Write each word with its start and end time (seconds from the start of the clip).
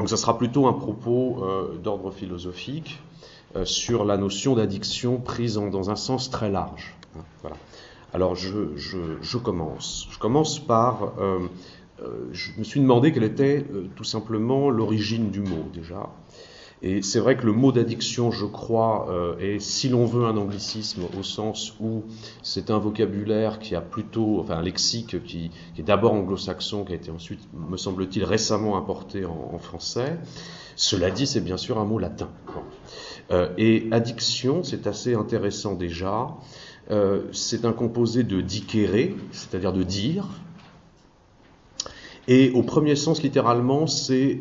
Donc 0.00 0.08
ça 0.08 0.16
sera 0.16 0.38
plutôt 0.38 0.66
un 0.66 0.72
propos 0.72 1.44
euh, 1.44 1.76
d'ordre 1.76 2.10
philosophique 2.10 3.02
euh, 3.54 3.66
sur 3.66 4.06
la 4.06 4.16
notion 4.16 4.54
d'addiction 4.54 5.18
prise 5.18 5.56
dans 5.56 5.90
un 5.90 5.94
sens 5.94 6.30
très 6.30 6.48
large. 6.50 6.96
Hein, 7.18 7.20
Voilà. 7.42 7.58
Alors 8.14 8.34
je, 8.34 9.36
commence. 9.36 10.08
Je 10.10 10.18
commence 10.18 10.58
par... 10.58 11.12
euh, 11.20 11.40
je 12.32 12.52
me 12.56 12.64
suis 12.64 12.80
demandé 12.80 13.12
quelle 13.12 13.24
était 13.24 13.66
tout 13.94 14.04
simplement 14.04 14.70
l'origine 14.70 15.30
du 15.30 15.40
mot 15.40 15.66
déjà. 15.74 16.08
Et 16.82 17.02
c'est 17.02 17.20
vrai 17.20 17.36
que 17.36 17.44
le 17.44 17.52
mot 17.52 17.72
d'addiction, 17.72 18.30
je 18.30 18.46
crois, 18.46 19.06
euh, 19.10 19.36
est, 19.38 19.58
si 19.60 19.90
l'on 19.90 20.06
veut, 20.06 20.24
un 20.24 20.36
anglicisme 20.38 21.02
au 21.18 21.22
sens 21.22 21.74
où 21.78 22.04
c'est 22.42 22.70
un 22.70 22.78
vocabulaire 22.78 23.58
qui 23.58 23.74
a 23.74 23.82
plutôt, 23.82 24.40
enfin 24.40 24.56
un 24.56 24.62
lexique 24.62 25.22
qui, 25.24 25.50
est 25.78 25.82
d'abord 25.82 26.14
anglo-saxon, 26.14 26.84
qui 26.84 26.92
a 26.92 26.94
été 26.94 27.10
ensuite, 27.10 27.40
me 27.52 27.76
semble-t-il, 27.76 28.24
récemment 28.24 28.78
importé 28.78 29.26
en, 29.26 29.58
français. 29.58 30.18
Cela 30.74 31.10
dit, 31.10 31.26
c'est 31.26 31.42
bien 31.42 31.58
sûr 31.58 31.78
un 31.78 31.84
mot 31.84 31.98
latin. 31.98 32.30
Euh, 33.30 33.50
et 33.58 33.86
addiction, 33.90 34.62
c'est 34.62 34.86
assez 34.86 35.14
intéressant 35.14 35.74
déjà. 35.74 36.34
Euh, 36.90 37.24
c'est 37.32 37.66
un 37.66 37.72
composé 37.72 38.22
de 38.22 38.40
dicere, 38.40 39.10
c'est-à-dire 39.32 39.74
de 39.74 39.82
dire, 39.82 40.28
et 42.26 42.52
au 42.52 42.62
premier 42.62 42.96
sens, 42.96 43.22
littéralement, 43.22 43.86
c'est 43.86 44.40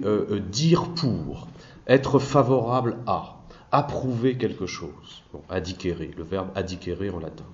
dire 0.51 0.89
pour, 0.89 1.47
être 1.89 2.19
favorable 2.19 2.97
à, 3.07 3.35
approuver 3.71 4.37
quelque 4.37 4.65
chose. 4.65 5.23
Bon, 5.33 5.41
le 5.49 6.23
verbe 6.23 6.49
adicere 6.55 7.13
en 7.13 7.19
latin. 7.19 7.45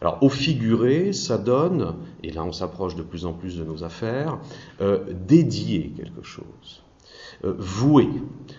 Alors, 0.00 0.18
au 0.22 0.28
figuré, 0.28 1.12
ça 1.12 1.38
donne, 1.38 1.94
et 2.22 2.32
là 2.32 2.44
on 2.44 2.52
s'approche 2.52 2.96
de 2.96 3.02
plus 3.02 3.24
en 3.26 3.32
plus 3.32 3.56
de 3.56 3.64
nos 3.64 3.84
affaires, 3.84 4.38
euh, 4.80 5.04
dédier 5.12 5.92
quelque 5.96 6.22
chose. 6.22 6.82
Euh, 7.44 7.54
vouer, 7.56 8.08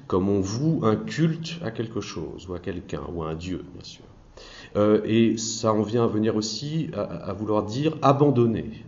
comme 0.08 0.30
on 0.30 0.40
voue 0.40 0.82
un 0.84 0.96
culte 0.96 1.60
à 1.64 1.72
quelque 1.72 2.02
chose, 2.02 2.48
ou 2.48 2.54
à 2.54 2.60
quelqu'un, 2.60 3.02
ou 3.14 3.24
à 3.24 3.30
un 3.30 3.36
dieu, 3.36 3.64
bien 3.74 3.84
sûr. 3.84 4.06
Euh, 4.76 5.02
et 5.06 5.38
ça 5.38 5.74
en 5.74 5.82
vient 5.82 6.06
à 6.06 6.08
venir 6.08 6.36
aussi 6.36 6.90
à, 6.94 7.02
à 7.02 7.34
vouloir 7.34 7.64
dire 7.64 7.98
abandonner, 8.02 8.86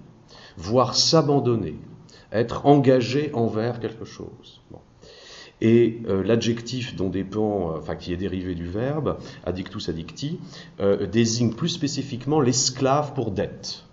voire 0.58 0.96
s'abandonner, 0.96 1.76
être 2.32 2.66
engagé 2.66 3.32
envers 3.34 3.80
quelque 3.80 4.06
chose. 4.06 4.62
Bon. 4.72 4.80
Et 5.62 6.02
euh, 6.08 6.24
l'adjectif 6.24 6.96
dont 6.96 7.10
dépend, 7.10 7.78
euh, 7.78 7.96
qui 7.96 8.14
est 8.14 8.18
dérivé 8.18 8.54
du 8.54 8.68
verbe, 8.68 9.18
addictus 9.44 9.90
addicti, 9.90 10.40
euh, 10.80 11.08
désigne 11.08 11.52
plus 11.52 11.70
spécifiquement 11.70 12.40
l'esclave 12.40 13.14
pour 13.14 13.32
dette. 13.32 13.84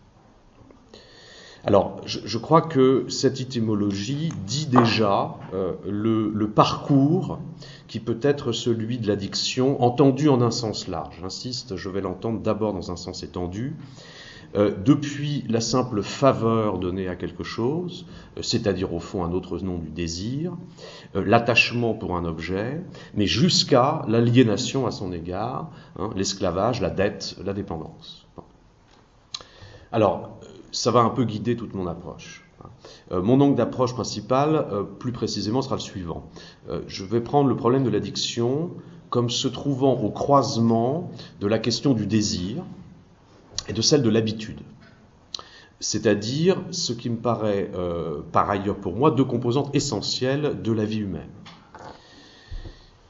Alors, 1.66 2.02
je, 2.04 2.36
crois 2.36 2.60
que 2.60 3.06
cette 3.08 3.40
étymologie 3.40 4.28
dit 4.46 4.66
déjà 4.66 5.34
le, 5.88 6.28
le, 6.28 6.50
parcours 6.50 7.38
qui 7.88 8.00
peut 8.00 8.18
être 8.20 8.52
celui 8.52 8.98
de 8.98 9.08
l'addiction, 9.08 9.82
entendu 9.82 10.28
en 10.28 10.42
un 10.42 10.50
sens 10.50 10.88
large. 10.88 11.16
J'insiste, 11.22 11.76
je 11.76 11.88
vais 11.88 12.02
l'entendre 12.02 12.40
d'abord 12.40 12.74
dans 12.74 12.90
un 12.90 12.96
sens 12.96 13.22
étendu. 13.22 13.76
Euh, 14.56 14.72
depuis 14.84 15.44
la 15.48 15.60
simple 15.60 16.02
faveur 16.02 16.78
donnée 16.78 17.08
à 17.08 17.16
quelque 17.16 17.42
chose, 17.42 18.06
euh, 18.36 18.42
c'est-à-dire 18.42 18.94
au 18.94 19.00
fond 19.00 19.24
un 19.24 19.32
autre 19.32 19.58
nom 19.58 19.78
du 19.78 19.90
désir, 19.90 20.52
euh, 21.16 21.24
l'attachement 21.26 21.92
pour 21.92 22.16
un 22.16 22.24
objet, 22.24 22.80
mais 23.14 23.26
jusqu'à 23.26 24.02
l'aliénation 24.06 24.86
à 24.86 24.92
son 24.92 25.12
égard, 25.12 25.70
hein, 25.98 26.10
l'esclavage, 26.14 26.80
la 26.80 26.90
dette, 26.90 27.36
la 27.44 27.52
dépendance. 27.52 28.28
Alors, 29.90 30.38
ça 30.70 30.92
va 30.92 31.00
un 31.00 31.10
peu 31.10 31.24
guider 31.24 31.56
toute 31.56 31.74
mon 31.74 31.88
approche. 31.88 32.44
Euh, 33.10 33.22
mon 33.22 33.40
angle 33.40 33.56
d'approche 33.56 33.94
principal, 33.94 34.66
plus 35.00 35.12
précisément, 35.12 35.62
sera 35.62 35.76
le 35.76 35.80
suivant. 35.80 36.30
Je 36.86 37.04
vais 37.04 37.20
prendre 37.20 37.48
le 37.48 37.56
problème 37.56 37.84
de 37.84 37.90
l'addiction 37.90 38.70
comme 39.10 39.30
se 39.30 39.46
trouvant 39.46 39.94
au 39.94 40.10
croisement 40.10 41.10
de 41.40 41.46
la 41.46 41.58
question 41.58 41.92
du 41.94 42.06
désir 42.06 42.64
et 43.68 43.72
de 43.72 43.82
celle 43.82 44.02
de 44.02 44.10
l'habitude. 44.10 44.60
C'est-à-dire 45.80 46.62
ce 46.70 46.92
qui 46.92 47.10
me 47.10 47.16
paraît, 47.16 47.70
euh, 47.74 48.20
par 48.32 48.48
ailleurs 48.48 48.76
pour 48.76 48.94
moi, 48.94 49.10
deux 49.10 49.24
composantes 49.24 49.74
essentielles 49.74 50.62
de 50.62 50.72
la 50.72 50.84
vie 50.84 51.00
humaine. 51.00 51.28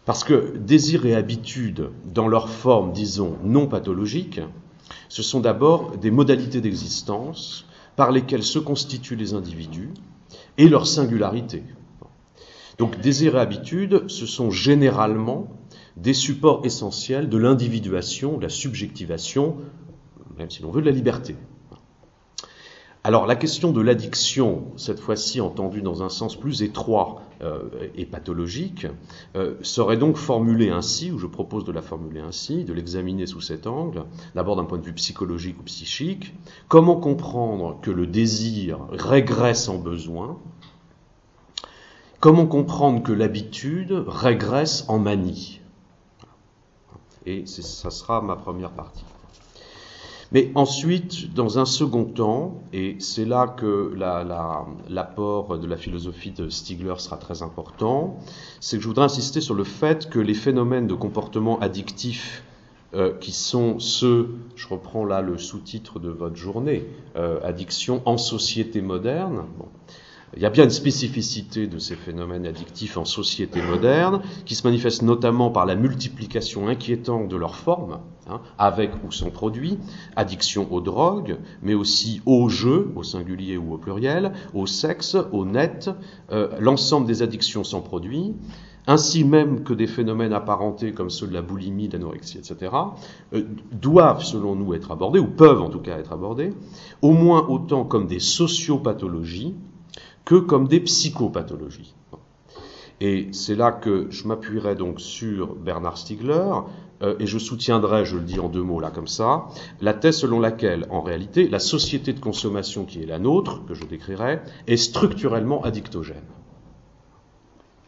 Parce 0.04 0.24
que 0.24 0.56
désir 0.56 1.06
et 1.06 1.14
habitude, 1.14 1.90
dans 2.12 2.28
leur 2.28 2.48
forme, 2.48 2.92
disons, 2.92 3.38
non 3.42 3.66
pathologique, 3.66 4.40
ce 5.08 5.22
sont 5.22 5.40
d'abord 5.40 5.96
des 5.96 6.10
modalités 6.10 6.60
d'existence 6.60 7.66
par 7.96 8.12
lesquelles 8.12 8.42
se 8.42 8.58
constituent 8.58 9.16
les 9.16 9.34
individus 9.34 9.90
et 10.58 10.68
leur 10.68 10.86
singularité. 10.86 11.62
Donc 12.78 13.00
désir 13.00 13.36
et 13.36 13.40
habitude, 13.40 14.08
ce 14.08 14.26
sont 14.26 14.50
généralement 14.50 15.48
des 15.96 16.14
supports 16.14 16.62
essentiels 16.64 17.28
de 17.28 17.38
l'individuation, 17.38 18.36
de 18.36 18.42
la 18.42 18.48
subjectivation, 18.48 19.56
même 20.38 20.50
si 20.50 20.62
l'on 20.62 20.70
veut, 20.70 20.80
de 20.80 20.86
la 20.86 20.92
liberté. 20.92 21.36
Alors 23.06 23.26
la 23.26 23.36
question 23.36 23.70
de 23.70 23.82
l'addiction, 23.82 24.72
cette 24.78 24.98
fois-ci 24.98 25.42
entendue 25.42 25.82
dans 25.82 26.02
un 26.02 26.08
sens 26.08 26.36
plus 26.36 26.62
étroit 26.62 27.20
euh, 27.42 27.68
et 27.94 28.06
pathologique, 28.06 28.86
euh, 29.36 29.56
serait 29.60 29.98
donc 29.98 30.16
formulée 30.16 30.70
ainsi, 30.70 31.12
ou 31.12 31.18
je 31.18 31.26
propose 31.26 31.66
de 31.66 31.72
la 31.72 31.82
formuler 31.82 32.20
ainsi, 32.20 32.64
de 32.64 32.72
l'examiner 32.72 33.26
sous 33.26 33.42
cet 33.42 33.66
angle, 33.66 34.04
d'abord 34.34 34.56
d'un 34.56 34.64
point 34.64 34.78
de 34.78 34.86
vue 34.86 34.94
psychologique 34.94 35.60
ou 35.60 35.64
psychique, 35.64 36.32
comment 36.68 36.96
comprendre 36.96 37.78
que 37.82 37.90
le 37.90 38.06
désir 38.06 38.78
régresse 38.90 39.68
en 39.68 39.76
besoin, 39.76 40.38
comment 42.20 42.46
comprendre 42.46 43.02
que 43.02 43.12
l'habitude 43.12 43.92
régresse 44.06 44.86
en 44.88 44.98
manie? 44.98 45.60
Et 47.26 47.44
ça 47.44 47.90
sera 47.90 48.22
ma 48.22 48.36
première 48.36 48.70
partie. 48.70 49.04
Mais 50.34 50.50
ensuite, 50.56 51.32
dans 51.32 51.60
un 51.60 51.64
second 51.64 52.04
temps, 52.04 52.60
et 52.72 52.96
c'est 52.98 53.24
là 53.24 53.46
que 53.46 53.94
l'apport 53.96 55.46
la, 55.48 55.56
la, 55.56 55.62
de 55.62 55.66
la 55.68 55.76
philosophie 55.76 56.32
de 56.32 56.48
Stigler 56.48 56.94
sera 56.98 57.16
très 57.18 57.42
important, 57.42 58.18
c'est 58.58 58.76
que 58.76 58.82
je 58.82 58.88
voudrais 58.88 59.04
insister 59.04 59.40
sur 59.40 59.54
le 59.54 59.62
fait 59.62 60.10
que 60.10 60.18
les 60.18 60.34
phénomènes 60.34 60.88
de 60.88 60.94
comportement 60.94 61.60
addictif 61.60 62.42
euh, 62.94 63.16
qui 63.20 63.30
sont 63.30 63.78
ceux, 63.78 64.34
je 64.56 64.66
reprends 64.66 65.04
là 65.04 65.22
le 65.22 65.38
sous-titre 65.38 66.00
de 66.00 66.08
votre 66.08 66.34
journée, 66.34 66.84
euh, 67.14 67.38
addiction 67.44 68.02
en 68.04 68.18
société 68.18 68.82
moderne, 68.82 69.44
il 70.36 70.42
y 70.42 70.46
a 70.46 70.50
bien 70.50 70.64
une 70.64 70.70
spécificité 70.70 71.66
de 71.66 71.78
ces 71.78 71.94
phénomènes 71.94 72.46
addictifs 72.46 72.96
en 72.96 73.04
société 73.04 73.62
moderne, 73.62 74.22
qui 74.44 74.54
se 74.54 74.66
manifeste 74.66 75.02
notamment 75.02 75.50
par 75.50 75.66
la 75.66 75.76
multiplication 75.76 76.68
inquiétante 76.68 77.28
de 77.28 77.36
leurs 77.36 77.56
formes, 77.56 78.00
hein, 78.28 78.40
avec 78.58 78.90
ou 79.06 79.12
sans 79.12 79.30
produit, 79.30 79.78
addiction 80.16 80.66
aux 80.72 80.80
drogues, 80.80 81.38
mais 81.62 81.74
aussi 81.74 82.20
au 82.26 82.48
jeu, 82.48 82.90
au 82.96 83.02
singulier 83.02 83.56
ou 83.56 83.74
au 83.74 83.78
pluriel, 83.78 84.32
au 84.54 84.66
sexe, 84.66 85.16
au 85.32 85.44
net, 85.44 85.90
euh, 86.32 86.48
l'ensemble 86.58 87.06
des 87.06 87.22
addictions 87.22 87.62
sans 87.62 87.80
produit, 87.80 88.34
ainsi 88.86 89.24
même 89.24 89.62
que 89.62 89.72
des 89.72 89.86
phénomènes 89.86 90.32
apparentés 90.32 90.92
comme 90.92 91.10
ceux 91.10 91.26
de 91.26 91.32
la 91.32 91.42
boulimie, 91.42 91.88
de 91.88 91.96
l'anorexie, 91.96 92.38
etc., 92.38 92.72
euh, 93.32 93.42
doivent, 93.72 94.22
selon 94.22 94.56
nous, 94.56 94.74
être 94.74 94.90
abordés, 94.90 95.20
ou 95.20 95.28
peuvent 95.28 95.62
en 95.62 95.70
tout 95.70 95.80
cas 95.80 95.98
être 95.98 96.12
abordés, 96.12 96.52
au 97.02 97.12
moins 97.12 97.46
autant 97.48 97.84
comme 97.84 98.06
des 98.06 98.20
sociopathologies, 98.20 99.54
que 100.24 100.36
comme 100.36 100.68
des 100.68 100.80
psychopathologies. 100.80 101.94
Et 103.00 103.28
c'est 103.32 103.56
là 103.56 103.72
que 103.72 104.06
je 104.10 104.26
m'appuierai 104.26 104.76
donc 104.76 105.00
sur 105.00 105.54
Bernard 105.56 105.98
Stiegler 105.98 106.50
euh, 107.02 107.16
et 107.18 107.26
je 107.26 107.38
soutiendrai, 107.38 108.04
je 108.04 108.16
le 108.16 108.22
dis 108.22 108.38
en 108.38 108.48
deux 108.48 108.62
mots 108.62 108.80
là 108.80 108.90
comme 108.90 109.08
ça, 109.08 109.46
la 109.80 109.94
thèse 109.94 110.18
selon 110.18 110.38
laquelle, 110.40 110.86
en 110.90 111.02
réalité, 111.02 111.48
la 111.48 111.58
société 111.58 112.12
de 112.12 112.20
consommation 112.20 112.84
qui 112.84 113.02
est 113.02 113.06
la 113.06 113.18
nôtre, 113.18 113.64
que 113.66 113.74
je 113.74 113.84
décrirai, 113.84 114.40
est 114.66 114.76
structurellement 114.76 115.62
addictogène. 115.64 116.24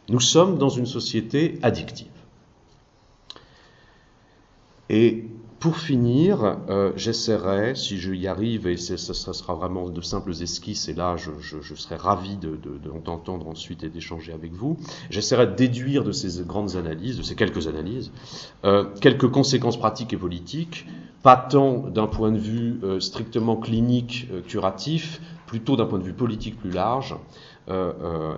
Nous 0.09 0.19
sommes 0.19 0.57
dans 0.57 0.69
une 0.69 0.85
société 0.85 1.57
addictive. 1.63 2.07
Et 4.89 5.25
pour 5.59 5.77
finir, 5.77 6.57
euh, 6.69 6.91
j'essaierai, 6.95 7.73
si 7.73 7.97
je 7.97 8.13
y 8.13 8.27
arrive, 8.27 8.67
et 8.67 8.77
ce 8.77 8.95
sera 8.97 9.55
vraiment 9.55 9.89
de 9.89 10.01
simples 10.01 10.31
esquisses, 10.41 10.87
et 10.87 10.93
là 10.93 11.15
je, 11.17 11.31
serai 11.75 11.95
ravi 11.95 12.37
d'entendre 13.03 13.43
de, 13.43 13.49
ensuite 13.49 13.83
et 13.83 13.89
d'échanger 13.89 14.33
avec 14.33 14.53
vous, 14.53 14.77
j'essaierai 15.09 15.47
de 15.47 15.55
déduire 15.55 16.03
de 16.03 16.11
ces 16.11 16.43
grandes 16.43 16.75
analyses, 16.75 17.17
de 17.17 17.23
ces 17.23 17.35
quelques 17.35 17.67
analyses, 17.67 18.11
euh, 18.65 18.85
quelques 19.01 19.29
conséquences 19.29 19.77
pratiques 19.77 20.13
et 20.13 20.17
politiques, 20.17 20.85
pas 21.23 21.37
tant 21.37 21.77
d'un 21.77 22.07
point 22.07 22.31
de 22.31 22.37
vue 22.37 22.79
euh, 22.83 22.99
strictement 22.99 23.55
clinique, 23.55 24.27
curatif, 24.47 25.19
plutôt 25.47 25.75
d'un 25.75 25.85
point 25.85 25.97
de 25.97 26.03
vue 26.03 26.13
politique 26.13 26.59
plus 26.59 26.71
large, 26.71 27.15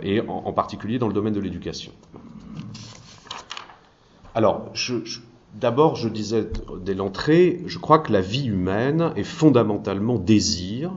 et 0.02 0.22
en, 0.22 0.52
particulier 0.54 0.98
dans 0.98 1.08
le 1.08 1.14
domaine 1.14 1.36
de 1.36 1.40
l'éducation. 1.40 1.92
Alors, 4.34 4.72
je 4.74 4.96
D'abord, 5.56 5.96
je 5.96 6.10
disais 6.10 6.48
dès 6.84 6.94
l'entrée, 6.94 7.62
je 7.66 7.80
crois 7.80 8.00
que 8.00 8.12
la 8.12 8.22
vie 8.22 8.48
humaine 8.48 9.12
est 9.16 9.24
fondamentalement 9.24 10.18
désir, 10.18 10.92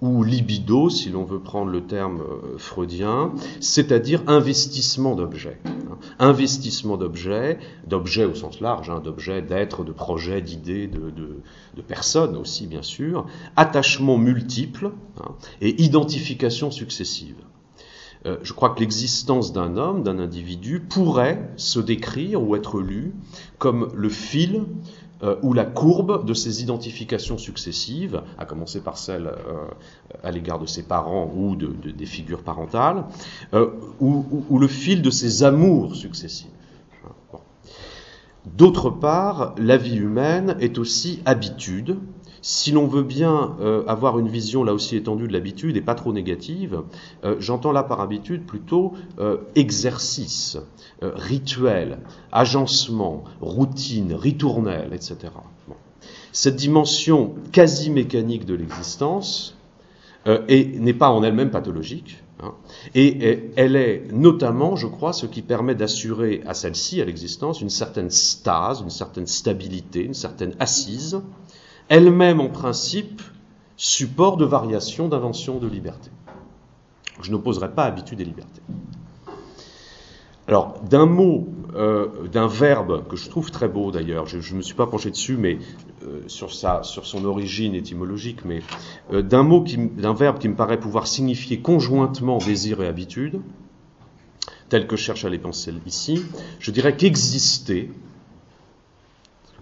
ou 0.00 0.22
libido, 0.22 0.90
si 0.90 1.10
l'on 1.10 1.24
veut 1.24 1.40
prendre 1.40 1.70
le 1.70 1.84
terme 1.84 2.20
euh, 2.20 2.58
freudien, 2.58 3.32
c'est-à-dire 3.60 4.22
investissement 4.26 5.14
d'objets. 5.14 5.58
Hein. 5.64 5.98
Investissement 6.18 6.96
d'objets, 6.96 7.58
d'objets 7.86 8.24
au 8.24 8.34
sens 8.34 8.60
large, 8.60 8.90
hein, 8.90 9.00
d'objets, 9.00 9.42
d'êtres, 9.42 9.84
de 9.84 9.92
projets, 9.92 10.40
d'idées, 10.40 10.86
de, 10.86 11.42
personnes 11.86 12.36
aussi, 12.36 12.66
bien 12.66 12.82
sûr, 12.82 13.26
attachement 13.56 14.18
multiple 14.18 14.90
hein, 15.20 15.32
et 15.60 15.80
identification 15.82 16.70
successive. 16.70 17.36
Euh, 18.26 18.36
je 18.42 18.52
crois 18.52 18.70
que 18.70 18.80
l'existence 18.80 19.52
d'un 19.52 19.76
homme, 19.76 20.02
d'un 20.02 20.18
individu, 20.18 20.80
pourrait 20.80 21.50
se 21.56 21.80
décrire 21.80 22.42
ou 22.42 22.56
être 22.56 22.80
lue 22.80 23.14
comme 23.58 23.90
le 23.94 24.08
fil 24.08 24.64
euh, 25.22 25.36
ou 25.42 25.52
la 25.52 25.64
courbe 25.64 26.24
de 26.24 26.34
ses 26.34 26.62
identifications 26.62 27.38
successives, 27.38 28.22
à 28.38 28.44
commencer 28.44 28.80
par 28.80 28.98
celle 28.98 29.26
euh, 29.26 29.66
à 30.22 30.30
l'égard 30.30 30.58
de 30.58 30.66
ses 30.66 30.82
parents 30.82 31.32
ou 31.34 31.56
de, 31.56 31.68
des 31.90 32.06
figures 32.06 32.42
parentales, 32.42 33.04
ou, 34.00 34.58
le 34.58 34.68
fil 34.68 35.02
de 35.02 35.10
ses 35.10 35.42
amours 35.42 35.96
successifs. 35.96 36.48
D'autre 38.56 38.90
part, 38.90 39.54
la 39.58 39.76
vie 39.76 39.96
humaine 39.96 40.56
est 40.60 40.78
aussi 40.78 41.20
habitude, 41.26 41.98
si 42.42 42.72
l'on 42.72 42.86
veut 42.86 43.02
bien 43.02 43.56
euh, 43.60 43.84
avoir 43.86 44.18
une 44.18 44.28
vision 44.28 44.64
là 44.64 44.72
aussi 44.72 44.96
étendue 44.96 45.26
de 45.26 45.32
l'habitude 45.32 45.76
et 45.76 45.80
pas 45.80 45.94
trop 45.94 46.12
négative, 46.12 46.82
euh, 47.24 47.36
j'entends 47.38 47.72
là 47.72 47.82
par 47.82 48.00
habitude 48.00 48.44
plutôt 48.44 48.94
euh, 49.18 49.38
exercice, 49.54 50.58
rituel, 51.00 51.98
agencement, 52.32 53.24
routine, 53.40 54.14
ritournelle, 54.14 54.92
etc. 54.92 55.16
Cette 56.32 56.56
dimension 56.56 57.34
quasi 57.52 57.90
mécanique 57.90 58.44
de 58.44 58.54
l'existence 58.54 59.56
n'est 60.26 60.94
pas 60.94 61.08
en 61.08 61.22
elle-même 61.22 61.50
pathologique, 61.50 62.22
hein, 62.42 62.52
et 62.94 63.50
elle 63.56 63.76
est 63.76 64.12
notamment, 64.12 64.76
je 64.76 64.86
crois, 64.86 65.14
ce 65.14 65.24
qui 65.24 65.40
permet 65.40 65.74
d'assurer 65.74 66.42
à 66.46 66.52
celle-ci, 66.52 67.00
à 67.00 67.06
l'existence, 67.06 67.62
une 67.62 67.70
certaine 67.70 68.10
stase, 68.10 68.82
une 68.82 68.90
certaine 68.90 69.26
stabilité, 69.26 70.04
une 70.04 70.14
certaine 70.14 70.54
assise, 70.58 71.20
elle-même 71.88 72.40
en 72.40 72.48
principe 72.48 73.22
support 73.76 74.36
de 74.36 74.44
variation, 74.44 75.08
d'invention, 75.08 75.58
de 75.58 75.68
liberté. 75.68 76.10
Je 77.22 77.30
n'opposerai 77.30 77.72
pas 77.72 77.84
habitude 77.84 78.20
et 78.20 78.24
liberté. 78.24 78.60
Alors, 80.48 80.80
d'un 80.88 81.04
mot, 81.04 81.46
euh, 81.74 82.26
d'un 82.32 82.46
verbe 82.46 83.06
que 83.06 83.16
je 83.16 83.28
trouve 83.28 83.50
très 83.50 83.68
beau 83.68 83.90
d'ailleurs, 83.90 84.26
je 84.26 84.38
ne 84.38 84.56
me 84.56 84.62
suis 84.62 84.74
pas 84.74 84.86
penché 84.86 85.10
dessus, 85.10 85.36
mais 85.36 85.58
euh, 86.04 86.22
sur, 86.26 86.50
son 86.50 87.24
origine 87.26 87.74
étymologique, 87.74 88.46
mais 88.46 88.62
euh, 89.12 89.20
d'un 89.20 89.42
mot, 89.42 89.62
d'un 89.62 90.14
verbe 90.14 90.38
qui 90.38 90.48
me 90.48 90.54
paraît 90.54 90.80
pouvoir 90.80 91.06
signifier 91.06 91.60
conjointement 91.60 92.38
désir 92.38 92.80
et 92.80 92.86
habitude, 92.86 93.42
tel 94.70 94.86
que 94.86 94.96
je 94.96 95.02
cherche 95.02 95.26
à 95.26 95.28
les 95.28 95.38
penser 95.38 95.74
ici, 95.84 96.22
je 96.60 96.70
dirais 96.70 96.96
qu'exister, 96.96 97.90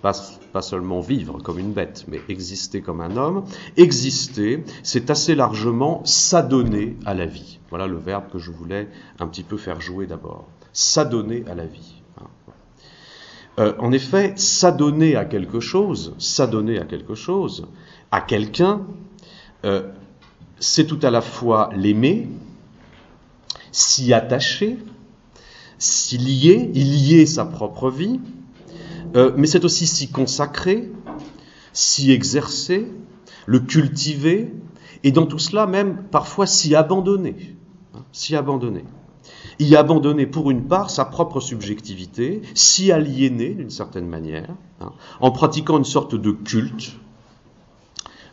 pas, 0.02 0.62
seulement 0.62 1.00
vivre 1.00 1.38
comme 1.42 1.58
une 1.58 1.72
bête, 1.72 2.04
mais 2.08 2.20
exister 2.28 2.80
comme 2.80 3.00
un 3.00 3.16
homme. 3.16 3.44
Exister, 3.76 4.64
c'est 4.82 5.10
assez 5.10 5.34
largement 5.34 6.02
s'adonner 6.04 6.96
à 7.04 7.14
la 7.14 7.26
vie. 7.26 7.58
Voilà 7.70 7.86
le 7.86 7.96
verbe 7.96 8.30
que 8.30 8.38
je 8.38 8.50
voulais 8.50 8.88
un 9.18 9.26
petit 9.26 9.42
peu 9.42 9.56
faire 9.56 9.80
jouer 9.80 10.06
d'abord. 10.06 10.46
S'adonner 10.72 11.44
à 11.50 11.54
la 11.54 11.66
vie. 11.66 12.02
Hein. 12.20 12.26
Euh, 13.58 13.72
en 13.78 13.92
effet, 13.92 14.34
s'adonner 14.36 15.16
à 15.16 15.24
quelque 15.24 15.60
chose, 15.60 16.14
s'adonner 16.18 16.78
à 16.78 16.84
quelque 16.84 17.14
chose, 17.14 17.66
à 18.10 18.20
quelqu'un, 18.20 18.82
euh, 19.64 19.90
c'est 20.58 20.86
tout 20.86 21.00
à 21.02 21.10
la 21.10 21.20
fois 21.20 21.70
l'aimer, 21.74 22.28
s'y 23.72 24.12
attacher, 24.12 24.78
s'y 25.78 26.18
lier, 26.18 26.70
y 26.74 26.84
lier 26.84 27.26
sa 27.26 27.44
propre 27.44 27.90
vie, 27.90 28.20
euh, 29.16 29.32
mais 29.36 29.46
c'est 29.46 29.64
aussi 29.64 29.86
s'y 29.86 30.10
consacrer, 30.10 30.90
s'y 31.72 32.12
exercer, 32.12 32.86
le 33.46 33.60
cultiver, 33.60 34.52
et 35.04 35.12
dans 35.12 35.26
tout 35.26 35.38
cela 35.38 35.66
même 35.66 36.04
parfois 36.10 36.46
s'y 36.46 36.74
abandonner. 36.74 37.56
Hein, 37.94 38.04
s'y 38.12 38.36
abandonner. 38.36 38.84
Y 39.58 39.74
abandonner 39.74 40.26
pour 40.26 40.50
une 40.50 40.64
part 40.64 40.90
sa 40.90 41.04
propre 41.04 41.40
subjectivité, 41.40 42.42
s'y 42.54 42.92
aliéner 42.92 43.50
d'une 43.50 43.70
certaine 43.70 44.06
manière, 44.06 44.54
hein, 44.80 44.92
en 45.20 45.30
pratiquant 45.30 45.78
une 45.78 45.84
sorte 45.84 46.14
de 46.14 46.30
culte, 46.30 46.96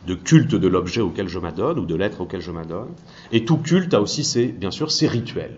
de 0.06 0.14
culte 0.14 0.54
de 0.54 0.68
l'objet 0.68 1.00
auquel 1.00 1.28
je 1.28 1.38
m'adonne 1.38 1.78
ou 1.78 1.86
de 1.86 1.94
l'être 1.94 2.20
auquel 2.20 2.40
je 2.40 2.50
m'adonne. 2.50 2.90
Et 3.32 3.44
tout 3.44 3.56
culte 3.56 3.94
a 3.94 4.02
aussi, 4.02 4.52
bien 4.52 4.70
sûr, 4.70 4.90
ses 4.90 5.08
rituels. 5.08 5.56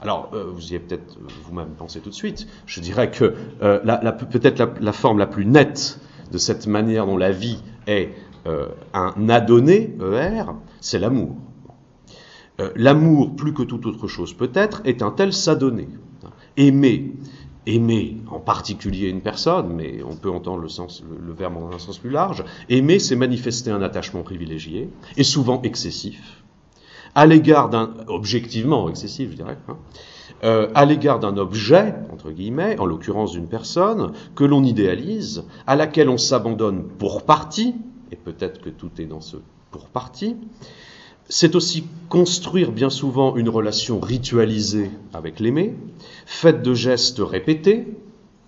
Alors, 0.00 0.30
euh, 0.34 0.50
vous 0.52 0.72
y 0.72 0.76
avez 0.76 0.84
peut-être 0.84 1.16
euh, 1.16 1.26
vous-même 1.44 1.70
pensé 1.70 2.00
tout 2.00 2.10
de 2.10 2.14
suite. 2.14 2.46
Je 2.66 2.80
dirais 2.80 3.10
que 3.10 3.34
euh, 3.62 3.78
peut-être 4.30 4.62
la, 4.80 4.92
forme 4.92 5.18
la 5.18 5.26
plus 5.26 5.46
nette 5.46 6.00
de 6.30 6.38
cette 6.38 6.66
manière 6.66 7.06
dont 7.06 7.16
la 7.16 7.32
vie 7.32 7.58
est 7.86 8.10
un 8.94 9.28
adonné, 9.28 9.96
ER, 10.00 10.44
c'est 10.80 11.00
l'amour. 11.00 11.34
l'amour, 12.76 13.34
plus 13.34 13.52
que 13.52 13.64
toute 13.64 13.86
autre 13.86 14.06
chose 14.06 14.34
peut-être, 14.34 14.82
est 14.84 15.02
un 15.02 15.10
tel 15.10 15.32
s'adonner. 15.32 15.88
Aimer, 16.56 17.12
aimer 17.66 18.18
en 18.30 18.38
particulier 18.38 19.08
une 19.08 19.20
personne, 19.20 19.72
mais 19.74 20.00
on 20.04 20.14
peut 20.14 20.30
entendre 20.30 20.62
le, 20.62 20.68
sens, 20.68 21.02
le 21.02 21.32
verbe 21.32 21.54
dans 21.54 21.74
un 21.74 21.80
sens 21.80 21.98
plus 21.98 22.10
large, 22.10 22.44
aimer, 22.68 23.00
c'est 23.00 23.16
manifester 23.16 23.72
un 23.72 23.82
attachement 23.82 24.22
privilégié, 24.22 24.90
et 25.16 25.24
souvent 25.24 25.60
excessif, 25.62 26.44
à 27.16 27.24
l'égard 27.24 27.70
d'un, 27.70 27.94
objectivement 28.08 28.88
excessif, 28.90 29.30
je 29.30 29.36
dirais, 29.36 29.56
hein, 29.68 29.78
euh, 30.44 31.18
d'un 31.18 31.36
objet, 31.38 31.94
entre 32.12 32.30
guillemets, 32.30 32.78
en 32.78 32.84
l'occurrence 32.84 33.32
d'une 33.32 33.48
personne, 33.48 34.12
que 34.34 34.44
l'on 34.44 34.62
idéalise, 34.62 35.44
à 35.66 35.76
laquelle 35.76 36.10
on 36.10 36.18
s'abandonne 36.18 36.84
pour 36.98 37.22
partie, 37.22 37.74
et 38.12 38.16
peut-être 38.16 38.60
que 38.60 38.68
tout 38.68 38.90
est 38.98 39.06
dans 39.06 39.22
ce 39.22 39.38
pour 39.70 39.86
partie, 39.86 40.36
c'est 41.28 41.56
aussi 41.56 41.86
construire 42.10 42.70
bien 42.70 42.90
souvent 42.90 43.34
une 43.36 43.48
relation 43.48 43.98
ritualisée 43.98 44.90
avec 45.14 45.40
l'aimé, 45.40 45.74
faite 46.26 46.62
de 46.62 46.74
gestes 46.74 47.20
répétés, 47.20 47.86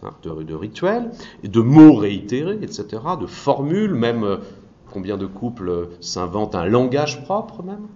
hein, 0.02 0.12
de, 0.22 0.54
rituels, 0.54 1.10
de 1.42 1.60
mots 1.60 1.94
réitérés, 1.94 2.58
etc., 2.60 2.86
de 3.18 3.26
formules, 3.26 3.94
même 3.94 4.24
euh, 4.24 4.36
combien 4.92 5.16
de 5.16 5.26
couples 5.26 5.88
s'inventent 6.00 6.54
un 6.54 6.66
langage 6.66 7.24
propre 7.24 7.62
même. 7.62 7.88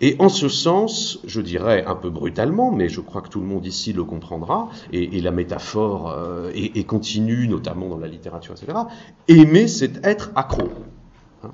Et 0.00 0.16
en 0.18 0.28
ce 0.28 0.48
sens, 0.48 1.20
je 1.24 1.40
dirais 1.40 1.84
un 1.86 1.94
peu 1.94 2.10
brutalement, 2.10 2.70
mais 2.70 2.88
je 2.88 3.00
crois 3.00 3.22
que 3.22 3.28
tout 3.28 3.40
le 3.40 3.46
monde 3.46 3.64
ici 3.64 3.92
le 3.92 4.04
comprendra, 4.04 4.68
et, 4.92 5.20
la 5.20 5.30
métaphore 5.30 6.10
euh, 6.10 6.50
est, 6.54 6.84
continue, 6.84 7.48
notamment 7.48 7.88
dans 7.88 7.98
la 7.98 8.08
littérature, 8.08 8.54
etc. 8.54 8.78
Aimer, 9.28 9.68
c'est 9.68 10.04
être 10.04 10.30
accro. 10.34 10.68
Hein, 11.42 11.52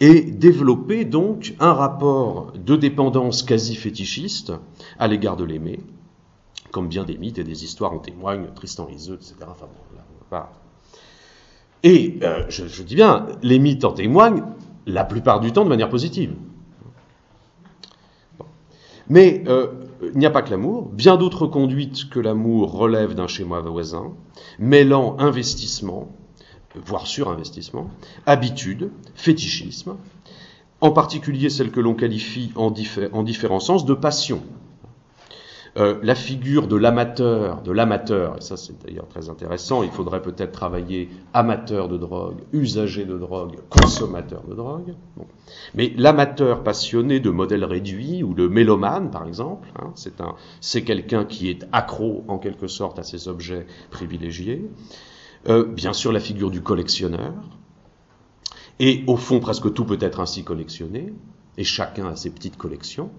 et 0.00 0.22
développer 0.22 1.04
donc 1.04 1.54
un 1.58 1.72
rapport 1.72 2.52
de 2.52 2.76
dépendance 2.76 3.42
quasi 3.42 3.74
fétichiste 3.74 4.52
à 4.98 5.08
l'égard 5.08 5.36
de 5.36 5.44
l'aimer, 5.44 5.80
comme 6.70 6.88
bien 6.88 7.04
des 7.04 7.18
mythes 7.18 7.38
et 7.38 7.44
des 7.44 7.64
histoires 7.64 7.92
en 7.92 7.98
témoignent, 7.98 8.46
Tristan 8.54 8.88
Iseux, 8.88 9.16
etc. 9.16 9.34
Enfin, 9.50 9.66
bon, 10.30 10.38
Et 11.82 12.20
euh, 12.22 12.44
je 12.48 12.82
dis 12.82 12.94
bien, 12.94 13.26
les 13.42 13.58
mythes 13.58 13.84
en 13.84 13.92
témoignent 13.92 14.44
la 14.86 15.04
plupart 15.04 15.40
du 15.40 15.52
temps 15.52 15.64
de 15.64 15.68
manière 15.68 15.88
positive. 15.88 16.32
Mais 19.08 19.44
euh, 19.46 19.68
il 20.02 20.18
n'y 20.18 20.26
a 20.26 20.30
pas 20.30 20.42
que 20.42 20.50
l'amour. 20.50 20.88
Bien 20.92 21.16
d'autres 21.16 21.46
conduites 21.46 22.08
que 22.08 22.20
l'amour 22.20 22.72
relèvent 22.72 23.14
d'un 23.14 23.28
schéma 23.28 23.60
voisin, 23.60 24.12
mêlant 24.58 25.16
investissement, 25.18 26.08
voire 26.74 27.06
surinvestissement, 27.06 27.90
habitude, 28.26 28.90
fétichisme, 29.14 29.96
en 30.80 30.90
particulier 30.90 31.50
celles 31.50 31.70
que 31.70 31.80
l'on 31.80 31.94
qualifie 31.94 32.52
en 32.56 32.70
différents 32.70 33.60
sens 33.60 33.84
de 33.84 33.94
passion. 33.94 34.42
Euh, 35.78 35.98
la 36.02 36.14
figure 36.14 36.68
de 36.68 36.76
l'amateur, 36.76 37.62
de 37.62 37.72
l'amateur, 37.72 38.36
et 38.36 38.40
ça 38.42 38.58
c'est 38.58 38.78
d'ailleurs 38.84 39.08
très 39.08 39.30
intéressant, 39.30 39.82
il 39.82 39.90
faudrait 39.90 40.20
peut-être 40.20 40.52
travailler 40.52 41.08
amateur 41.32 41.88
de 41.88 41.96
drogue, 41.96 42.36
usager 42.52 43.06
de 43.06 43.16
drogue, 43.16 43.56
consommateur 43.70 44.42
de 44.46 44.54
drogue. 44.54 44.94
Mais 45.74 45.94
l'amateur 45.96 46.62
passionné 46.62 47.20
de 47.20 47.30
modèles 47.30 47.64
réduits, 47.64 48.22
ou 48.22 48.34
le 48.34 48.50
mélomane 48.50 49.10
par 49.10 49.26
exemple, 49.26 49.66
hein, 49.80 49.94
c'est 50.60 50.82
quelqu'un 50.82 51.24
qui 51.24 51.48
est 51.48 51.66
accro 51.72 52.22
en 52.28 52.36
quelque 52.36 52.66
sorte 52.66 52.98
à 52.98 53.02
ces 53.02 53.28
objets 53.28 53.66
privilégiés. 53.90 54.70
Euh, 55.48 55.64
bien 55.64 55.94
sûr 55.94 56.12
la 56.12 56.20
figure 56.20 56.50
du 56.50 56.60
collectionneur, 56.60 57.32
et 58.78 59.04
au 59.06 59.16
fond 59.16 59.40
presque 59.40 59.72
tout 59.72 59.86
peut 59.86 59.98
être 60.02 60.20
ainsi 60.20 60.44
collectionné, 60.44 61.14
et 61.56 61.64
chacun 61.64 62.08
a 62.08 62.16
ses 62.16 62.28
petites 62.28 62.58
collections 62.58 63.10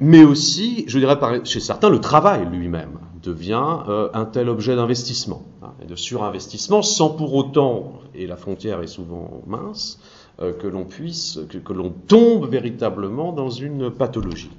mais 0.00 0.24
aussi, 0.24 0.84
je 0.86 0.98
dirais 0.98 1.18
chez 1.44 1.60
certains, 1.60 1.90
le 1.90 2.00
travail 2.00 2.46
lui-même 2.50 2.98
devient 3.22 3.78
euh, 3.88 4.08
un 4.14 4.24
tel 4.24 4.48
objet 4.48 4.76
d'investissement 4.76 5.42
hein, 5.62 5.72
et 5.82 5.86
de 5.86 5.96
surinvestissement, 5.96 6.82
sans 6.82 7.10
pour 7.10 7.34
autant, 7.34 7.94
et 8.14 8.26
la 8.26 8.36
frontière 8.36 8.80
est 8.80 8.86
souvent 8.86 9.42
mince, 9.46 10.00
euh, 10.40 10.52
que 10.52 10.66
l'on 10.66 10.84
puisse, 10.84 11.40
que, 11.48 11.72
l'on 11.72 11.90
tombe 11.90 12.48
véritablement 12.48 13.32
dans 13.32 13.50
une 13.50 13.90
pathologie. 13.90 14.52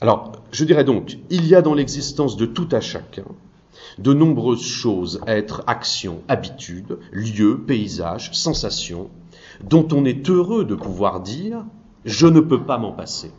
Alors, 0.00 0.32
je 0.50 0.64
dirais 0.64 0.84
donc, 0.84 1.18
il 1.30 1.46
y 1.46 1.54
a 1.54 1.62
dans 1.62 1.74
l'existence 1.74 2.36
de 2.36 2.46
tout 2.46 2.68
à 2.72 2.80
chacun 2.80 3.24
de 3.98 4.12
nombreuses 4.12 4.64
choses, 4.64 5.20
êtres, 5.26 5.62
actions, 5.66 6.20
habitudes, 6.28 6.98
lieux, 7.12 7.58
paysages, 7.58 8.30
sensations, 8.32 9.10
dont 9.64 9.86
on 9.92 10.04
est 10.04 10.28
heureux 10.28 10.64
de 10.64 10.74
pouvoir 10.74 11.20
dire 11.20 11.64
je 12.04 12.26
ne 12.26 12.40
peux 12.40 12.62
pas 12.62 12.78
m'en 12.78 12.92
passer, 12.92 13.30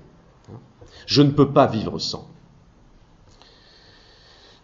je 1.06 1.22
ne 1.22 1.32
peux 1.32 1.50
pas 1.50 1.68
vivre 1.68 2.00
sans. 2.00 2.28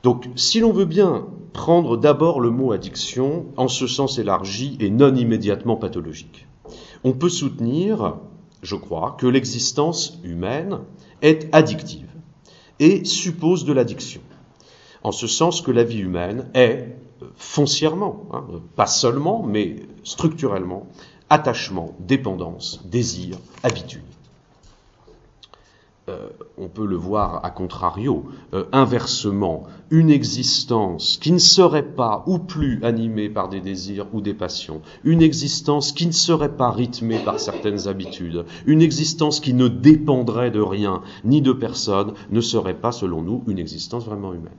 Donc, 0.04 0.30
si 0.36 0.62
l'on 0.62 0.72
veut 0.72 0.86
bien 0.86 1.28
prendre 1.52 1.98
d'abord 1.98 2.40
le 2.40 2.52
mot 2.52 2.72
addiction 2.72 3.48
en 3.58 3.68
ce 3.68 3.86
sens 3.86 4.18
élargi 4.18 4.78
et 4.80 4.90
non 4.90 5.14
immédiatement 5.14 5.76
pathologique, 5.76 6.48
on 7.04 7.12
peut 7.12 7.30
soutenir, 7.30 8.18
je 8.62 8.76
crois, 8.76 9.18
que 9.20 9.28
l'existence 9.28 10.20
humaine 10.24 10.80
est 11.22 11.54
addictive 11.54 12.08
et 12.80 13.04
suppose 13.04 13.66
de 13.66 13.74
l'addiction. 13.74 14.22
En 15.04 15.12
ce 15.12 15.28
sens 15.28 15.62
que 15.62 15.72
la 15.72 15.84
vie 15.84 16.00
humaine 16.00 16.50
est 16.54 16.96
foncièrement, 17.36 18.28
hein, 18.32 18.46
pas 18.76 18.88
seulement, 18.88 19.44
mais 19.44 19.78
structurellement, 20.04 20.88
attachement, 21.30 21.96
dépendance, 22.00 22.82
désir, 22.86 23.38
habitude. 23.64 24.04
Euh, 26.10 26.30
on 26.58 26.68
peut 26.70 26.88
le 26.88 26.96
voir 26.96 27.46
à 27.46 27.52
contrario, 27.52 28.26
euh, 28.54 28.66
inversement, 28.72 29.64
une 29.92 30.10
existence 30.10 31.18
qui 31.22 31.32
ne 31.32 31.38
serait 31.38 31.84
pas 31.84 32.24
ou 32.26 32.40
plus 32.40 32.84
animée 32.84 33.30
par 33.30 33.48
des 33.48 33.62
désirs 33.62 34.08
ou 34.12 34.20
des 34.20 34.34
passions, 34.34 34.82
une 35.04 35.22
existence 35.22 35.92
qui 35.92 36.08
ne 36.08 36.12
serait 36.12 36.56
pas 36.58 36.72
rythmée 36.72 37.20
par 37.20 37.40
certaines 37.40 37.88
habitudes, 37.88 38.46
une 38.66 38.82
existence 38.82 39.40
qui 39.40 39.54
ne 39.54 39.68
dépendrait 39.68 40.52
de 40.52 40.62
rien 40.62 41.02
ni 41.24 41.42
de 41.42 41.54
personne, 41.54 42.14
ne 42.32 42.42
serait 42.42 42.74
pas, 42.74 42.92
selon 42.92 43.22
nous, 43.22 43.44
une 43.48 43.60
existence 43.60 44.06
vraiment 44.06 44.34
humaine. 44.34 44.58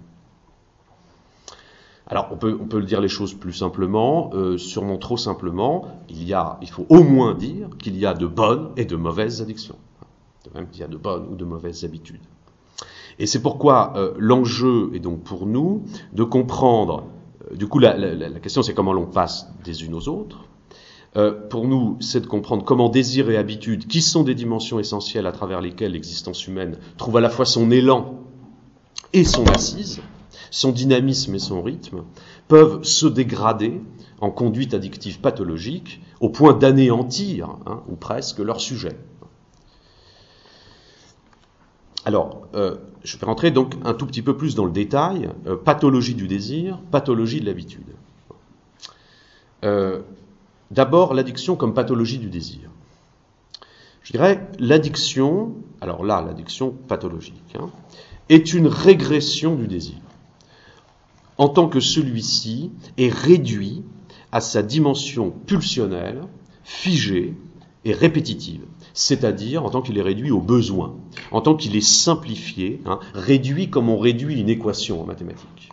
Alors 2.06 2.28
on 2.30 2.36
peut, 2.36 2.56
peut 2.58 2.82
dire 2.82 3.00
les 3.00 3.08
choses 3.08 3.34
plus 3.34 3.52
simplement, 3.52 4.30
euh, 4.34 4.56
sûrement 4.56 4.98
trop 4.98 5.16
simplement, 5.16 5.86
il, 6.08 6.22
y 6.24 6.32
a, 6.32 6.58
il 6.62 6.70
faut 6.70 6.86
au 6.88 7.02
moins 7.02 7.34
dire 7.34 7.68
qu'il 7.78 7.96
y 7.96 8.06
a 8.06 8.14
de 8.14 8.26
bonnes 8.26 8.70
et 8.76 8.84
de 8.84 8.96
mauvaises 8.96 9.42
addictions. 9.42 9.76
Même 10.54 10.68
qu'il 10.68 10.80
y 10.80 10.84
a 10.84 10.88
de 10.88 10.96
bonnes 10.96 11.26
ou 11.30 11.36
de 11.36 11.44
mauvaises 11.44 11.84
habitudes. 11.84 12.20
Et 13.18 13.26
c'est 13.26 13.42
pourquoi 13.42 13.92
euh, 13.96 14.14
l'enjeu 14.18 14.90
est 14.94 14.98
donc 14.98 15.22
pour 15.22 15.46
nous 15.46 15.82
de 16.12 16.24
comprendre, 16.24 17.04
euh, 17.50 17.56
du 17.56 17.66
coup 17.66 17.78
la, 17.78 17.94
question 18.40 18.62
c'est 18.62 18.74
comment 18.74 18.92
l'on 18.92 19.06
passe 19.06 19.48
des 19.64 19.84
unes 19.84 19.94
aux 19.94 20.08
autres. 20.08 20.46
pour 21.50 21.66
nous, 21.66 21.96
c'est 22.00 22.20
de 22.20 22.26
comprendre 22.26 22.64
comment 22.64 22.88
désir 22.88 23.30
et 23.30 23.36
habitude, 23.36 23.88
qui 23.88 24.00
sont 24.00 24.22
des 24.22 24.34
dimensions 24.34 24.78
essentielles 24.78 25.26
à 25.26 25.32
travers 25.32 25.60
lesquelles 25.60 25.92
l'existence 25.92 26.46
humaine 26.46 26.78
trouve 26.96 27.16
à 27.16 27.20
la 27.20 27.30
fois 27.30 27.44
son 27.44 27.70
élan 27.72 28.20
et 29.12 29.24
son 29.24 29.44
assise, 29.48 30.00
son 30.50 30.70
dynamisme 30.72 31.34
et 31.34 31.40
son 31.40 31.62
rythme, 31.62 32.04
peuvent 32.48 32.84
se 32.84 33.06
dégrader 33.06 33.80
en 34.20 34.30
conduite 34.30 34.74
addictive 34.74 35.20
pathologique 35.20 36.00
au 36.20 36.28
point 36.28 36.52
d'anéantir, 36.52 37.48
hein, 37.66 37.82
ou 37.88 37.96
presque, 37.96 38.38
leur 38.38 38.60
sujet. 38.60 38.96
Alors, 42.04 42.48
euh, 42.54 42.76
je 43.04 43.16
vais 43.16 43.26
rentrer 43.26 43.50
donc 43.50 43.74
un 43.84 43.94
tout 43.94 44.06
petit 44.06 44.22
peu 44.22 44.36
plus 44.36 44.54
dans 44.54 44.64
le 44.64 44.72
détail. 44.72 45.28
Euh, 45.46 45.56
pathologie 45.56 46.14
du 46.14 46.26
désir, 46.26 46.78
pathologie 46.90 47.40
de 47.40 47.46
l'habitude. 47.46 47.86
Euh, 49.64 50.00
d'abord, 50.70 51.14
l'addiction 51.14 51.56
comme 51.56 51.74
pathologie 51.74 52.18
du 52.18 52.30
désir. 52.30 52.70
Je 54.02 54.12
dirais, 54.12 54.48
l'addiction, 54.58 55.54
alors 55.80 56.04
là, 56.04 56.22
l'addiction 56.26 56.70
pathologique, 56.70 57.54
hein, 57.58 57.70
est 58.28 58.54
une 58.54 58.66
régression 58.66 59.54
du 59.54 59.66
désir 59.66 59.98
en 61.40 61.48
tant 61.48 61.68
que 61.68 61.80
celui-ci 61.80 62.70
est 62.98 63.08
réduit 63.08 63.82
à 64.30 64.42
sa 64.42 64.62
dimension 64.62 65.30
pulsionnelle, 65.30 66.20
figée 66.64 67.34
et 67.86 67.94
répétitive, 67.94 68.60
c'est-à-dire 69.00 69.64
en 69.64 69.70
tant 69.70 69.80
qu'il 69.80 69.96
est 69.96 70.02
réduit 70.02 70.30
au 70.30 70.40
besoin, 70.40 70.94
en 71.30 71.40
tant 71.40 71.54
qu'il 71.54 71.74
est 71.74 71.80
simplifié, 71.80 72.82
hein, 72.84 73.00
réduit 73.14 73.70
comme 73.70 73.88
on 73.88 73.98
réduit 73.98 74.38
une 74.38 74.50
équation 74.50 75.00
en 75.00 75.06
mathématiques. 75.06 75.72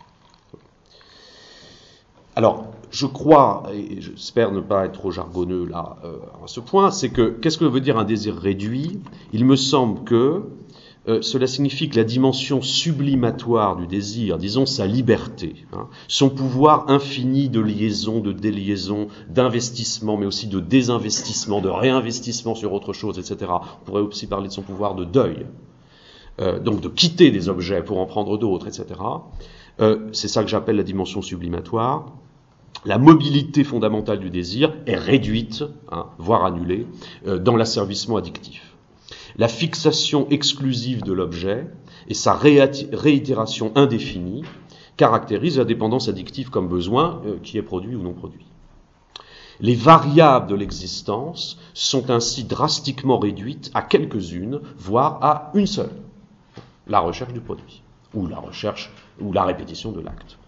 Alors, 2.34 2.68
je 2.90 3.04
crois, 3.04 3.64
et 3.74 4.00
j'espère 4.00 4.50
ne 4.50 4.60
pas 4.60 4.86
être 4.86 4.92
trop 4.92 5.10
jargonneux 5.10 5.66
là 5.66 5.96
euh, 6.04 6.16
à 6.42 6.46
ce 6.46 6.60
point, 6.60 6.90
c'est 6.90 7.10
que 7.10 7.28
qu'est-ce 7.28 7.58
que 7.58 7.66
veut 7.66 7.80
dire 7.80 7.98
un 7.98 8.04
désir 8.04 8.34
réduit? 8.34 8.98
Il 9.34 9.44
me 9.44 9.56
semble 9.56 10.04
que 10.04 10.44
euh, 11.06 11.22
cela 11.22 11.46
signifie 11.46 11.88
que 11.88 11.96
la 11.96 12.04
dimension 12.04 12.60
sublimatoire 12.60 13.76
du 13.76 13.86
désir, 13.86 14.36
disons 14.36 14.66
sa 14.66 14.86
liberté, 14.86 15.54
hein, 15.72 15.88
son 16.08 16.28
pouvoir 16.28 16.90
infini 16.90 17.48
de 17.48 17.60
liaison, 17.60 18.20
de 18.20 18.32
déliaison, 18.32 19.08
d'investissement, 19.28 20.16
mais 20.16 20.26
aussi 20.26 20.48
de 20.48 20.60
désinvestissement, 20.60 21.60
de 21.60 21.68
réinvestissement 21.68 22.54
sur 22.54 22.72
autre 22.72 22.92
chose, 22.92 23.18
etc. 23.18 23.50
On 23.50 23.84
pourrait 23.84 24.02
aussi 24.02 24.26
parler 24.26 24.48
de 24.48 24.52
son 24.52 24.62
pouvoir 24.62 24.96
de 24.96 25.04
deuil, 25.04 25.46
euh, 26.40 26.58
donc 26.58 26.80
de 26.80 26.88
quitter 26.88 27.30
des 27.30 27.48
objets 27.48 27.82
pour 27.82 27.98
en 27.98 28.06
prendre 28.06 28.36
d'autres, 28.36 28.66
etc. 28.66 29.00
Euh, 29.80 30.08
c'est 30.12 30.28
ça 30.28 30.42
que 30.42 30.50
j'appelle 30.50 30.76
la 30.76 30.82
dimension 30.82 31.22
sublimatoire. 31.22 32.12
La 32.84 32.98
mobilité 32.98 33.64
fondamentale 33.64 34.20
du 34.20 34.30
désir 34.30 34.74
est 34.86 34.96
réduite, 34.96 35.64
hein, 35.90 36.06
voire 36.18 36.44
annulée, 36.44 36.86
dans 37.24 37.56
l'asservissement 37.56 38.16
addictif 38.16 38.67
la 39.38 39.48
fixation 39.48 40.28
exclusive 40.30 41.02
de 41.02 41.12
l'objet 41.12 41.66
et 42.08 42.14
sa 42.14 42.34
réitération 42.34 43.72
indéfinie 43.76 44.42
caractérisent 44.96 45.58
la 45.58 45.64
dépendance 45.64 46.08
addictive 46.08 46.50
comme 46.50 46.68
besoin 46.68 47.22
euh, 47.24 47.38
qui 47.42 47.56
est 47.56 47.62
produit 47.62 47.94
ou 47.94 48.02
non 48.02 48.12
produit. 48.12 48.44
Les 49.60 49.76
variables 49.76 50.48
de 50.48 50.56
l'existence 50.56 51.58
sont 51.72 52.10
ainsi 52.10 52.44
drastiquement 52.44 53.18
réduites 53.18 53.70
à 53.74 53.82
quelques-unes, 53.82 54.60
voire 54.76 55.18
à 55.22 55.50
une 55.54 55.66
seule, 55.66 55.90
la 56.86 57.00
recherche 57.00 57.32
du 57.32 57.40
produit, 57.40 57.82
ou 58.14 58.26
la 58.26 58.38
recherche, 58.38 58.92
ou 59.20 59.32
la 59.32 59.44
répétition 59.44 59.92
de 59.92 60.00
l'acte. 60.00 60.38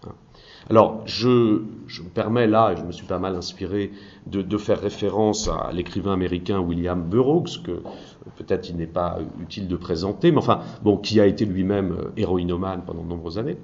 Alors, 0.71 1.01
je, 1.03 1.27
me 1.27 2.09
permets 2.13 2.47
là, 2.47 2.71
et 2.71 2.77
je 2.77 2.83
me 2.83 2.93
suis 2.93 3.05
pas 3.05 3.19
mal 3.19 3.35
inspiré, 3.35 3.91
de, 4.25 4.57
faire 4.57 4.79
référence 4.79 5.49
à 5.49 5.69
l'écrivain 5.73 6.13
américain 6.13 6.61
William 6.61 7.03
Burroughs, 7.03 7.61
que 7.61 7.81
peut-être 8.37 8.69
il 8.69 8.77
n'est 8.77 8.87
pas 8.87 9.19
utile 9.41 9.67
de 9.67 9.75
présenter, 9.75 10.31
mais 10.31 10.37
enfin, 10.37 10.61
qui 11.03 11.19
a 11.19 11.25
été 11.25 11.43
lui-même 11.43 11.91
euh, 11.91 12.11
héroïnomane 12.15 12.83
pendant 12.85 13.03
de 13.03 13.09
nombreuses 13.09 13.37
années, 13.37 13.57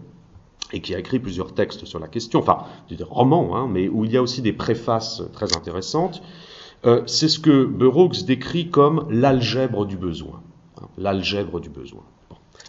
et 0.74 0.82
qui 0.82 0.94
a 0.96 1.00
écrit 1.00 1.20
plusieurs 1.20 1.54
textes 1.54 1.86
sur 1.86 1.98
la 1.98 2.10
question, 2.10 2.40
enfin, 2.40 2.66
des 2.90 3.02
romans, 3.02 3.56
hein, 3.56 3.70
mais 3.72 3.88
où 3.88 4.04
il 4.04 4.12
y 4.12 4.18
a 4.18 4.22
aussi 4.22 4.42
des 4.42 4.52
préfaces 4.52 5.24
très 5.32 5.56
intéressantes. 5.56 6.22
Euh, 6.84 7.04
c'est 7.06 7.30
ce 7.30 7.40
que 7.40 7.64
Burroughs 7.64 8.26
décrit 8.26 8.70
comme 8.70 9.08
l'algèbre 9.10 9.86
du 9.86 9.96
besoin. 9.96 10.42
Hein, 10.82 10.88
l'algèbre 10.98 11.62
du 11.62 11.70
besoin. 11.70 12.04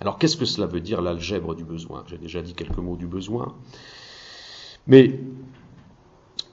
Alors, 0.01 0.17
qu'est-ce 0.17 0.37
que 0.37 0.45
cela 0.45 0.69
veut 0.69 0.79
dire, 0.79 1.03
l'algèbre 1.03 1.57
du 1.57 1.65
besoin? 1.65 2.05
J'ai 2.07 2.19
déjà 2.19 2.41
dit 2.41 2.55
quelques 2.55 2.79
mots 2.79 2.95
du 2.95 3.09
besoin. 3.09 3.57
Mais 4.89 5.21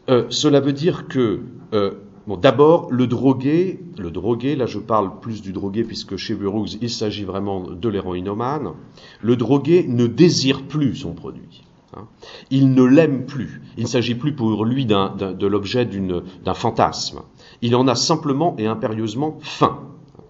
euh, 0.10 0.25
cela 0.30 0.60
veut 0.60 0.74
dire 0.74 1.08
que, 1.08 1.42
euh, 1.74 1.92
bon, 2.27 2.38
d'abord, 2.38 2.92
le 2.92 3.08
drogué, 3.08 3.80
le 3.98 4.12
drogué, 4.12 4.56
là 4.56 4.65
je 4.65 4.77
parle 4.77 5.20
plus 5.20 5.42
du 5.42 5.54
drogué 5.54 5.84
puisque 5.84 6.18
chez 6.18 6.36
Burroughs 6.36 6.77
il 6.82 6.89
s'agit 6.89 7.24
vraiment 7.24 7.62
de 7.62 7.89
l'héroïnomane, 7.89 8.74
le 9.22 9.36
drogué 9.36 9.86
ne 9.88 10.06
désire 10.06 10.63
plus 10.63 10.96
son 10.96 11.13
produit. 11.13 11.63
Hein. 11.96 12.08
Il 12.51 12.74
ne 12.74 12.84
l'aime 12.84 13.25
plus. 13.25 13.62
Il 13.77 13.84
ne 13.84 13.89
s'agit 13.89 14.15
plus 14.15 14.34
pour 14.34 14.65
lui 14.65 14.86
de 14.86 15.48
l'objet 15.48 15.86
d'un 15.86 16.54
fantasme. 16.54 17.22
Il 17.62 17.75
en 17.75 17.88
a 17.88 17.96
simplement 17.96 18.56
et 18.60 18.68
impérieusement 18.68 19.38
faim. 19.42 19.80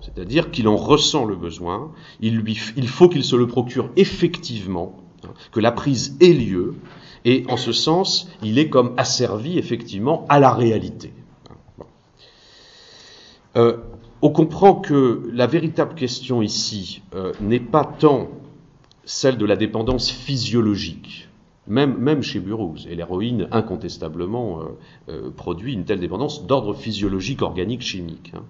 C'est-à-dire 0.01 0.51
qu'il 0.51 0.67
en 0.67 0.75
ressent 0.75 1.25
le 1.25 1.35
besoin, 1.35 1.91
il, 2.21 2.37
lui, 2.37 2.57
il 2.77 2.87
faut 2.87 3.09
qu'il 3.09 3.23
se 3.23 3.35
le 3.35 3.47
procure 3.47 3.89
effectivement, 3.95 4.97
hein, 5.23 5.29
que 5.51 5.59
la 5.59 5.71
prise 5.71 6.15
ait 6.21 6.33
lieu, 6.33 6.75
et 7.25 7.43
en 7.49 7.57
ce 7.57 7.73
sens, 7.73 8.29
il 8.43 8.59
est 8.59 8.69
comme 8.69 8.93
asservi 8.97 9.57
effectivement 9.57 10.25
à 10.29 10.39
la 10.39 10.53
réalité. 10.53 11.11
Euh, 13.57 13.77
on 14.21 14.29
comprend 14.29 14.75
que 14.75 15.23
la 15.33 15.47
véritable 15.47 15.95
question 15.95 16.41
ici 16.41 17.01
euh, 17.15 17.33
n'est 17.41 17.59
pas 17.59 17.83
tant 17.83 18.29
celle 19.05 19.37
de 19.37 19.45
la 19.45 19.55
dépendance 19.55 20.09
physiologique, 20.09 21.29
même, 21.67 22.21
chez 22.21 22.39
Burroughs, 22.39 22.85
et 22.87 22.95
l'héroïne 22.95 23.47
incontestablement 23.51 24.59
euh, 25.09 25.31
produit 25.31 25.73
une 25.73 25.83
telle 25.83 25.99
dépendance 25.99 26.45
d'ordre 26.45 26.75
physiologique, 26.75 27.41
organique, 27.41 27.81
chimique. 27.81 28.33
Hein. 28.35 28.43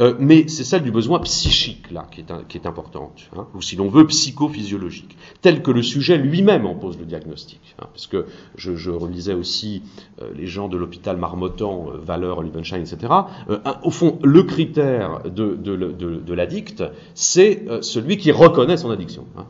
Euh, 0.00 0.14
mais 0.18 0.48
c'est 0.48 0.64
celle 0.64 0.82
du 0.82 0.90
besoin 0.90 1.18
psychique, 1.20 1.90
là, 1.90 2.06
qui 2.10 2.20
est, 2.20 2.48
qui 2.48 2.58
est 2.58 2.66
importante, 2.66 3.28
hein, 3.36 3.46
ou 3.54 3.62
si 3.62 3.76
l'on 3.76 3.88
veut, 3.88 4.06
psychophysiologique, 4.06 5.16
tel 5.40 5.62
que 5.62 5.70
le 5.70 5.82
sujet 5.82 6.16
lui-même 6.16 6.66
en 6.66 6.74
pose 6.74 6.98
le 6.98 7.04
diagnostic. 7.04 7.60
Hein, 7.78 7.86
parce 7.92 8.06
que 8.06 8.26
je, 8.56 8.76
je 8.76 8.90
relisais 8.90 9.34
aussi 9.34 9.82
euh, 10.20 10.30
les 10.36 10.46
gens 10.46 10.68
de 10.68 10.76
l'hôpital 10.76 11.16
Marmottan, 11.16 11.86
euh, 11.88 11.98
Valeur, 11.98 12.42
Liebenstein, 12.42 12.80
etc. 12.80 13.12
Euh, 13.50 13.58
au 13.82 13.90
fond, 13.90 14.18
le 14.22 14.42
critère 14.42 15.22
de, 15.24 15.54
de, 15.54 15.76
de, 15.76 16.16
de 16.16 16.34
l'addict, 16.34 16.84
c'est 17.14 17.64
celui 17.82 18.16
qui 18.16 18.32
reconnaît 18.32 18.76
son 18.76 18.90
addiction. 18.90 19.26
Hein, 19.36 19.46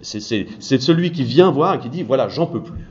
c'est 0.00 0.80
celui 0.80 1.12
qui 1.12 1.24
vient 1.24 1.50
voir 1.50 1.74
et 1.74 1.78
qui 1.78 1.88
dit, 1.88 2.02
voilà, 2.02 2.28
j'en 2.28 2.46
peux 2.46 2.62
plus. 2.62 2.84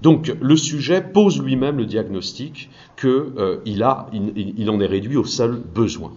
Donc 0.00 0.34
le 0.40 0.56
sujet 0.56 1.00
pose 1.00 1.40
lui-même 1.40 1.78
le 1.78 1.86
diagnostic 1.86 2.70
qu'il 2.96 3.08
euh, 3.08 3.60
en 3.66 4.80
est 4.80 4.86
réduit 4.86 5.16
au 5.16 5.24
seul 5.24 5.56
besoin. 5.56 6.12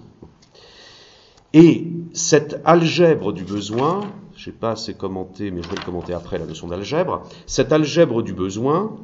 Et 1.54 1.88
cette 2.14 2.62
algèbre 2.64 3.34
du 3.34 3.44
besoin, 3.44 4.02
je 4.36 4.50
n'ai 4.50 4.56
pas 4.56 4.72
assez 4.72 4.94
commenté, 4.94 5.52
mais 5.52 5.62
je 5.62 5.70
vais 5.70 5.76
le 5.76 5.84
commenter 5.84 6.14
après 6.14 6.38
la 6.38 6.46
notion 6.46 6.68
d'algèbre, 6.68 7.24
cette 7.46 7.72
algèbre 7.72 8.22
du 8.22 8.34
besoin, 8.34 8.96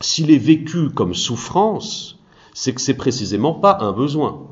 s'il 0.00 0.30
est 0.30 0.38
vécu 0.38 0.90
comme 0.90 1.14
souffrance, 1.14 2.18
c'est 2.54 2.74
que 2.74 2.80
c'est 2.80 2.94
précisément 2.94 3.54
pas 3.54 3.78
un 3.80 3.92
besoin. 3.92 4.46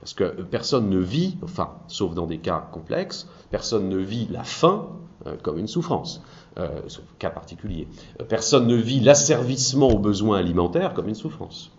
Parce 0.00 0.14
que 0.14 0.42
personne 0.42 0.88
ne 0.88 0.98
vit, 0.98 1.36
enfin, 1.42 1.70
sauf 1.88 2.14
dans 2.14 2.26
des 2.26 2.38
cas 2.38 2.68
complexes, 2.72 3.28
personne 3.50 3.88
ne 3.88 3.98
vit 3.98 4.28
la 4.30 4.44
faim 4.44 4.88
euh, 5.26 5.36
comme 5.42 5.58
une 5.58 5.66
souffrance 5.66 6.22
euh, 6.58 6.80
cas 7.18 7.30
particulier. 7.30 7.86
Euh, 8.20 8.24
personne 8.24 8.66
ne 8.66 8.76
vit 8.76 9.00
l'asservissement 9.00 9.88
aux 9.88 9.98
besoins 9.98 10.38
alimentaires 10.38 10.94
comme 10.94 11.08
une 11.08 11.14
souffrance. 11.14 11.70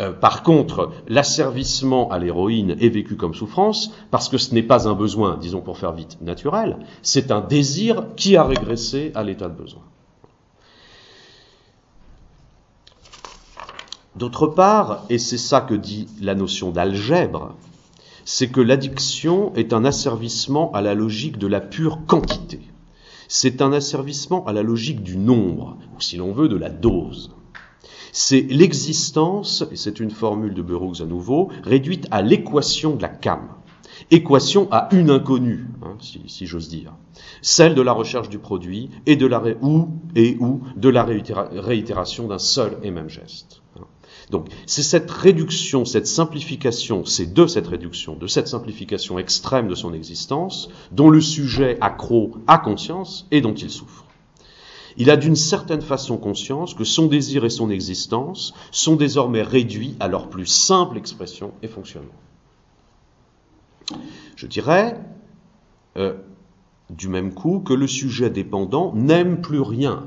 Euh, 0.00 0.12
par 0.12 0.42
contre, 0.42 0.92
l'asservissement 1.08 2.10
à 2.10 2.18
l'héroïne 2.18 2.76
est 2.80 2.88
vécu 2.88 3.16
comme 3.16 3.34
souffrance 3.34 3.92
parce 4.10 4.28
que 4.28 4.38
ce 4.38 4.54
n'est 4.54 4.62
pas 4.62 4.88
un 4.88 4.94
besoin, 4.94 5.38
disons 5.38 5.60
pour 5.60 5.78
faire 5.78 5.92
vite, 5.92 6.18
naturel, 6.20 6.76
c'est 7.02 7.30
un 7.30 7.40
désir 7.40 8.04
qui 8.14 8.36
a 8.36 8.44
régressé 8.44 9.10
à 9.14 9.24
l'état 9.24 9.48
de 9.48 9.54
besoin. 9.54 9.82
D'autre 14.16 14.46
part, 14.46 15.04
et 15.10 15.18
c'est 15.18 15.38
ça 15.38 15.60
que 15.60 15.74
dit 15.74 16.08
la 16.20 16.34
notion 16.34 16.70
d'algèbre, 16.70 17.54
c'est 18.24 18.48
que 18.48 18.60
l'addiction 18.60 19.52
est 19.54 19.72
un 19.72 19.84
asservissement 19.84 20.72
à 20.72 20.80
la 20.80 20.94
logique 20.94 21.38
de 21.38 21.46
la 21.46 21.60
pure 21.60 22.00
quantité. 22.06 22.60
C'est 23.28 23.62
un 23.62 23.72
asservissement 23.72 24.44
à 24.46 24.52
la 24.52 24.62
logique 24.62 25.02
du 25.02 25.16
nombre, 25.16 25.78
ou 25.96 26.00
si 26.00 26.16
l'on 26.16 26.32
veut, 26.32 26.48
de 26.48 26.56
la 26.56 26.70
dose. 26.70 27.34
C'est 28.12 28.40
l'existence, 28.40 29.64
et 29.70 29.76
c'est 29.76 30.00
une 30.00 30.10
formule 30.10 30.54
de 30.54 30.62
Burroughs 30.62 31.02
à 31.02 31.06
nouveau, 31.06 31.50
réduite 31.62 32.06
à 32.10 32.22
l'équation 32.22 32.96
de 32.96 33.02
la 33.02 33.08
cam. 33.08 33.48
Équation 34.10 34.68
à 34.70 34.88
une 34.92 35.10
inconnue, 35.10 35.66
hein, 35.82 35.96
si, 36.00 36.46
j'ose 36.46 36.68
dire. 36.68 36.94
Celle 37.42 37.74
de 37.74 37.82
la 37.82 37.92
recherche 37.92 38.28
du 38.28 38.38
produit 38.38 38.90
et 39.06 39.16
de 39.16 39.26
la, 39.26 39.42
ou, 39.60 39.88
et 40.14 40.36
ou 40.40 40.62
de 40.76 40.88
la 40.88 41.04
réitération 41.04 42.26
d'un 42.28 42.38
seul 42.38 42.78
et 42.82 42.90
même 42.90 43.08
geste. 43.08 43.62
Donc 44.30 44.48
c'est 44.66 44.82
cette 44.82 45.10
réduction, 45.10 45.84
cette 45.84 46.06
simplification, 46.06 47.04
c'est 47.04 47.32
de 47.32 47.46
cette 47.46 47.68
réduction, 47.68 48.16
de 48.16 48.26
cette 48.26 48.48
simplification 48.48 49.18
extrême 49.18 49.68
de 49.68 49.74
son 49.74 49.92
existence, 49.92 50.68
dont 50.90 51.10
le 51.10 51.20
sujet 51.20 51.78
accro 51.80 52.32
a 52.46 52.58
conscience 52.58 53.26
et 53.30 53.40
dont 53.40 53.54
il 53.54 53.70
souffre. 53.70 54.04
Il 54.96 55.10
a 55.10 55.16
d'une 55.16 55.36
certaine 55.36 55.82
façon 55.82 56.16
conscience 56.16 56.74
que 56.74 56.84
son 56.84 57.06
désir 57.06 57.44
et 57.44 57.50
son 57.50 57.70
existence 57.70 58.54
sont 58.70 58.96
désormais 58.96 59.42
réduits 59.42 59.94
à 60.00 60.08
leur 60.08 60.28
plus 60.28 60.46
simple 60.46 60.96
expression 60.96 61.52
et 61.62 61.68
fonctionnement. 61.68 62.08
Je 64.34 64.46
dirais, 64.46 64.98
euh, 65.96 66.14
du 66.90 67.08
même 67.08 67.32
coup, 67.34 67.60
que 67.60 67.74
le 67.74 67.86
sujet 67.86 68.30
dépendant 68.30 68.92
n'aime 68.94 69.40
plus 69.40 69.60
rien 69.60 70.04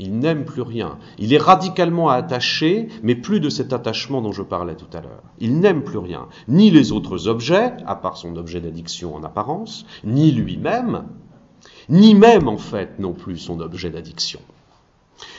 il 0.00 0.18
n'aime 0.18 0.46
plus 0.46 0.62
rien. 0.62 0.98
Il 1.18 1.34
est 1.34 1.38
radicalement 1.38 2.08
attaché, 2.08 2.88
mais 3.02 3.14
plus 3.14 3.38
de 3.38 3.50
cet 3.50 3.74
attachement 3.74 4.22
dont 4.22 4.32
je 4.32 4.42
parlais 4.42 4.74
tout 4.74 4.96
à 4.96 5.02
l'heure. 5.02 5.22
Il 5.38 5.60
n'aime 5.60 5.84
plus 5.84 5.98
rien, 5.98 6.28
ni 6.48 6.70
les 6.70 6.90
autres 6.90 7.28
objets, 7.28 7.74
à 7.86 7.94
part 7.96 8.16
son 8.16 8.36
objet 8.36 8.60
d'addiction 8.60 9.14
en 9.14 9.22
apparence, 9.22 9.84
ni 10.02 10.32
lui-même, 10.32 11.04
ni 11.90 12.14
même 12.14 12.48
en 12.48 12.56
fait 12.56 12.98
non 12.98 13.12
plus 13.12 13.36
son 13.36 13.60
objet 13.60 13.90
d'addiction. 13.90 14.40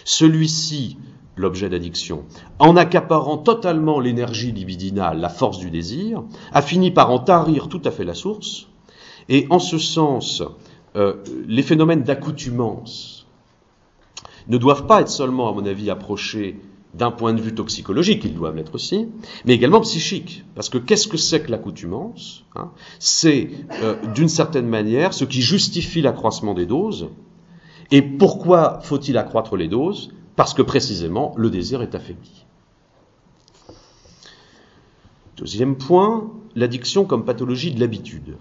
Celui-ci, 0.05 0.97
l'objet 1.35 1.69
d'addiction, 1.69 2.25
en 2.59 2.77
accaparant 2.77 3.37
totalement 3.37 3.99
l'énergie 3.99 4.51
libidinale, 4.51 5.19
la 5.19 5.29
force 5.29 5.57
du 5.57 5.71
désir, 5.71 6.23
a 6.53 6.61
fini 6.61 6.91
par 6.91 7.09
en 7.09 7.17
tarir 7.17 7.67
tout 7.67 7.81
à 7.83 7.89
fait 7.89 8.05
la 8.05 8.13
source, 8.13 8.67
et 9.27 9.47
en 9.49 9.59
ce 9.59 9.79
sens, 9.79 10.43
euh, 10.95 11.15
les 11.47 11.63
phénomènes 11.63 12.03
d'accoutumance, 12.03 13.20
ne 14.51 14.57
doivent 14.57 14.85
pas 14.85 15.01
être 15.01 15.09
seulement, 15.09 15.49
à 15.49 15.53
mon 15.53 15.65
avis, 15.65 15.89
approchés 15.89 16.59
d'un 16.93 17.09
point 17.09 17.33
de 17.33 17.41
vue 17.41 17.55
toxicologique, 17.55 18.25
ils 18.25 18.33
doivent 18.33 18.57
l'être 18.57 18.75
aussi, 18.75 19.07
mais 19.45 19.53
également 19.53 19.79
psychique. 19.79 20.43
Parce 20.55 20.67
que 20.67 20.77
qu'est-ce 20.77 21.07
que 21.07 21.15
c'est 21.15 21.41
que 21.41 21.49
l'accoutumance 21.49 22.43
hein? 22.55 22.71
C'est, 22.99 23.49
euh, 23.81 23.95
d'une 24.13 24.27
certaine 24.27 24.67
manière, 24.67 25.13
ce 25.13 25.23
qui 25.23 25.41
justifie 25.41 26.01
l'accroissement 26.01 26.53
des 26.53 26.65
doses. 26.65 27.07
Et 27.91 28.01
pourquoi 28.01 28.81
faut-il 28.81 29.17
accroître 29.17 29.55
les 29.55 29.69
doses? 29.69 30.11
Parce 30.35 30.53
que 30.53 30.61
précisément, 30.61 31.33
le 31.37 31.49
désir 31.49 31.81
est 31.81 31.95
affaibli. 31.95 32.45
Deuxième 35.37 35.77
point, 35.77 36.29
l'addiction 36.55 37.05
comme 37.05 37.23
pathologie 37.23 37.71
de 37.71 37.79
l'habitude. 37.79 38.35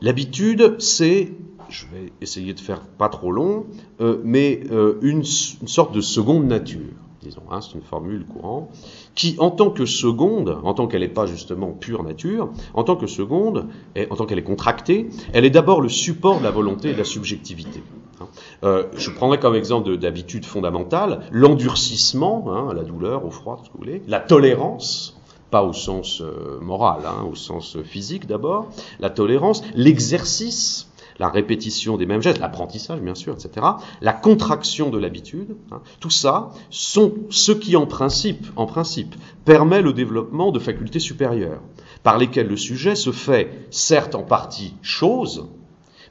L'habitude, 0.00 0.76
c'est 0.78 1.32
je 1.68 1.86
vais 1.86 2.12
essayer 2.20 2.54
de 2.54 2.60
faire 2.60 2.80
pas 2.80 3.08
trop 3.08 3.32
long, 3.32 3.66
euh, 4.00 4.20
mais 4.24 4.60
euh, 4.70 4.98
une, 5.02 5.24
sorte 5.24 5.94
de 5.94 6.00
seconde 6.00 6.46
nature, 6.46 6.92
disons, 7.22 7.42
hein, 7.50 7.60
c'est 7.60 7.74
une 7.74 7.82
formule 7.82 8.24
courante, 8.24 8.68
qui 9.14 9.36
en 9.38 9.50
tant 9.50 9.70
que 9.70 9.86
seconde, 9.86 10.58
en 10.62 10.74
tant 10.74 10.86
qu'elle 10.86 11.00
n'est 11.00 11.08
pas 11.08 11.26
justement 11.26 11.72
pure 11.72 12.02
nature, 12.02 12.50
en 12.74 12.84
tant 12.84 12.96
que 12.96 13.06
seconde, 13.06 13.66
en 14.10 14.16
tant 14.16 14.26
qu'elle 14.26 14.38
est 14.38 14.44
contractée, 14.44 15.08
elle 15.32 15.44
est 15.44 15.50
d'abord 15.50 15.80
le 15.80 15.88
support 15.88 16.38
de 16.38 16.44
la 16.44 16.50
volonté 16.50 16.90
et 16.90 16.92
de 16.92 16.98
la 16.98 17.04
subjectivité. 17.04 17.82
Hein. 18.20 18.28
Euh, 18.64 18.84
je 18.96 19.10
prendrai 19.10 19.38
comme 19.38 19.54
exemple 19.54 19.96
d'habitude 19.96 20.44
fondamentale 20.44 21.20
l'endurcissement, 21.32 22.44
hein, 22.48 22.72
la 22.74 22.84
douleur, 22.84 23.24
au 23.24 23.30
froid, 23.30 23.60
ce 23.62 23.68
que 23.68 23.72
vous 23.74 23.84
voulez, 23.84 24.02
la 24.06 24.20
tolérance, 24.20 25.18
pas 25.50 25.62
au 25.62 25.72
sens 25.72 26.22
moral, 26.60 27.02
au 27.30 27.34
sens 27.34 27.78
physique 27.82 28.26
d'abord, 28.26 28.66
la 28.98 29.10
tolérance, 29.10 29.62
l'exercice, 29.74 30.88
la 31.18 31.28
répétition 31.28 31.96
des 31.96 32.06
mêmes 32.06 32.22
gestes, 32.22 32.40
l'apprentissage 32.40 33.00
bien 33.00 33.14
sûr, 33.14 33.34
etc., 33.34 33.66
la 34.00 34.12
contraction 34.12 34.90
de 34.90 34.98
l'habitude, 34.98 35.56
hein, 35.70 35.80
tout 36.00 36.10
ça 36.10 36.50
sont 36.70 37.14
ce 37.30 37.52
qui 37.52 37.76
en 37.76 37.86
principe, 37.86 38.46
en 38.56 38.66
principe, 38.66 39.14
permet 39.44 39.82
le 39.82 39.92
développement 39.92 40.52
de 40.52 40.58
facultés 40.58 41.00
supérieures, 41.00 41.62
par 42.02 42.18
lesquelles 42.18 42.48
le 42.48 42.56
sujet 42.56 42.94
se 42.94 43.12
fait, 43.12 43.66
certes 43.70 44.14
en 44.14 44.22
partie 44.22 44.74
chose, 44.82 45.46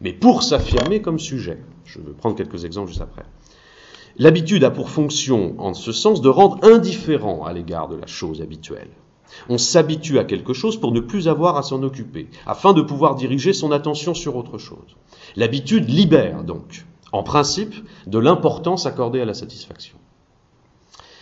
mais 0.02 0.14
pour 0.14 0.44
s'affirmer 0.44 1.02
comme 1.02 1.20
sujet. 1.20 1.60
Je 1.86 2.00
vais 2.00 2.14
prendre 2.14 2.36
quelques 2.36 2.66
exemples 2.66 2.90
juste 2.90 3.02
après. 3.02 3.26
L'habitude 4.18 4.64
a 4.64 4.72
pour 4.72 4.90
fonction, 4.90 5.56
en 5.60 5.74
ce 5.74 5.92
sens, 5.92 6.22
de 6.22 6.30
rendre 6.30 6.64
indifférent 6.64 7.44
à 7.46 7.54
l'égard 7.54 7.90
de 7.90 7.96
la 7.96 8.08
chose 8.08 8.42
habituelle. 8.42 8.90
On 9.50 9.58
s'habitue 9.58 10.20
à 10.20 10.24
quelque 10.24 10.54
chose 10.54 10.80
pour 10.80 10.92
ne 10.92 11.00
plus 11.00 11.28
avoir 11.28 11.58
à 11.58 11.64
s'en 11.64 11.84
occuper, 11.84 12.30
afin 12.46 12.74
de 12.74 12.82
pouvoir 12.82 13.16
diriger 13.16 13.54
son 13.54 13.72
attention 13.72 14.14
sur 14.14 14.36
autre 14.36 14.58
chose. 14.58 14.96
L'habitude 15.36 15.90
libère 15.90 16.44
donc, 16.44 16.86
en 17.12 17.24
principe, 17.24 17.76
de 18.08 18.20
l'importance 18.20 18.86
accordée 18.86 19.22
à 19.22 19.26
la 19.26 19.34
satisfaction. 19.34 19.98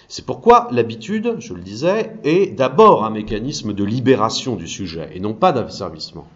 C'est 0.08 0.26
pourquoi 0.26 0.68
l'habitude, 0.72 1.38
je 1.40 1.54
le 1.54 1.62
disais, 1.62 2.14
est 2.24 2.56
d'abord 2.56 3.04
un 3.04 3.10
mécanisme 3.10 3.74
de 3.74 3.84
libération 3.84 4.56
du 4.56 4.68
sujet 4.68 5.10
et 5.14 5.20
non 5.20 5.34
pas 5.34 5.52
d'asservissement, 5.52 6.28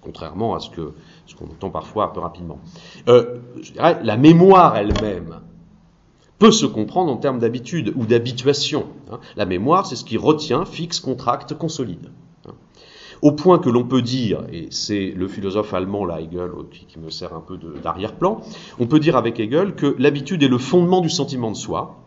contrairement 0.00 0.54
à 0.54 0.60
ce 0.60 0.68
qu'on 0.70 1.44
entend 1.44 1.70
parfois 1.70 2.06
un 2.06 2.08
peu 2.08 2.20
rapidement. 2.20 2.58
Euh, 3.08 3.38
je 3.62 3.72
dirais, 3.72 4.00
la 4.02 4.16
mémoire 4.16 4.76
elle-même 4.76 5.40
peut 6.40 6.50
se 6.50 6.66
comprendre 6.66 7.12
en 7.12 7.18
termes 7.18 7.38
d'habitude 7.38 7.92
ou 7.96 8.06
d'habituation. 8.06 8.86
Hein. 9.12 9.20
La 9.36 9.44
mémoire, 9.44 9.86
c'est 9.86 9.94
ce 9.94 10.04
qui 10.04 10.16
retient, 10.16 10.64
fixe, 10.64 10.98
contracte, 10.98 11.54
consolide. 11.54 12.10
Hein. 12.48 12.52
Au 13.20 13.32
point 13.32 13.58
que 13.58 13.68
l'on 13.68 13.84
peut 13.84 14.00
dire, 14.00 14.44
et 14.50 14.66
c'est 14.70 15.10
le 15.10 15.28
philosophe 15.28 15.74
allemand, 15.74 16.06
là, 16.06 16.18
Hegel, 16.18 16.50
qui, 16.88 16.98
me 16.98 17.10
sert 17.10 17.34
un 17.34 17.42
peu 17.42 17.58
d'arrière-plan, 17.84 18.40
on 18.78 18.86
peut 18.86 18.98
dire 18.98 19.16
avec 19.16 19.38
Hegel 19.38 19.74
que 19.74 19.94
l'habitude 19.98 20.42
est 20.42 20.48
le 20.48 20.56
fondement 20.56 21.02
du 21.02 21.10
sentiment 21.10 21.50
de 21.50 21.56
soi 21.56 22.00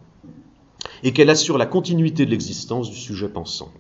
et 1.03 1.13
qu'elle 1.13 1.29
assure 1.29 1.59
la 1.59 1.67
continuité 1.67 2.25
de 2.25 2.31
l'existence 2.31 2.89
du 2.89 2.97
sujet 2.97 3.29
pensant. 3.29 3.71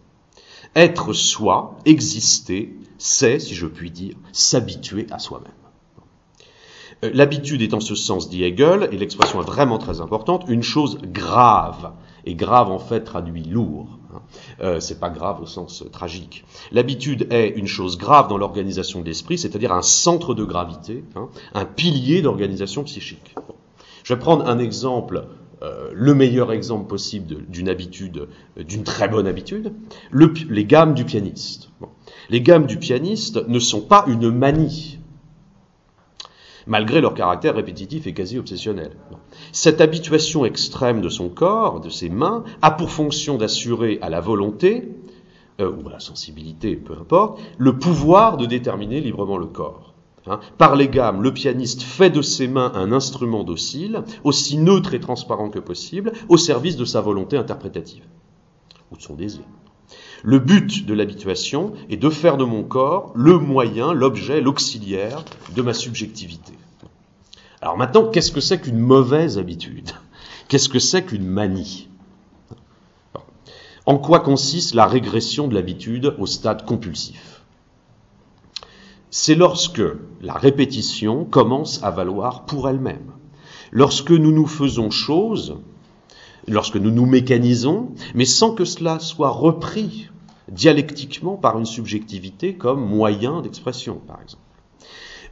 Être 0.75 1.13
soi, 1.13 1.79
exister, 1.85 2.77
c'est, 2.99 3.39
si 3.39 3.55
je 3.55 3.65
puis 3.65 3.89
dire, 3.89 4.15
s'habituer 4.31 5.07
à 5.09 5.17
soi-même. 5.17 5.62
L'habitude 7.13 7.61
est 7.61 7.73
en 7.73 7.79
ce 7.79 7.95
sens, 7.95 8.29
dit 8.29 8.43
Hegel, 8.43 8.87
et 8.91 8.97
l'expression 8.97 9.41
est 9.41 9.45
vraiment 9.45 9.77
très 9.77 9.99
importante, 9.99 10.45
une 10.47 10.63
chose 10.63 10.97
grave 11.03 11.91
Et 12.25 12.35
grave, 12.35 12.71
en 12.71 12.79
fait, 12.79 13.01
traduit 13.01 13.43
lourd. 13.43 13.99
Hein. 14.13 14.21
Euh, 14.61 14.79
c'est 14.79 14.99
pas 14.99 15.09
grave 15.09 15.41
au 15.41 15.45
sens 15.45 15.83
tragique. 15.91 16.45
L'habitude 16.71 17.27
est 17.31 17.49
une 17.49 17.67
chose 17.67 17.97
grave 17.97 18.27
dans 18.29 18.37
l'organisation 18.37 19.01
de 19.01 19.05
l'esprit, 19.05 19.37
c'est-à-dire 19.37 19.73
un 19.73 19.81
centre 19.81 20.33
de 20.33 20.43
gravité, 20.43 21.03
hein, 21.15 21.29
un 21.53 21.65
pilier 21.65 22.21
d'organisation 22.21 22.83
psychique. 22.83 23.35
Je 24.03 24.13
vais 24.13 24.19
prendre 24.19 24.45
un 24.47 24.59
exemple, 24.59 25.25
euh, 25.61 25.91
le 25.93 26.13
meilleur 26.13 26.51
exemple 26.51 26.87
possible 26.87 27.45
d'une 27.47 27.69
habitude, 27.69 28.27
euh, 28.57 28.63
d'une 28.63 28.83
très 28.83 29.07
bonne 29.07 29.27
habitude, 29.27 29.73
les 30.13 30.65
gammes 30.65 30.93
du 30.93 31.05
pianiste. 31.05 31.69
Les 32.29 32.41
gammes 32.41 32.65
du 32.65 32.77
pianiste 32.77 33.47
ne 33.47 33.59
sont 33.59 33.81
pas 33.81 34.05
une 34.07 34.29
manie, 34.29 34.99
malgré 36.67 37.01
leur 37.01 37.13
caractère 37.13 37.55
répétitif 37.55 38.07
et 38.07 38.13
quasi 38.13 38.37
obsessionnel. 38.37 38.91
Cette 39.51 39.81
habituation 39.81 40.45
extrême 40.45 41.01
de 41.01 41.09
son 41.09 41.29
corps, 41.29 41.79
de 41.79 41.89
ses 41.89 42.09
mains, 42.09 42.43
a 42.61 42.71
pour 42.71 42.89
fonction 42.89 43.37
d'assurer 43.37 43.99
à 44.01 44.09
la 44.09 44.21
volonté, 44.21 44.89
euh, 45.61 45.71
ou 45.71 45.87
à 45.87 45.93
la 45.93 45.99
sensibilité, 45.99 46.75
peu 46.75 46.93
importe, 46.93 47.39
le 47.57 47.77
pouvoir 47.77 48.37
de 48.37 48.45
déterminer 48.45 49.01
librement 49.01 49.37
le 49.37 49.45
corps. 49.45 49.93
Hein. 50.25 50.39
Par 50.57 50.75
les 50.75 50.87
gammes, 50.87 51.21
le 51.21 51.33
pianiste 51.33 51.83
fait 51.83 52.09
de 52.09 52.21
ses 52.21 52.47
mains 52.47 52.71
un 52.75 52.91
instrument 52.91 53.43
docile, 53.43 54.03
aussi 54.23 54.57
neutre 54.57 54.93
et 54.93 54.99
transparent 54.99 55.49
que 55.49 55.59
possible, 55.59 56.13
au 56.29 56.37
service 56.37 56.77
de 56.77 56.85
sa 56.85 57.01
volonté 57.01 57.37
interprétative, 57.37 58.05
ou 58.91 58.97
de 58.97 59.01
son 59.01 59.15
désir. 59.15 59.43
Le 60.25 60.39
but 60.39 60.85
de 60.85 60.93
l'habituation 60.93 61.73
est 61.89 61.97
de 61.97 62.09
faire 62.09 62.37
de 62.37 62.45
mon 62.45 62.63
corps 62.63 63.11
le 63.13 63.37
moyen, 63.37 63.91
l'objet, 63.91 64.39
l'auxiliaire 64.39 65.25
de 65.53 65.61
ma 65.61 65.73
subjectivité. 65.73 66.53
Alors 67.61 67.77
maintenant, 67.77 68.09
qu'est-ce 68.09 68.31
que 68.31 68.39
c'est 68.39 68.61
qu'une 68.61 68.79
mauvaise 68.79 69.37
habitude? 69.37 69.91
Qu'est-ce 70.47 70.69
que 70.69 70.79
c'est 70.79 71.03
qu'une 71.03 71.25
manie? 71.25 71.89
En 73.85 73.97
quoi 73.97 74.21
consiste 74.21 74.75
la 74.75 74.85
régression 74.85 75.49
de 75.49 75.55
l'habitude 75.55 76.15
au 76.17 76.25
stade 76.25 76.65
compulsif? 76.65 77.41
C'est 79.09 79.35
lorsque 79.35 79.83
la 80.21 80.33
répétition 80.33 81.25
commence 81.25 81.83
à 81.83 81.91
valoir 81.91 82.45
pour 82.45 82.69
elle-même. 82.69 83.11
Lorsque 83.71 84.11
nous 84.11 84.31
nous 84.31 84.47
faisons 84.47 84.89
chose, 84.89 85.57
lorsque 86.47 86.77
nous 86.77 86.91
nous 86.91 87.05
mécanisons, 87.05 87.91
mais 88.15 88.25
sans 88.25 88.55
que 88.55 88.63
cela 88.63 88.99
soit 88.99 89.29
repris 89.29 90.09
dialectiquement 90.49 91.35
par 91.35 91.57
une 91.57 91.65
subjectivité 91.65 92.55
comme 92.55 92.85
moyen 92.85 93.41
d'expression, 93.41 94.01
par 94.07 94.21
exemple. 94.21 94.43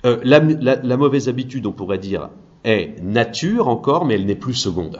Euh, 0.06 0.19
la, 0.24 0.97
mauvaise 0.97 1.30
habitude, 1.30 1.65
on 1.67 1.71
pourrait 1.71 2.00
dire, 2.00 2.30
est 2.63 3.02
nature 3.02 3.67
encore, 3.67 4.06
mais 4.06 4.15
elle 4.15 4.26
n'est 4.26 4.36
plus 4.36 4.54
seconde. 4.54 5.00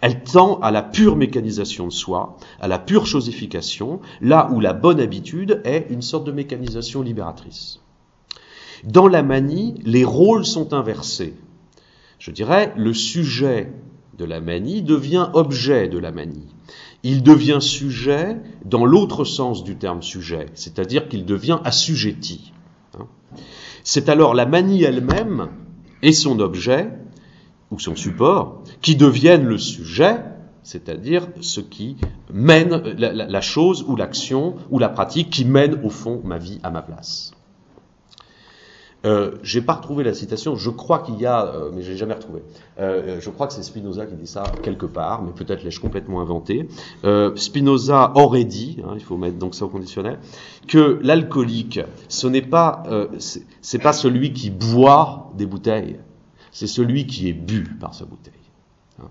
Elle 0.00 0.22
tend 0.22 0.60
à 0.60 0.70
la 0.70 0.82
pure 0.82 1.16
mécanisation 1.16 1.86
de 1.86 1.92
soi, 1.92 2.36
à 2.60 2.68
la 2.68 2.78
pure 2.78 3.06
chosification, 3.06 4.00
là 4.20 4.48
où 4.52 4.60
la 4.60 4.72
bonne 4.72 5.00
habitude 5.00 5.60
est 5.64 5.86
une 5.90 6.02
sorte 6.02 6.24
de 6.24 6.32
mécanisation 6.32 7.02
libératrice. 7.02 7.80
Dans 8.84 9.08
la 9.08 9.22
manie, 9.22 9.74
les 9.84 10.04
rôles 10.04 10.46
sont 10.46 10.72
inversés. 10.72 11.34
Je 12.18 12.30
dirais, 12.30 12.72
le 12.76 12.94
sujet 12.94 13.72
de 14.16 14.24
la 14.24 14.40
manie 14.40 14.82
devient 14.82 15.28
objet 15.34 15.88
de 15.88 15.98
la 15.98 16.12
manie 16.12 16.48
il 17.02 17.22
devient 17.22 17.58
sujet 17.60 18.36
dans 18.64 18.84
l'autre 18.84 19.24
sens 19.24 19.64
du 19.64 19.76
terme 19.76 20.02
sujet, 20.02 20.46
c'est-à-dire 20.54 21.08
qu'il 21.08 21.24
devient 21.24 21.58
assujetti. 21.64 22.52
Hein. 22.98 23.06
C'est 23.84 24.08
alors 24.08 24.34
la 24.34 24.46
manie 24.46 24.82
elle-même 24.82 25.48
et 26.02 26.12
son 26.12 26.40
objet, 26.40 26.90
ou 27.70 27.78
son 27.78 27.96
support, 27.96 28.62
qui 28.82 28.96
deviennent 28.96 29.46
le 29.46 29.58
sujet, 29.58 30.16
c'est-à-dire 30.62 31.28
ce 31.40 31.60
qui 31.60 31.96
mène 32.32 32.82
la, 32.98 33.12
la 33.12 33.40
chose 33.40 33.84
ou 33.88 33.96
l'action 33.96 34.56
ou 34.70 34.78
la 34.78 34.88
pratique 34.88 35.30
qui 35.30 35.44
mène 35.44 35.80
au 35.84 35.90
fond 35.90 36.20
ma 36.24 36.38
vie 36.38 36.60
à 36.62 36.70
ma 36.70 36.82
place. 36.82 37.32
Euh, 39.06 39.32
j'ai 39.42 39.62
pas 39.62 39.74
retrouvé 39.74 40.04
la 40.04 40.12
citation. 40.12 40.56
Je 40.56 40.70
crois 40.70 40.98
qu'il 40.98 41.18
y 41.18 41.26
a, 41.26 41.46
euh, 41.46 41.70
mais 41.74 41.82
j'ai 41.82 41.96
jamais 41.96 42.14
retrouvé. 42.14 42.42
Euh, 42.78 43.18
je 43.20 43.30
crois 43.30 43.46
que 43.46 43.52
c'est 43.52 43.62
Spinoza 43.62 44.06
qui 44.06 44.14
dit 44.14 44.26
ça 44.26 44.42
quelque 44.62 44.86
part, 44.86 45.22
mais 45.22 45.32
peut-être 45.32 45.62
l'ai-je 45.62 45.80
complètement 45.80 46.20
inventé. 46.20 46.68
Euh, 47.04 47.34
Spinoza 47.36 48.12
aurait 48.14 48.44
dit, 48.44 48.78
hein, 48.84 48.92
il 48.94 49.02
faut 49.02 49.16
mettre 49.16 49.38
donc 49.38 49.54
ça 49.54 49.64
au 49.64 49.68
conditionnel, 49.68 50.18
que 50.68 50.98
l'alcoolique, 51.02 51.80
ce 52.08 52.26
n'est 52.26 52.42
pas, 52.42 52.82
euh, 52.88 53.08
c'est 53.62 53.78
pas 53.78 53.92
celui 53.92 54.32
qui 54.32 54.50
boit 54.50 55.32
des 55.34 55.46
bouteilles, 55.46 55.98
c'est 56.52 56.66
celui 56.66 57.06
qui 57.06 57.28
est 57.28 57.34
bu 57.34 57.64
par 57.80 57.94
sa 57.94 58.04
bouteille. 58.04 58.34
Hein. 59.00 59.08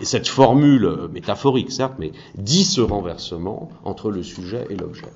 Et 0.00 0.06
cette 0.06 0.28
formule 0.28 1.08
métaphorique, 1.12 1.72
certes, 1.72 1.94
mais 1.98 2.12
dit 2.36 2.64
ce 2.64 2.80
renversement 2.80 3.70
entre 3.84 4.10
le 4.10 4.22
sujet 4.22 4.66
et 4.70 4.76
l'objet. 4.76 5.12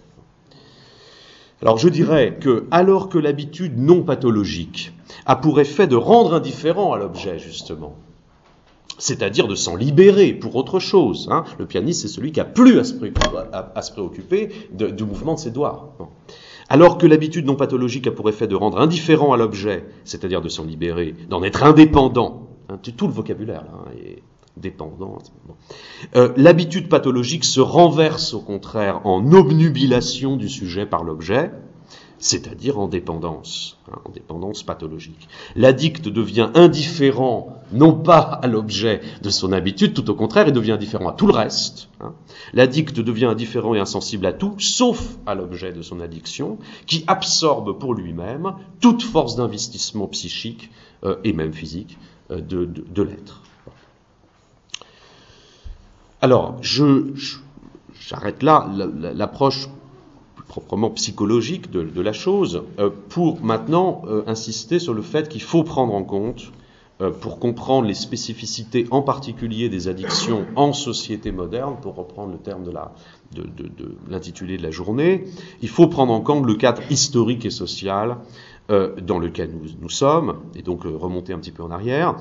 Alors 1.62 1.76
je 1.76 1.88
dirais 1.88 2.38
que, 2.40 2.66
alors 2.70 3.08
que 3.08 3.18
l'habitude 3.18 3.78
non 3.78 4.02
pathologique 4.02 4.92
a 5.26 5.36
pour 5.36 5.60
effet 5.60 5.86
de 5.86 5.96
rendre 5.96 6.34
indifférent 6.34 6.94
à 6.94 6.98
l'objet, 6.98 7.38
justement, 7.38 7.96
c'est-à-dire 8.98 9.46
de 9.46 9.54
s'en 9.54 9.76
libérer 9.76 10.32
pour 10.32 10.56
autre 10.56 10.78
chose. 10.78 11.28
Hein. 11.30 11.44
Le 11.58 11.66
pianiste, 11.66 12.02
c'est 12.02 12.08
celui 12.08 12.32
qui 12.32 12.40
a 12.40 12.44
plus 12.44 12.78
à 12.78 12.84
se 12.84 13.92
préoccuper, 13.92 14.50
du 14.72 15.04
mouvement 15.04 15.34
de 15.34 15.38
ses 15.38 15.50
doigts. 15.50 15.96
Alors 16.70 16.96
que 16.96 17.06
l'habitude 17.06 17.44
non 17.44 17.56
pathologique 17.56 18.06
a 18.06 18.12
pour 18.12 18.28
effet 18.28 18.46
de 18.46 18.54
rendre 18.54 18.78
indifférent 18.78 19.32
à 19.32 19.36
l'objet, 19.36 19.84
c'est-à-dire 20.04 20.40
de 20.40 20.48
s'en 20.48 20.64
libérer, 20.64 21.14
d'en 21.28 21.42
être 21.42 21.64
indépendant, 21.64 22.48
hein, 22.68 22.78
tout 22.96 23.06
le 23.06 23.12
vocabulaire 23.12 23.64
hein, 23.74 23.90
dépendant. 24.56 25.18
Euh, 26.16 26.32
l'habitude 26.36 26.88
pathologique 26.88 27.44
se 27.44 27.60
renverse 27.60 28.34
au 28.34 28.40
contraire 28.40 29.00
en 29.04 29.32
obnubilation 29.32 30.36
du 30.36 30.48
sujet 30.48 30.86
par 30.86 31.04
l'objet, 31.04 31.50
c'est-à-dire 32.20 32.78
en 32.78 32.86
dépendance, 32.86 33.78
hein, 33.90 33.98
en 34.04 34.10
dépendance 34.10 34.62
pathologique. 34.62 35.28
L'addict 35.56 36.08
devient 36.08 36.50
indifférent 36.54 37.62
non 37.72 37.94
pas 37.94 38.20
à 38.20 38.46
l'objet 38.46 39.00
de 39.22 39.30
son 39.30 39.52
habitude, 39.52 39.94
tout 39.94 40.08
au 40.10 40.14
contraire, 40.14 40.46
il 40.46 40.52
devient 40.52 40.72
indifférent 40.72 41.08
à 41.08 41.12
tout 41.14 41.26
le 41.26 41.32
reste. 41.32 41.88
Hein. 42.00 42.12
L'addict 42.52 43.00
devient 43.00 43.24
indifférent 43.26 43.74
et 43.74 43.80
insensible 43.80 44.26
à 44.26 44.34
tout, 44.34 44.54
sauf 44.58 45.16
à 45.24 45.34
l'objet 45.34 45.72
de 45.72 45.80
son 45.80 46.00
addiction, 46.00 46.58
qui 46.86 47.04
absorbe 47.06 47.78
pour 47.78 47.94
lui-même 47.94 48.54
toute 48.80 49.02
force 49.02 49.36
d'investissement 49.36 50.06
psychique 50.08 50.70
euh, 51.04 51.16
et 51.24 51.32
même 51.32 51.54
physique 51.54 51.96
euh, 52.30 52.40
de 52.42 53.02
l'être. 53.02 53.42
Alors, 56.22 56.56
j'arrête 56.60 58.42
là 58.42 58.70
l'approche 59.14 59.68
proprement 60.48 60.90
psychologique 60.90 61.70
de, 61.70 62.00
la 62.00 62.12
chose 62.12 62.64
euh, 62.78 62.90
pour 63.08 63.42
maintenant 63.42 64.02
euh, 64.06 64.22
insister 64.26 64.78
sur 64.78 64.92
le 64.92 65.00
fait 65.00 65.28
qu'il 65.28 65.40
faut 65.42 65.62
prendre 65.62 65.94
en 65.94 66.02
compte, 66.02 66.50
euh, 67.00 67.10
pour 67.10 67.38
comprendre 67.38 67.86
les 67.86 67.94
spécificités 67.94 68.86
en 68.90 69.00
particulier 69.00 69.70
des 69.70 69.88
addictions 69.88 70.44
en 70.56 70.74
société 70.74 71.32
moderne, 71.32 71.76
pour 71.80 71.94
reprendre 71.94 72.32
le 72.32 72.38
terme 72.38 72.64
de, 72.64 72.70
la, 72.70 72.92
de, 73.32 73.44
de 73.44 73.96
l'intitulé 74.10 74.58
de 74.58 74.62
la 74.62 74.72
journée, 74.72 75.24
il 75.62 75.68
faut 75.70 75.86
prendre 75.86 76.12
en 76.12 76.20
compte 76.20 76.44
le 76.44 76.54
cadre 76.54 76.82
historique 76.90 77.46
et 77.46 77.50
social 77.50 78.18
dans 78.68 79.18
lequel 79.18 79.50
nous, 79.50 79.68
nous, 79.80 79.88
sommes, 79.88 80.36
et 80.54 80.62
donc 80.62 80.84
remonter 80.84 81.32
un 81.32 81.40
petit 81.40 81.50
peu 81.50 81.64
en 81.64 81.72
arrière, 81.72 82.14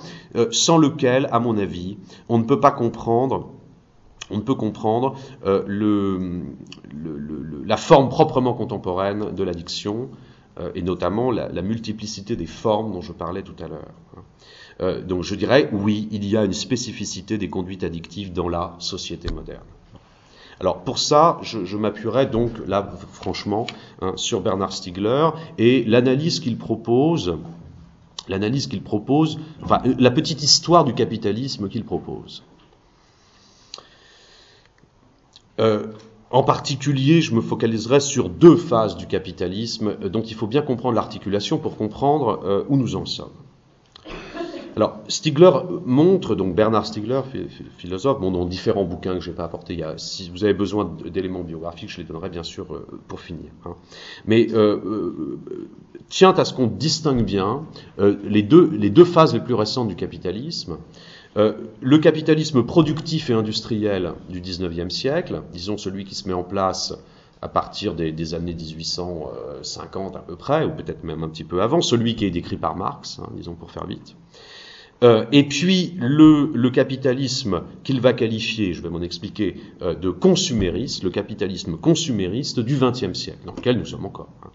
sans 0.50 0.80
lequel, 0.80 1.30
à 1.32 1.40
mon 1.40 1.60
avis, 1.60 2.00
on 2.28 2.40
ne 2.40 2.44
peut 2.44 2.60
pas 2.60 2.72
comprendre 2.72 3.52
on 4.32 4.38
ne 4.38 4.42
peut 4.42 4.56
comprendre 4.56 5.16
euh, 5.46 5.64
la 7.66 7.78
forme 7.78 8.10
proprement 8.10 8.54
contemporaine 8.54 9.34
de 9.34 9.44
l'addiction, 9.44 10.10
euh, 10.60 10.72
et 10.76 10.82
notamment 10.82 11.32
la, 11.32 11.62
multiplicité 11.62 12.36
des 12.36 12.46
formes 12.46 12.92
dont 12.92 13.02
je 13.02 13.14
parlais 13.14 13.44
tout 13.44 13.56
à 13.64 13.68
l'heure. 13.68 13.92
Hein. 14.18 14.22
Euh, 14.82 15.02
donc 15.02 15.24
je 15.24 15.36
dirais, 15.36 15.70
oui, 15.72 16.08
il 16.12 16.26
y 16.26 16.38
a 16.38 16.44
une 16.44 16.54
spécificité 16.54 17.38
des 17.38 17.50
conduites 17.50 17.84
addictives 17.84 18.34
dans 18.34 18.50
la 18.50 18.76
société 18.80 19.32
moderne. 19.34 19.64
Alors 20.60 20.84
pour 20.84 21.00
ça, 21.00 21.40
je, 21.42 21.64
je 21.64 21.78
m'appuierai 21.78 22.26
donc 22.26 22.52
là, 22.68 22.90
franchement, 23.12 23.68
hein, 24.02 24.14
sur 24.18 24.42
Bernard 24.42 24.74
Stiegler 24.74 25.30
et 25.58 25.84
l'analyse 25.86 26.42
qu'il 26.42 26.58
propose, 26.58 27.38
l'analyse 28.28 28.68
qu'il 28.68 28.82
propose, 28.82 29.40
enfin 29.62 29.82
la 29.98 30.12
petite 30.12 30.44
histoire 30.44 30.84
du 30.84 30.94
capitalisme 30.94 31.70
qu'il 31.70 31.86
propose. 31.86 32.44
Euh, 35.60 35.88
en 36.32 36.44
particulier, 36.44 37.22
je 37.22 37.34
me 37.34 37.42
focaliserai 37.42 38.00
sur 38.00 38.30
deux 38.30 38.56
phases 38.56 38.96
du 38.96 39.08
capitalisme 39.08 39.96
euh, 40.04 40.10
dont 40.10 40.22
il 40.22 40.36
faut 40.36 40.48
bien 40.48 40.62
comprendre 40.62 40.96
l'articulation 40.96 41.58
pour 41.58 41.76
comprendre 41.76 42.42
euh, 42.44 42.64
où 42.70 42.78
nous 42.78 42.96
en 42.96 43.06
sommes. 43.06 43.32
Alors, 44.76 45.00
Stigler 45.10 45.52
montre, 45.86 46.36
donc 46.36 46.56
Bernard 46.56 46.86
Stigler, 46.86 47.22
philosophe, 47.78 48.22
bon, 48.22 48.32
dans 48.32 48.46
différents 48.46 48.86
bouquins 48.86 49.16
que 49.16 49.20
je 49.20 49.30
n'ai 49.32 49.36
pas 49.36 49.44
apportés, 49.44 49.84
si 49.98 50.30
vous 50.30 50.46
avez 50.46 50.54
besoin 50.54 50.90
d'éléments 51.06 51.42
biographiques, 51.42 51.90
je 51.90 51.98
les 51.98 52.06
donnerai 52.06 52.30
bien 52.30 52.44
sûr 52.44 52.68
pour 53.10 53.20
finir. 53.20 53.50
Hein. 53.66 53.74
Mais 54.26 54.48
tient 56.08 56.32
à 56.32 56.46
ce 56.46 56.54
qu'on 56.54 56.68
distingue 56.68 57.26
bien 57.26 57.66
les, 57.98 58.44
deux, 58.44 58.70
les 58.70 58.90
deux 58.90 59.04
phases 59.04 59.34
les 59.34 59.42
plus 59.42 59.56
récentes 59.56 59.90
du 59.90 59.96
capitalisme, 59.96 60.78
Euh, 61.40 61.54
le 61.82 61.98
capitalisme 62.00 62.64
productif 62.64 63.30
et 63.30 63.34
industriel 63.34 64.14
du 64.30 64.42
19e 64.42 64.90
siècle, 64.90 65.42
disons 65.54 65.78
celui 65.78 66.04
qui 66.04 66.14
se 66.14 66.28
met 66.28 66.34
en 66.34 66.44
place 66.44 66.94
à 67.42 67.48
partir 67.48 67.96
des, 67.96 68.34
années 68.34 68.54
1850 68.54 70.18
à 70.18 70.20
peu 70.20 70.36
près, 70.36 70.66
ou 70.66 70.72
peut-être 70.72 71.06
même 71.06 71.24
un 71.24 71.30
petit 71.30 71.46
peu 71.46 71.62
avant, 71.62 71.82
celui 71.82 72.18
qui 72.18 72.26
est 72.26 72.30
décrit 72.32 72.58
par 72.58 72.76
Marx, 72.76 73.20
hein, 73.20 73.30
disons 73.38 73.56
pour 73.56 73.72
faire 73.72 73.88
vite. 73.88 74.18
Euh, 75.02 75.24
et 75.32 75.48
puis 75.48 75.94
le, 75.98 76.70
capitalisme 76.72 77.62
qu'il 77.86 78.02
va 78.02 78.12
qualifier, 78.12 78.74
je 78.74 78.82
vais 78.82 78.90
m'en 78.90 79.02
expliquer, 79.02 79.56
euh, 79.82 79.96
de 79.96 80.10
consumériste, 80.10 81.04
le 81.04 81.10
capitalisme 81.10 81.78
consumériste 81.78 82.60
du 82.60 82.76
XXe 82.76 83.18
siècle, 83.18 83.40
dans 83.46 83.56
lequel 83.56 83.78
nous 83.78 83.86
sommes 83.86 84.06
encore. 84.06 84.28
Hein. 84.44 84.50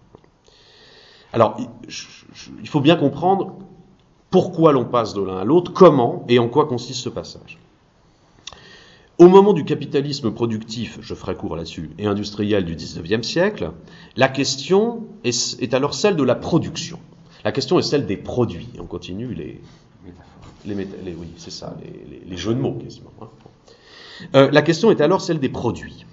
Alors, 1.33 1.57
il 2.61 2.67
faut 2.69 2.79
bien 2.79 2.95
comprendre 2.95 3.57
pourquoi 4.29 4.73
l'on 4.73 4.85
passe 4.85 5.13
de 5.13 5.21
l'un 5.21 5.37
à 5.37 5.43
l'autre, 5.43 5.71
comment 5.73 6.25
et 6.27 6.39
en 6.39 6.49
quoi 6.49 6.65
consiste 6.65 7.01
ce 7.01 7.09
passage. 7.09 7.57
Au 9.17 9.29
moment 9.29 9.53
du 9.53 9.63
capitalisme 9.63 10.31
productif, 10.31 10.97
je 11.01 11.13
ferai 11.13 11.35
court 11.35 11.55
là-dessus, 11.55 11.91
et 11.97 12.05
industriel 12.05 12.65
du 12.65 12.75
XIXe 12.75 13.25
siècle, 13.25 13.71
la 14.17 14.27
question 14.27 15.05
est, 15.23 15.73
alors 15.73 15.93
celle 15.93 16.17
de 16.17 16.23
la 16.23 16.35
production. 16.35 16.99
La 17.45 17.53
question 17.53 17.79
est 17.79 17.83
celle 17.83 18.07
des 18.07 18.17
produits. 18.17 18.67
On 18.77 18.85
continue 18.85 19.33
les, 19.33 19.61
les, 20.65 20.75
oui, 20.75 21.27
c'est 21.37 21.51
ça, 21.51 21.77
les, 22.27 22.37
jeux 22.37 22.53
de 22.53 22.59
mots 22.59 22.73
quasiment. 22.73 23.11
Hein. 23.21 23.29
Euh, 24.33 24.49
la 24.51 24.61
question 24.61 24.91
est 24.91 24.99
alors 24.99 25.21
celle 25.21 25.39
des 25.39 25.49
produits. 25.49 26.05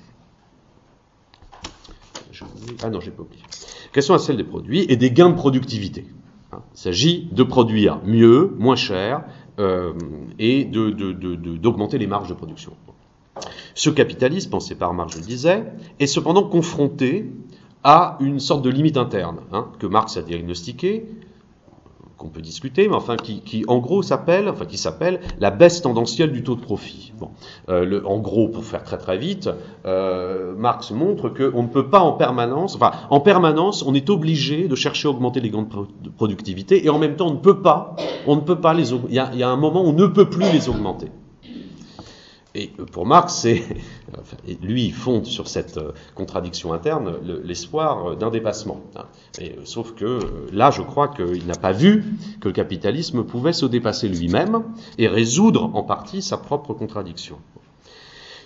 ah 2.83 2.90
non, 2.90 3.01
j'ai 3.01 3.11
pas 3.11 3.22
oublié. 3.22 3.42
La 3.42 3.94
question 3.94 4.14
est 4.14 4.20
celle 4.20 4.37
des 4.37 4.44
produits 4.44 4.87
et 4.88 4.96
des 4.96 5.11
gains 5.11 5.31
de 5.31 5.35
productivité. 5.35 6.07
Il 6.53 6.79
s'agit 6.79 7.29
de 7.33 7.43
produire 7.43 8.01
mieux, 8.05 8.55
moins 8.59 8.77
cher, 8.77 9.25
euh, 9.59 9.93
et 10.38 10.65
d'augmenter 10.65 11.99
les 11.99 12.07
marges 12.07 12.29
de 12.29 12.35
production. 12.35 12.73
Ce 13.75 13.91
capitalisme, 13.91 14.51
pensé 14.51 14.75
par 14.75 14.93
Marx, 14.95 15.15
je 15.15 15.19
le 15.19 15.25
disais, 15.25 15.65
est 15.99 16.07
cependant 16.07 16.43
confronté 16.43 17.31
à 17.85 18.17
une 18.21 18.38
sorte 18.38 18.62
de 18.62 18.71
limite 18.71 18.97
interne 18.97 19.41
hein, 19.53 19.69
que 19.79 19.87
Marx 19.87 20.17
a 20.17 20.23
diagnostiquée, 20.23 21.07
qu'on 22.23 22.29
peut 22.29 22.41
discuter, 22.41 22.87
mais 22.87 22.95
enfin 22.95 23.17
qui, 23.17 23.65
en 23.67 23.79
gros 23.79 24.03
s'appelle, 24.03 24.49
enfin 24.49 24.65
qui 24.65 24.79
s'appelle 24.79 25.21
la 25.41 25.51
baisse 25.51 25.83
tendancielle 25.83 26.31
du 26.31 26.45
taux 26.45 26.55
de 26.55 26.61
profit. 26.61 27.13
Bon, 27.19 27.31
euh, 27.69 27.85
le, 27.85 28.07
en 28.07 28.19
gros, 28.19 28.49
pour 28.49 28.65
faire 28.65 28.85
très 28.85 28.97
très 28.97 29.19
vite, 29.19 29.51
euh, 29.87 30.55
Marx 30.57 30.93
montre 30.93 31.29
qu'on 31.31 31.65
ne 31.65 31.69
peut 31.69 31.89
pas 31.89 31.99
en 31.99 32.13
permanence, 32.13 32.77
enfin 32.77 32.93
en 33.11 33.19
permanence, 33.19 33.83
on 33.85 33.93
est 33.95 34.09
obligé 34.09 34.69
de 34.69 34.77
chercher 34.77 35.09
à 35.09 35.11
augmenter 35.11 35.41
les 35.41 35.51
gains 35.51 35.67
de 36.03 36.11
productivité 36.11 36.85
et 36.85 36.91
en 36.91 37.01
même 37.01 37.17
temps 37.17 37.27
on 37.27 37.35
ne 37.35 37.41
peut 37.41 37.61
pas, 37.61 37.97
on 38.29 38.37
ne 38.37 38.41
peut 38.41 38.61
pas 38.61 38.73
les, 38.73 38.93
il 38.93 39.15
y 39.15 39.19
a, 39.19 39.31
il 39.33 39.41
y 39.41 39.43
a 39.43 39.49
un 39.49 39.57
moment 39.57 39.83
où 39.83 39.89
on 39.89 39.93
ne 39.93 40.07
peut 40.07 40.31
plus 40.31 40.51
les 40.53 40.69
augmenter. 40.69 41.09
Et 42.55 42.69
pour 42.93 43.07
Marx, 43.07 43.35
c'est, 43.35 43.62
lui, 44.62 44.87
il 44.87 44.93
fonde 44.93 45.25
sur 45.25 45.49
cette 45.49 45.79
euh, 45.79 45.93
contradiction 46.15 46.73
interne 46.73 47.15
l'espoir 47.45 48.07
euh, 48.11 48.15
d'un 48.15 48.31
dépassement. 48.31 48.81
Hein. 48.97 49.05
Euh, 49.41 49.62
sauf 49.65 49.95
que 49.95 50.19
là, 50.53 50.71
je 50.71 50.83
crois 50.83 51.09
qu'il 51.09 51.47
n'a 51.47 51.55
pas 51.55 51.73
vu 51.73 52.05
que 52.41 52.49
le 52.49 52.53
capitalisme 52.53 53.25
pouvait 53.25 53.55
se 53.55 53.65
dépasser 53.65 54.09
lui-même 54.09 54.65
et 54.99 55.09
résoudre 55.09 55.71
en 55.75 55.83
partie 55.83 56.21
sa 56.21 56.37
propre 56.37 56.75
contradiction. 56.75 57.38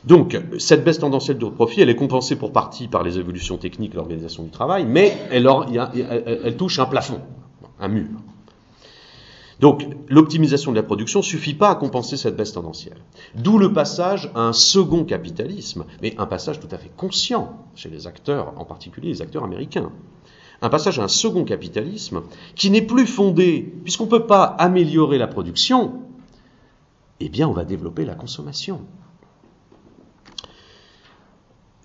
Donc, 0.04 0.40
cette 0.58 0.84
baisse 0.84 1.00
tendancielle 1.00 1.38
de 1.38 1.46
profit, 1.46 1.80
elle 1.80 1.90
est 1.90 1.96
compensée 1.96 2.36
pour 2.36 2.52
partie 2.52 2.86
par 2.86 3.02
les 3.02 3.18
évolutions 3.18 3.56
techniques 3.56 3.94
l'organisation 3.94 4.44
du 4.44 4.50
travail, 4.50 4.86
mais 4.86 5.16
elle 5.32 6.56
touche 6.56 6.78
un 6.78 6.86
plafond, 6.86 7.20
un 7.80 7.88
mur. 7.88 8.06
Donc 9.60 9.86
l'optimisation 10.08 10.70
de 10.70 10.76
la 10.76 10.82
production 10.82 11.20
ne 11.20 11.24
suffit 11.24 11.54
pas 11.54 11.70
à 11.70 11.74
compenser 11.74 12.16
cette 12.16 12.36
baisse 12.36 12.52
tendancielle. 12.52 12.98
D'où 13.34 13.58
le 13.58 13.72
passage 13.72 14.30
à 14.34 14.40
un 14.40 14.52
second 14.52 15.04
capitalisme, 15.04 15.86
mais 16.02 16.14
un 16.18 16.26
passage 16.26 16.60
tout 16.60 16.68
à 16.70 16.78
fait 16.78 16.90
conscient 16.94 17.56
chez 17.74 17.88
les 17.88 18.06
acteurs, 18.06 18.52
en 18.58 18.64
particulier 18.64 19.08
les 19.08 19.22
acteurs 19.22 19.44
américains. 19.44 19.90
Un 20.62 20.68
passage 20.68 20.98
à 20.98 21.04
un 21.04 21.08
second 21.08 21.44
capitalisme 21.44 22.22
qui 22.54 22.70
n'est 22.70 22.82
plus 22.82 23.06
fondé, 23.06 23.74
puisqu'on 23.82 24.04
ne 24.04 24.10
peut 24.10 24.26
pas 24.26 24.44
améliorer 24.44 25.18
la 25.18 25.26
production, 25.26 26.02
eh 27.20 27.28
bien 27.28 27.48
on 27.48 27.52
va 27.52 27.64
développer 27.64 28.04
la 28.04 28.14
consommation. 28.14 28.80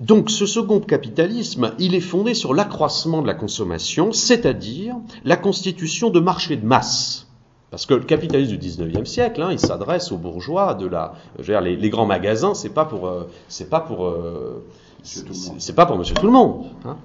Donc 0.02 0.32
ce 0.32 0.46
second 0.46 0.80
capitalisme, 0.80 1.74
il 1.80 1.96
est 1.96 2.02
fondé 2.02 2.34
sur 2.34 2.54
l'accroissement 2.54 3.22
de 3.22 3.28
la 3.28 3.36
consommation, 3.36 4.12
c'est-à-dire 4.12 4.96
la 5.24 5.38
constitution 5.38 6.10
de 6.10 6.20
marchés 6.20 6.58
de 6.58 6.66
masse 6.66 7.31
parce 7.72 7.86
que 7.86 7.94
le 7.94 8.04
capitalisme 8.04 8.58
du 8.58 8.70
19e 8.70 9.06
siècle, 9.06 9.42
hein, 9.42 9.50
il 9.50 9.60
s'adresse 9.60 10.12
aux 10.12 10.18
bourgeois 10.18 10.74
de 10.74 10.88
la. 10.88 11.14
Je 11.40 11.54
veux 11.54 11.54
dire, 11.54 11.62
les, 11.62 11.90
grands 11.90 12.06
magasins, 12.06 12.54
c'est 12.54 12.74
pas 12.74 12.84
pour. 12.84 13.08
Euh, 13.08 13.30
c'est 13.48 13.70
pas 13.70 13.80
pour. 13.80 14.06
Euh, 14.06 14.66
c'est 15.04 15.76
pas 15.76 15.86
pour 15.86 15.98
monsieur 15.98 16.14
tout 16.14 16.26
le 16.26 16.34
monde. 16.34 16.66
Hein. 16.86 16.98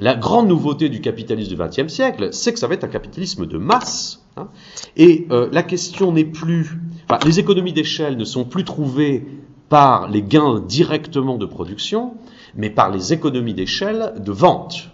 La 0.00 0.16
grande 0.16 0.48
nouveauté 0.48 0.88
du 0.88 1.00
capitalisme 1.02 1.54
du 1.54 1.62
XXe 1.62 1.92
siècle, 1.92 2.30
c'est 2.32 2.52
que 2.52 2.58
ça 2.58 2.66
va 2.66 2.74
être 2.74 2.84
un 2.84 2.88
capitalisme 2.88 3.46
de 3.46 3.58
masse. 3.58 4.24
Hein. 4.38 4.48
Et 4.96 5.26
euh, 5.30 5.48
la 5.52 5.62
question 5.62 6.10
n'est 6.10 6.24
plus. 6.24 6.80
Enfin, 7.04 7.20
les 7.26 7.38
économies 7.38 7.74
d'échelle 7.74 8.16
ne 8.16 8.24
sont 8.24 8.44
plus 8.44 8.64
trouvées 8.64 9.26
par 9.68 10.08
les 10.08 10.22
gains 10.22 10.60
directement 10.66 11.36
de 11.36 11.44
production, 11.44 12.14
mais 12.56 12.70
par 12.70 12.90
les 12.90 13.12
économies 13.12 13.54
d'échelle 13.54 14.14
de 14.18 14.32
vente. 14.32 14.90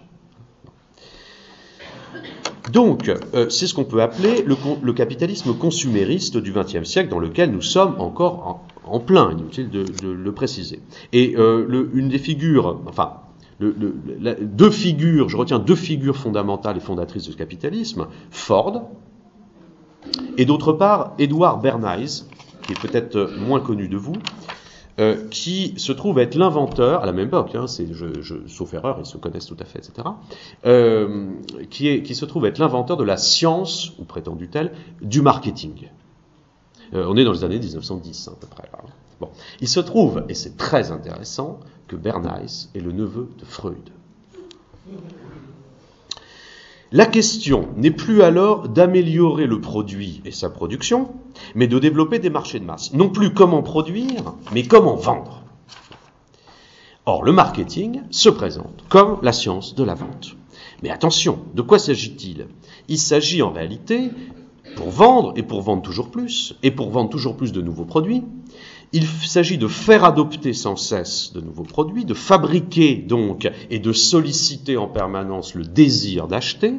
Donc, 2.71 3.09
euh, 3.09 3.49
c'est 3.49 3.67
ce 3.67 3.73
qu'on 3.73 3.83
peut 3.83 4.01
appeler 4.01 4.43
le, 4.43 4.93
capitalisme 4.93 5.53
consumériste 5.53 6.37
du 6.37 6.51
XXe 6.51 6.83
siècle, 6.83 7.09
dans 7.09 7.19
lequel 7.19 7.51
nous 7.51 7.61
sommes 7.61 7.95
encore 7.99 8.61
en, 8.85 8.99
plein, 8.99 9.31
inutile 9.31 9.69
de, 9.69 9.85
le 10.03 10.31
préciser. 10.31 10.79
Et 11.13 11.35
euh, 11.37 11.89
une 11.93 12.09
des 12.09 12.17
figures, 12.17 12.81
enfin, 12.87 13.13
deux 13.59 14.71
figures, 14.71 15.29
je 15.29 15.37
retiens 15.37 15.59
deux 15.59 15.75
figures 15.75 16.17
fondamentales 16.17 16.77
et 16.77 16.81
fondatrices 16.81 17.29
du 17.29 17.35
capitalisme, 17.35 18.07
Ford, 18.31 18.89
et 20.37 20.45
d'autre 20.45 20.73
part, 20.73 21.13
Edward 21.19 21.61
Bernays, 21.61 22.25
qui 22.63 22.73
est 22.73 22.79
peut-être 22.79 23.31
moins 23.39 23.59
connu 23.59 23.87
de 23.87 23.97
vous, 23.97 24.15
euh, 24.97 25.27
qui 25.29 25.73
se 25.77 25.91
trouve 25.91 26.19
être 26.19 26.35
l'inventeur, 26.35 27.03
à 27.03 27.05
la 27.05 27.11
même 27.11 27.27
époque, 27.27 27.53
hein, 27.53 27.65
sauf 27.67 28.73
erreur, 28.73 28.97
ils 28.99 29.05
se 29.05 29.17
connaissent 29.17 29.47
tout 29.47 29.57
à 29.59 29.65
fait, 29.65 29.79
etc., 29.79 30.07
euh, 30.65 31.31
qui, 31.69 32.15
se 32.15 32.23
trouve 32.23 32.45
être 32.45 32.59
l'inventeur 32.59 32.95
de 32.95 33.03
la 33.03 33.17
science, 33.17 33.91
ou 33.99 34.05
prétendue-t-elle, 34.05 34.71
du 35.01 35.21
marketing. 35.21 35.89
Euh, 36.93 37.05
on 37.09 37.17
est 37.17 37.25
dans 37.25 37.33
les 37.33 37.43
années 37.43 37.59
1910 37.59 38.29
à 38.29 38.31
peu 38.39 38.47
près. 38.47 38.69
Bon. 39.19 39.29
Il 39.59 39.67
se 39.67 39.81
trouve, 39.81 40.23
et 40.29 40.33
c'est 40.33 40.55
très 40.55 40.91
intéressant, 40.91 41.59
que 41.89 41.97
Bernays 41.97 42.69
est 42.73 42.79
le 42.79 42.93
neveu 42.93 43.29
de 43.37 43.43
Freud. 43.43 43.89
La 46.95 47.05
question 47.05 47.67
n'est 47.75 47.91
plus 47.91 48.21
alors 48.21 48.69
d'améliorer 48.69 49.47
le 49.47 49.59
produit 49.59 50.21
et 50.23 50.31
sa 50.31 50.49
production, 50.49 51.09
mais 51.53 51.67
de 51.67 51.77
développer 51.77 52.19
des 52.19 52.29
marchés 52.29 52.61
de 52.61 52.63
masse. 52.63 52.93
Non 52.93 53.09
plus 53.09 53.33
comment 53.33 53.61
produire, 53.61 54.33
mais 54.53 54.63
comment 54.63 54.95
vendre. 54.95 55.43
Or, 57.05 57.25
le 57.25 57.33
marketing 57.33 58.03
se 58.11 58.29
présente 58.29 58.85
comme 58.87 59.19
la 59.23 59.33
science 59.33 59.75
de 59.75 59.83
la 59.83 59.93
vente. 59.93 60.37
Mais 60.83 60.89
attention, 60.89 61.39
de 61.53 61.61
quoi 61.61 61.79
s'agit-il? 61.79 62.47
Il 62.87 62.97
s'agit 62.97 63.41
en 63.41 63.51
réalité, 63.51 64.11
pour 64.77 64.89
vendre, 64.89 65.33
et 65.35 65.43
pour 65.43 65.63
vendre 65.63 65.81
toujours 65.81 66.11
plus, 66.11 66.55
et 66.63 66.71
pour 66.71 66.91
vendre 66.91 67.09
toujours 67.09 67.35
plus 67.35 67.51
de 67.51 67.61
nouveaux 67.61 67.83
produits, 67.83 68.23
il 68.93 69.05
s'agit 69.05 69.57
de 69.57 69.67
faire 69.67 70.03
adopter 70.03 70.53
sans 70.53 70.75
cesse 70.75 71.33
de 71.33 71.41
nouveaux 71.41 71.63
produits, 71.63 72.05
de 72.05 72.13
fabriquer 72.13 72.95
donc 72.95 73.49
et 73.69 73.79
de 73.79 73.93
solliciter 73.93 74.77
en 74.77 74.87
permanence 74.87 75.55
le 75.55 75.63
désir 75.63 76.27
d'acheter. 76.27 76.75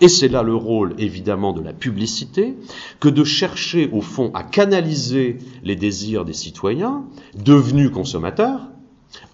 Et 0.00 0.08
c'est 0.08 0.28
là 0.28 0.42
le 0.42 0.54
rôle 0.54 0.94
évidemment 0.98 1.52
de 1.52 1.60
la 1.60 1.72
publicité, 1.72 2.56
que 2.98 3.08
de 3.08 3.24
chercher 3.24 3.88
au 3.92 4.00
fond 4.00 4.30
à 4.34 4.42
canaliser 4.42 5.38
les 5.62 5.76
désirs 5.76 6.24
des 6.24 6.32
citoyens, 6.32 7.04
devenus 7.36 7.90
consommateurs, 7.90 8.68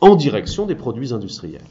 en 0.01 0.17
direction 0.17 0.67
des 0.67 0.75
produits 0.75 1.13
industriels. 1.13 1.65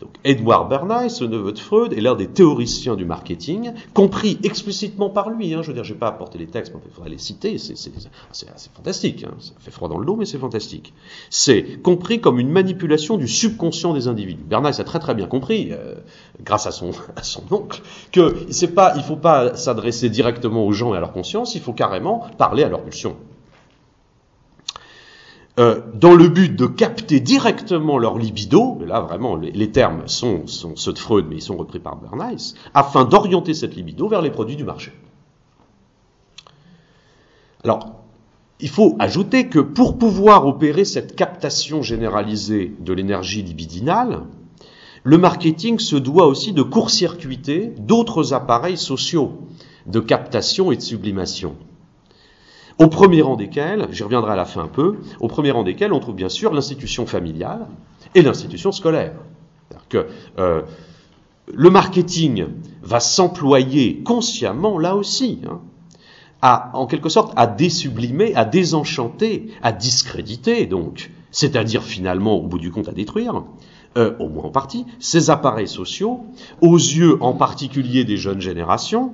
Donc 0.00 0.10
Edward 0.24 0.68
Bernays, 0.68 1.08
ce 1.08 1.24
neveu 1.24 1.52
de 1.52 1.58
Freud, 1.58 1.92
est 1.94 2.00
l'un 2.00 2.14
des 2.14 2.26
théoriciens 2.26 2.96
du 2.96 3.06
marketing, 3.06 3.72
compris 3.94 4.38
explicitement 4.42 5.08
par 5.08 5.30
lui. 5.30 5.54
Hein. 5.54 5.62
je 5.62 5.68
veux 5.68 5.74
dire, 5.74 5.84
je 5.84 5.94
pas 5.94 6.08
apporté 6.08 6.38
les 6.38 6.46
textes, 6.46 6.72
mais 6.74 6.80
il 6.84 6.92
faudrait 6.92 7.10
les 7.10 7.18
citer. 7.18 7.56
C'est 7.58 8.70
fantastique. 8.74 9.24
Hein. 9.24 9.34
Ça 9.40 9.52
fait 9.58 9.70
froid 9.70 9.88
dans 9.88 9.98
le 9.98 10.04
dos, 10.04 10.16
mais 10.16 10.26
c'est 10.26 10.38
fantastique. 10.38 10.92
C'est 11.30 11.80
compris 11.82 12.20
comme 12.20 12.38
une 12.38 12.50
manipulation 12.50 13.16
du 13.16 13.26
subconscient 13.26 13.94
des 13.94 14.08
individus. 14.08 14.42
Bernays 14.42 14.80
a 14.80 14.84
très 14.84 14.98
très 14.98 15.14
bien 15.14 15.26
compris, 15.26 15.68
euh, 15.72 15.94
grâce 16.42 16.66
à 16.66 16.72
son, 16.72 16.90
à 17.16 17.22
son 17.22 17.42
oncle, 17.50 17.80
qu'il 18.12 18.22
ne 18.22 19.02
faut 19.02 19.16
pas 19.16 19.56
s'adresser 19.56 20.10
directement 20.10 20.66
aux 20.66 20.72
gens 20.72 20.94
et 20.94 20.96
à 20.98 21.00
leur 21.00 21.12
conscience, 21.12 21.54
il 21.54 21.62
faut 21.62 21.72
carrément 21.72 22.26
parler 22.36 22.64
à 22.64 22.68
leur 22.68 22.82
pulsion. 22.82 23.16
Euh, 25.58 25.80
dans 25.94 26.14
le 26.14 26.28
but 26.28 26.54
de 26.54 26.66
capter 26.66 27.18
directement 27.18 27.96
leur 27.96 28.18
libido, 28.18 28.78
là 28.86 29.00
vraiment 29.00 29.36
les, 29.36 29.70
termes 29.70 30.06
sont, 30.06 30.46
ceux 30.46 30.92
de 30.92 30.98
Freud, 30.98 31.26
mais 31.30 31.36
ils 31.36 31.42
sont 31.42 31.56
repris 31.56 31.78
par 31.78 31.96
Bernays, 31.96 32.52
afin 32.74 33.06
d'orienter 33.06 33.54
cette 33.54 33.74
libido 33.74 34.06
vers 34.06 34.20
les 34.20 34.30
produits 34.30 34.56
du 34.56 34.64
marché. 34.64 34.92
Alors, 37.64 37.96
il 38.60 38.68
faut 38.68 38.96
ajouter 38.98 39.48
que 39.48 39.58
pour 39.58 39.96
pouvoir 39.96 40.46
opérer 40.46 40.84
cette 40.84 41.16
captation 41.16 41.80
généralisée 41.80 42.74
de 42.78 42.92
l'énergie 42.92 43.42
libidinale, 43.42 44.24
le 45.04 45.18
marketing 45.18 45.78
se 45.78 45.96
doit 45.96 46.26
aussi 46.26 46.52
de 46.52 46.62
court-circuiter 46.62 47.72
d'autres 47.78 48.34
appareils 48.34 48.76
sociaux 48.76 49.38
de 49.86 50.00
captation 50.00 50.70
et 50.70 50.76
de 50.76 50.82
sublimation. 50.82 51.56
Au 52.78 52.88
premier 52.88 53.22
rang 53.22 53.36
desquels, 53.36 53.88
j'y 53.90 54.02
reviendrai 54.02 54.32
à 54.32 54.36
la 54.36 54.44
fin 54.44 54.62
un 54.62 54.68
peu, 54.68 54.96
au 55.20 55.28
premier 55.28 55.50
rang 55.50 55.62
desquels 55.62 55.92
on 55.92 56.00
trouve 56.00 56.14
bien 56.14 56.28
sûr 56.28 56.52
l'institution 56.52 57.06
familiale 57.06 57.66
et 58.14 58.22
l'institution 58.22 58.70
scolaire. 58.70 59.14
Que, 59.88 60.06
euh, 60.38 60.62
le 61.52 61.70
marketing 61.70 62.46
va 62.82 63.00
s'employer 63.00 64.02
consciemment 64.02 64.78
là 64.78 64.96
aussi, 64.96 65.40
hein, 65.48 65.60
à, 66.42 66.70
en 66.74 66.86
quelque 66.86 67.08
sorte, 67.08 67.32
à 67.36 67.46
désublimer, 67.46 68.34
à 68.34 68.44
désenchanter, 68.44 69.48
à 69.62 69.72
discréditer, 69.72 70.66
donc, 70.66 71.10
c'est-à-dire 71.30 71.82
finalement, 71.82 72.34
au 72.34 72.42
bout 72.42 72.58
du 72.58 72.70
compte, 72.70 72.88
à 72.88 72.92
détruire, 72.92 73.42
euh, 73.96 74.14
au 74.18 74.28
moins 74.28 74.44
en 74.44 74.50
partie, 74.50 74.84
ces 74.98 75.30
appareils 75.30 75.68
sociaux, 75.68 76.20
aux 76.60 76.76
yeux 76.76 77.16
en 77.22 77.32
particulier 77.32 78.04
des 78.04 78.18
jeunes 78.18 78.40
générations, 78.40 79.12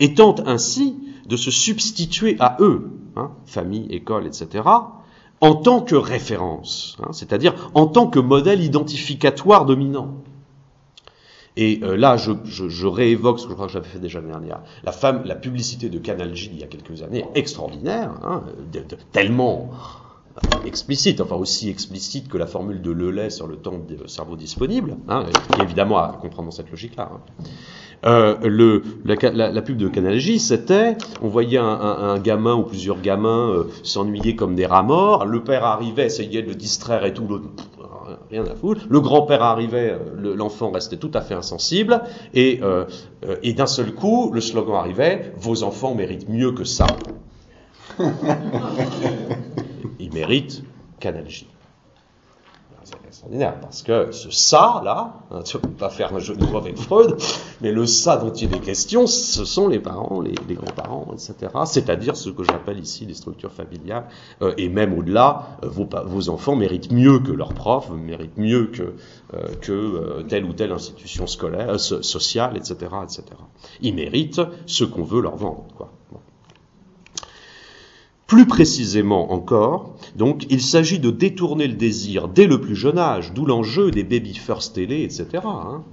et 0.00 0.14
tente 0.14 0.42
ainsi 0.46 0.96
de 1.26 1.36
se 1.36 1.50
substituer 1.50 2.36
à 2.40 2.56
eux, 2.60 2.90
hein, 3.16 3.30
famille, 3.46 3.86
école, 3.90 4.26
etc., 4.26 4.64
en 5.40 5.54
tant 5.54 5.80
que 5.80 5.94
référence, 5.94 6.96
hein, 7.02 7.12
c'est-à-dire 7.12 7.70
en 7.74 7.86
tant 7.86 8.06
que 8.06 8.18
modèle 8.18 8.62
identificatoire 8.62 9.66
dominant. 9.66 10.22
Et 11.56 11.80
euh, 11.82 11.96
là, 11.96 12.16
je, 12.16 12.32
je, 12.44 12.68
je, 12.68 12.86
réévoque 12.86 13.38
ce 13.38 13.44
que 13.44 13.50
je 13.50 13.54
crois 13.54 13.66
que 13.66 13.72
j'avais 13.72 13.88
fait 13.88 14.00
déjà 14.00 14.20
l'année 14.20 14.32
dernière. 14.32 14.62
La, 14.82 14.90
femme, 14.90 15.22
la 15.24 15.36
publicité 15.36 15.88
de 15.88 15.98
Canal 15.98 16.34
J 16.34 16.50
il 16.52 16.60
y 16.60 16.64
a 16.64 16.66
quelques 16.66 17.02
années, 17.02 17.24
extraordinaire, 17.34 18.12
hein, 18.24 18.42
tellement 19.12 19.70
explicite, 20.64 21.20
enfin 21.20 21.36
aussi 21.36 21.68
explicite 21.68 22.28
que 22.28 22.38
la 22.38 22.46
formule 22.46 22.82
de 22.82 22.90
Lelay 22.90 23.30
sur 23.30 23.46
le 23.46 23.56
temps 23.56 23.78
de 23.78 24.06
cerveau 24.08 24.34
disponible, 24.34 24.96
hein, 25.08 25.26
qui 25.52 25.60
évidemment 25.62 25.98
à 25.98 26.18
comprendre 26.20 26.48
dans 26.48 26.56
cette 26.56 26.70
logique-là. 26.70 27.10
Hein. 27.12 27.44
Euh, 28.06 28.36
le, 28.42 28.82
la, 29.04 29.50
la, 29.50 29.62
pub 29.62 29.78
de 29.78 29.88
Canal 29.88 30.18
J, 30.18 30.38
c'était, 30.38 30.96
on 31.22 31.28
voyait 31.28 31.56
un, 31.58 31.64
un, 31.64 32.10
un, 32.10 32.18
gamin 32.18 32.54
ou 32.54 32.64
plusieurs 32.64 33.00
gamins 33.00 33.48
euh, 33.48 33.64
s'ennuyer 33.82 34.36
comme 34.36 34.54
des 34.54 34.66
rats 34.66 34.82
morts, 34.82 35.24
le 35.24 35.42
père 35.42 35.64
arrivait, 35.64 36.06
essayait 36.06 36.42
de 36.42 36.48
le 36.48 36.54
distraire 36.54 37.06
et 37.06 37.14
tout, 37.14 37.26
l'autre, 37.26 37.46
rien 38.30 38.44
à 38.44 38.54
foutre, 38.54 38.82
le 38.90 39.00
grand-père 39.00 39.42
arrivait, 39.42 39.98
l'enfant 40.16 40.70
restait 40.70 40.98
tout 40.98 41.12
à 41.14 41.22
fait 41.22 41.32
insensible, 41.34 42.02
et, 42.34 42.60
euh, 42.62 42.84
et 43.42 43.54
d'un 43.54 43.66
seul 43.66 43.94
coup, 43.94 44.30
le 44.34 44.42
slogan 44.42 44.76
arrivait, 44.76 45.32
vos 45.38 45.62
enfants 45.62 45.94
méritent 45.94 46.28
mieux 46.28 46.52
que 46.52 46.64
ça. 46.64 46.86
il 49.98 50.12
mérite 50.12 50.62
Canal 51.00 51.24
J. 51.28 51.46
Parce 53.60 53.82
que 53.82 54.12
ce 54.12 54.30
ça 54.30 54.82
là, 54.84 55.14
hein, 55.30 55.42
tu 55.44 55.56
ne 55.56 55.62
peux 55.62 55.68
pas 55.70 55.88
faire 55.88 56.14
un 56.14 56.18
jeu 56.18 56.36
de 56.36 56.44
mots 56.44 56.58
avec 56.58 56.76
Freud, 56.76 57.16
mais 57.62 57.72
le 57.72 57.86
ça 57.86 58.18
dont 58.18 58.32
il 58.32 58.54
est 58.54 58.60
question, 58.60 59.06
ce 59.06 59.44
sont 59.44 59.68
les 59.68 59.78
parents, 59.78 60.20
les, 60.20 60.54
grands-parents, 60.54 61.06
etc. 61.12 61.52
C'est-à-dire 61.64 62.16
ce 62.16 62.30
que 62.30 62.44
j'appelle 62.44 62.78
ici 62.78 63.06
les 63.06 63.14
structures 63.14 63.52
familiales, 63.52 64.04
euh, 64.42 64.52
et 64.58 64.68
même 64.68 64.96
au-delà, 64.96 65.58
euh, 65.64 65.68
vos, 65.68 66.28
enfants 66.28 66.54
méritent 66.54 66.92
mieux 66.92 67.18
que 67.18 67.32
leurs 67.32 67.54
profs, 67.54 67.90
méritent 67.90 68.36
mieux 68.36 68.66
que, 68.66 68.94
euh, 69.32 70.22
telle 70.28 70.44
ou 70.44 70.52
telle 70.52 70.72
institution 70.72 71.26
scolaire, 71.26 71.80
sociale, 71.80 72.56
etc., 72.56 72.76
etc. 73.02 73.22
Ils 73.80 73.94
méritent 73.94 74.42
ce 74.66 74.84
qu'on 74.84 75.02
veut 75.02 75.22
leur 75.22 75.36
vendre. 75.36 75.64
Quoi. 75.76 75.90
Plus 78.26 78.46
précisément 78.46 79.32
encore, 79.32 79.96
donc, 80.16 80.46
il 80.48 80.62
s'agit 80.62 80.98
de 80.98 81.10
détourner 81.10 81.66
le 81.66 81.74
désir 81.74 82.28
dès 82.28 82.46
le 82.46 82.58
plus 82.58 82.74
jeune 82.74 82.98
âge, 82.98 83.32
d'où 83.34 83.44
l'enjeu 83.44 83.90
des 83.90 84.02
baby 84.02 84.34
first 84.34 84.74
télé, 84.74 85.02
etc. 85.02 85.26
Hein, 85.44 85.84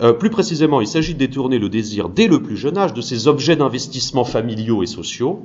euh, 0.00 0.12
plus 0.12 0.30
précisément, 0.30 0.80
il 0.80 0.86
s'agit 0.86 1.14
de 1.14 1.18
détourner 1.18 1.58
le 1.58 1.68
désir 1.68 2.08
dès 2.08 2.28
le 2.28 2.40
plus 2.40 2.56
jeune 2.56 2.78
âge 2.78 2.94
de 2.94 3.00
ces 3.00 3.26
objets 3.26 3.56
d'investissement 3.56 4.24
familiaux 4.24 4.84
et 4.84 4.86
sociaux 4.86 5.42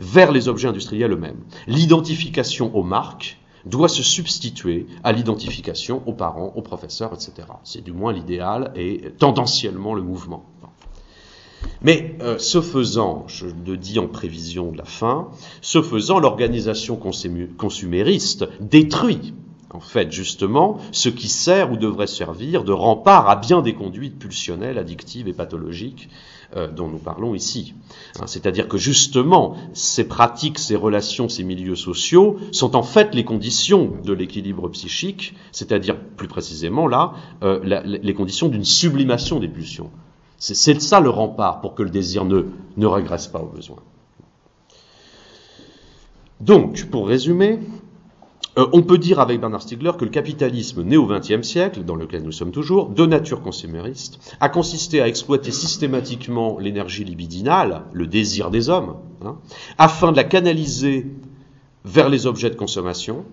vers 0.00 0.32
les 0.32 0.48
objets 0.48 0.68
industriels 0.68 1.12
eux-mêmes. 1.12 1.40
L'identification 1.68 2.74
aux 2.76 2.82
marques 2.82 3.38
doit 3.64 3.88
se 3.88 4.02
substituer 4.02 4.86
à 5.04 5.12
l'identification 5.12 6.02
aux 6.06 6.14
parents, 6.14 6.52
aux 6.56 6.62
professeurs, 6.62 7.12
etc. 7.14 7.46
C'est 7.62 7.84
du 7.84 7.92
moins 7.92 8.12
l'idéal 8.12 8.72
et 8.74 9.12
tendanciellement 9.18 9.94
le 9.94 10.02
mouvement. 10.02 10.44
Mais 11.82 12.16
euh, 12.20 12.38
ce 12.38 12.60
faisant, 12.60 13.24
je 13.26 13.46
le 13.46 13.76
dis 13.76 13.98
en 13.98 14.06
prévision 14.06 14.70
de 14.70 14.78
la 14.78 14.84
fin, 14.84 15.28
ce 15.60 15.82
faisant, 15.82 16.18
l'organisation 16.18 16.96
consumériste 16.96 18.44
détruit 18.60 19.34
en 19.74 19.80
fait, 19.80 20.12
justement, 20.12 20.78
ce 20.92 21.08
qui 21.08 21.28
sert 21.28 21.72
ou 21.72 21.76
devrait 21.76 22.06
servir 22.06 22.64
de 22.64 22.72
rempart 22.72 23.28
à 23.28 23.36
bien 23.36 23.62
des 23.62 23.74
conduites 23.74 24.18
pulsionnelles, 24.18 24.78
addictives 24.78 25.28
et 25.28 25.32
pathologiques 25.32 26.08
euh, 26.56 26.68
dont 26.68 26.88
nous 26.88 26.98
parlons 26.98 27.34
ici. 27.34 27.74
Hein, 28.20 28.24
C'est-à-dire 28.26 28.68
que 28.68 28.76
justement, 28.76 29.56
ces 29.72 30.06
pratiques, 30.06 30.58
ces 30.58 30.76
relations, 30.76 31.28
ces 31.28 31.44
milieux 31.44 31.76
sociaux 31.76 32.36
sont 32.52 32.76
en 32.76 32.82
fait 32.82 33.14
les 33.14 33.24
conditions 33.24 33.92
de 34.04 34.12
l'équilibre 34.12 34.68
psychique, 34.68 35.34
c'est-à-dire 35.52 35.98
plus 35.98 36.28
précisément 36.28 36.86
là, 36.86 37.14
euh, 37.42 37.82
les 37.84 38.14
conditions 38.14 38.48
d'une 38.48 38.64
sublimation 38.64 39.40
des 39.40 39.48
pulsions. 39.48 39.90
C'est 40.42 40.80
ça 40.80 40.98
le 40.98 41.08
rempart 41.08 41.60
pour 41.60 41.76
que 41.76 41.84
le 41.84 41.90
désir 41.90 42.24
ne, 42.24 42.42
ne 42.76 42.86
régresse 42.86 43.28
pas 43.28 43.38
au 43.38 43.46
besoin. 43.46 43.76
Donc, 46.40 46.86
pour 46.90 47.06
résumer, 47.06 47.60
euh, 48.58 48.66
on 48.72 48.82
peut 48.82 48.98
dire 48.98 49.20
avec 49.20 49.40
Bernard 49.40 49.62
Stiegler 49.62 49.92
que 49.96 50.04
le 50.04 50.10
capitalisme 50.10 50.82
né 50.82 50.96
au 50.96 51.06
XXe 51.06 51.46
siècle, 51.46 51.84
dans 51.84 51.94
lequel 51.94 52.24
nous 52.24 52.32
sommes 52.32 52.50
toujours, 52.50 52.88
de 52.88 53.06
nature 53.06 53.40
consumériste, 53.40 54.18
a 54.40 54.48
consisté 54.48 55.00
à 55.00 55.06
exploiter 55.06 55.52
systématiquement 55.52 56.58
l'énergie 56.58 57.04
libidinale, 57.04 57.82
le 57.92 58.08
désir 58.08 58.50
des 58.50 58.68
hommes, 58.68 58.96
hein, 59.24 59.36
afin 59.78 60.10
de 60.10 60.16
la 60.16 60.24
canaliser 60.24 61.06
vers 61.84 62.08
les 62.08 62.26
objets 62.26 62.50
de 62.50 62.56
consommation, 62.56 63.24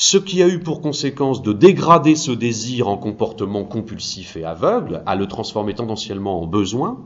ce 0.00 0.16
qui 0.16 0.44
a 0.44 0.48
eu 0.48 0.60
pour 0.60 0.80
conséquence 0.80 1.42
de 1.42 1.52
dégrader 1.52 2.14
ce 2.14 2.30
désir 2.30 2.86
en 2.86 2.96
comportement 2.96 3.64
compulsif 3.64 4.36
et 4.36 4.44
aveugle, 4.44 5.02
à 5.06 5.16
le 5.16 5.26
transformer 5.26 5.74
tendanciellement 5.74 6.40
en 6.40 6.46
besoin, 6.46 7.00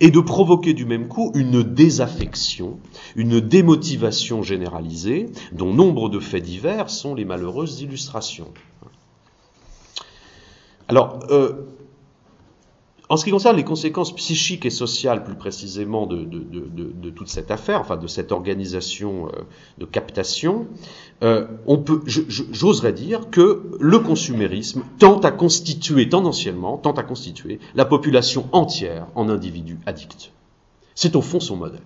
et 0.00 0.10
de 0.10 0.20
provoquer 0.20 0.72
du 0.72 0.86
même 0.86 1.06
coup 1.06 1.30
une 1.34 1.62
désaffection, 1.62 2.78
une 3.14 3.40
démotivation 3.40 4.42
généralisée, 4.42 5.26
dont 5.52 5.74
nombre 5.74 6.08
de 6.08 6.18
faits 6.18 6.44
divers 6.44 6.88
sont 6.88 7.14
les 7.14 7.26
malheureuses 7.26 7.82
illustrations. 7.82 8.48
Alors, 10.88 11.18
euh, 11.28 11.66
en 13.10 13.16
ce 13.16 13.24
qui 13.24 13.30
concerne 13.30 13.56
les 13.56 13.64
conséquences 13.64 14.14
psychiques 14.14 14.66
et 14.66 14.70
sociales, 14.70 15.24
plus 15.24 15.34
précisément, 15.34 16.06
de, 16.06 17.10
toute 17.10 17.28
cette 17.28 17.50
affaire, 17.50 17.80
enfin 17.80 17.96
de 17.96 18.06
cette 18.06 18.32
organisation 18.32 19.28
euh, 19.28 19.42
de 19.78 19.86
captation, 19.86 20.66
euh, 21.22 21.46
on 21.66 21.78
peut, 21.78 22.02
j'oserais 22.06 22.92
dire 22.92 23.30
que 23.30 23.62
le 23.80 23.98
consumérisme 23.98 24.82
tente 24.98 25.24
à 25.24 25.30
constituer, 25.30 26.08
tendanciellement, 26.10 26.76
tente 26.76 26.98
à 26.98 27.02
constituer 27.02 27.60
la 27.74 27.86
population 27.86 28.46
entière 28.52 29.06
en 29.14 29.30
individus 29.30 29.78
addicts. 29.86 30.32
C'est 30.94 31.16
au 31.16 31.22
fond 31.22 31.40
son 31.40 31.56
modèle. 31.56 31.80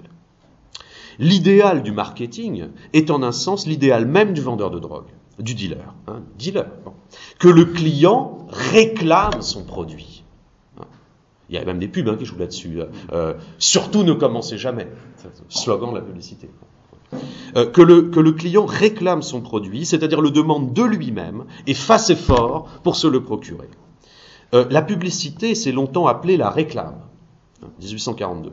L'idéal 1.20 1.82
du 1.82 1.92
marketing 1.92 2.68
est 2.94 3.10
en 3.10 3.22
un 3.22 3.32
sens 3.32 3.66
l'idéal 3.66 4.06
même 4.06 4.32
du 4.32 4.40
vendeur 4.40 4.70
de 4.70 4.80
drogue, 4.80 5.06
du 5.38 5.54
dealer, 5.54 5.94
hein, 6.08 6.22
dealer, 6.36 6.66
que 7.38 7.48
le 7.48 7.66
client 7.66 8.38
réclame 8.48 9.40
son 9.40 9.62
produit 9.62 10.11
il 11.52 11.58
y 11.58 11.58
a 11.58 11.64
même 11.66 11.78
des 11.78 11.88
pubs 11.88 12.08
hein, 12.08 12.16
qui 12.18 12.24
jouent 12.24 12.38
là-dessus. 12.38 12.80
Euh, 13.12 13.34
surtout 13.58 14.04
ne 14.04 14.14
commencez 14.14 14.56
jamais. 14.56 14.88
Slogan 15.48 15.90
de 15.90 15.96
la 15.96 16.00
publicité. 16.00 16.48
Euh, 17.56 17.66
que, 17.66 17.82
le, 17.82 18.32
client 18.32 18.64
réclame 18.64 19.20
son 19.20 19.42
produit, 19.42 19.84
c'est-à-dire 19.84 20.22
le 20.22 20.30
demande 20.30 20.72
de 20.72 20.82
lui-même 20.82 21.44
et 21.66 21.74
fasse 21.74 22.08
effort 22.08 22.68
pour 22.82 22.96
se 22.96 23.06
le 23.06 23.22
procurer. 23.22 23.68
Euh, 24.54 24.64
la 24.70 24.80
publicité, 24.80 25.54
c'est 25.54 25.72
longtemps 25.72 26.06
appelé 26.06 26.38
la 26.38 26.48
réclame. 26.48 26.96
1842. 27.80 28.48
Hein, 28.48 28.52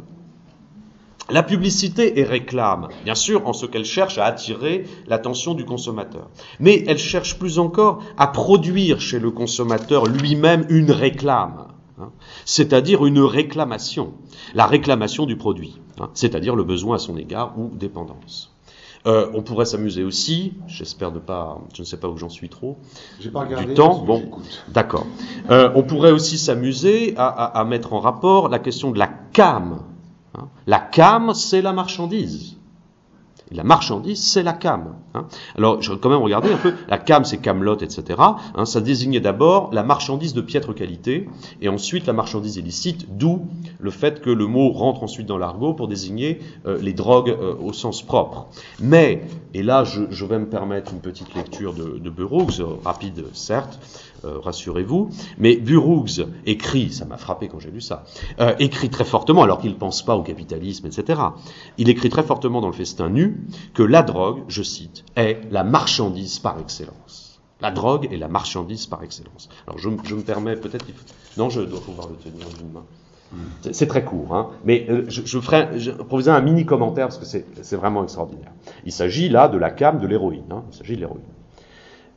la 1.32 1.44
publicité 1.44 2.20
est 2.20 2.24
réclame, 2.24 2.90
bien 3.06 3.16
sûr, 3.16 3.48
en 3.48 3.54
ce 3.54 3.66
qu'elle 3.66 3.86
cherche 3.86 4.18
à 4.18 4.26
attirer 4.26 4.86
l'attention 5.08 5.54
du 5.54 5.64
consommateur. 5.64 6.30
Mais 6.60 6.84
elle 6.88 6.98
cherche 6.98 7.38
plus 7.38 7.60
encore 7.60 8.04
à 8.18 8.28
produire 8.28 9.00
chez 9.00 9.20
le 9.20 9.32
consommateur 9.32 10.06
lui-même 10.06 10.66
une 10.70 10.92
réclame. 10.92 11.68
Hein, 12.00 12.12
c'est-à-dire 12.46 13.06
une 13.06 13.20
réclamation, 13.20 14.14
la 14.54 14.66
réclamation 14.66 15.26
du 15.26 15.36
produit, 15.36 15.80
hein, 16.00 16.10
c'est-à-dire 16.14 16.56
le 16.56 16.64
besoin 16.64 16.96
à 16.96 17.00
son 17.00 17.18
égard 17.18 17.58
ou 17.58 17.70
dépendance. 17.74 18.56
Euh, 19.08 19.30
on 19.34 19.42
pourrait 19.42 19.66
s'amuser 19.66 20.04
aussi, 20.04 20.54
j'espère 20.68 21.12
ne 21.12 21.20
pas, 21.20 21.62
je 21.74 21.82
ne 21.82 21.86
sais 21.86 21.98
pas 21.98 22.10
où 22.10 22.18
j'en 22.18 22.30
suis 22.30 22.50
trop, 22.50 22.78
pas 23.32 23.46
du 23.46 23.74
temps. 23.74 24.04
Bon, 24.04 24.30
d'accord. 24.68 25.08
Euh, 25.50 25.72
on 25.74 25.84
pourrait 25.84 26.12
aussi 26.12 26.38
s'amuser 26.38 27.16
à, 27.16 27.28
à, 27.28 27.60
à, 27.60 27.64
mettre 27.64 27.94
en 27.94 28.00
rapport 28.00 28.50
la 28.50 28.60
question 28.60 28.92
de 28.92 29.00
la 29.00 29.08
cam 29.08 29.84
Hein. 30.38 30.48
La 30.68 30.80
cam, 30.80 31.34
c'est 31.34 31.62
la 31.62 31.74
marchandise. 31.74 32.58
La 33.52 33.64
marchandise, 33.64 34.24
c'est 34.24 34.44
la 34.44 34.54
cam. 34.54 34.96
Hein. 35.14 35.26
Alors, 35.58 35.82
je 35.82 35.92
vais 35.92 36.00
quand 36.00 36.10
même 36.10 36.22
regarder 36.22 36.52
un 36.52 36.58
peu. 36.58 36.74
La 36.88 36.98
cam, 36.98 37.26
c'est 37.26 37.38
Camelot, 37.38 37.78
etc. 37.78 38.20
Hein. 38.20 38.66
ça 38.66 38.82
désignait 38.82 39.20
d'abord 39.20 39.70
la 39.74 39.84
marchandise 39.84 40.34
de 40.34 40.42
piètre 40.42 40.74
qualité, 40.74 41.28
et 41.62 41.70
ensuite 41.70 42.06
la 42.06 42.14
marchandise 42.14 42.58
illicite, 42.58 43.18
d'où 43.18 43.48
le 43.80 43.92
fait 43.92 44.22
que 44.22 44.30
le 44.30 44.46
mot 44.46 44.72
rentre 44.72 45.04
ensuite 45.04 45.26
dans 45.26 45.38
l'argot 45.38 45.74
pour 45.74 45.88
désigner 45.88 46.40
euh, 46.66 46.78
les 46.80 46.94
drogues 46.94 47.30
euh, 47.30 47.56
au 47.60 47.74
sens 47.74 48.02
propre. 48.04 48.48
Mais, 48.80 49.24
et 49.54 49.64
là, 49.64 49.84
je, 49.84 50.26
vais 50.26 50.40
me 50.40 50.48
permettre 50.48 50.94
une 50.94 51.00
petite 51.00 51.34
lecture 51.34 51.74
de, 51.74 51.98
de 51.98 52.10
Burroughs, 52.10 52.62
rapide 52.84 53.26
certes, 53.34 53.80
euh, 54.26 54.40
rassurez-vous. 54.40 55.10
Mais 55.38 55.56
Burroughs 55.56 56.26
écrit, 56.46 56.92
ça 56.92 57.06
m'a 57.06 57.18
frappé 57.18 57.48
quand 57.48 57.60
j'ai 57.60 57.72
lu 57.72 57.82
ça, 57.82 58.04
euh, 58.40 58.54
écrit 58.60 58.90
très 58.90 59.06
fortement, 59.06 59.44
alors 59.44 59.60
qu'il 59.60 59.72
ne 59.72 59.78
pense 59.78 60.04
pas 60.04 60.16
au 60.16 60.24
capitalisme, 60.24 60.88
etc. 60.88 61.22
Il 61.78 61.90
écrit 61.90 62.10
très 62.10 62.24
fortement 62.24 62.62
dans 62.62 62.68
le 62.68 62.74
festin 62.74 63.10
nu 63.10 63.42
que 63.74 63.84
la 63.84 64.04
drogue, 64.04 64.44
je 64.48 64.64
cite, 64.64 65.06
est 65.16 65.40
la 65.52 65.64
marchandise 65.64 66.40
par 66.40 66.60
excellence. 66.60 67.40
La 67.62 67.72
drogue 67.72 68.08
est 68.12 68.18
la 68.18 68.30
marchandise 68.30 68.86
par 68.86 69.04
excellence. 69.04 69.50
Alors 69.68 69.78
je, 69.78 69.90
me 69.90 70.22
permets 70.22 70.56
peut-être... 70.56 70.86
Non, 71.38 71.50
je 71.50 71.62
dois 71.62 71.82
pouvoir 71.82 72.08
le 72.08 72.16
tenir 72.16 72.48
d'une 72.58 72.72
main. 72.72 72.84
C'est 73.72 73.88
très 73.88 74.04
court, 74.04 74.36
hein, 74.36 74.50
mais 74.66 74.88
euh, 74.90 75.06
je, 75.08 75.40
ferai 75.40 75.78
je 75.78 76.30
un 76.30 76.42
mini 76.42 76.66
commentaire 76.66 77.10
parce 77.10 77.20
que 77.20 77.26
c'est 77.26 77.76
vraiment 77.76 78.04
extraordinaire. 78.04 78.52
Il 78.86 78.92
s'agit 78.92 79.30
là 79.30 79.48
de 79.48 79.58
la 79.58 79.70
cam 79.70 80.00
de 80.00 80.08
l'héroïne. 80.08 80.52
Hein, 80.52 80.64
il 80.72 80.78
s'agit 80.78 80.96
de 80.96 81.02
l'héroïne. 81.02 81.22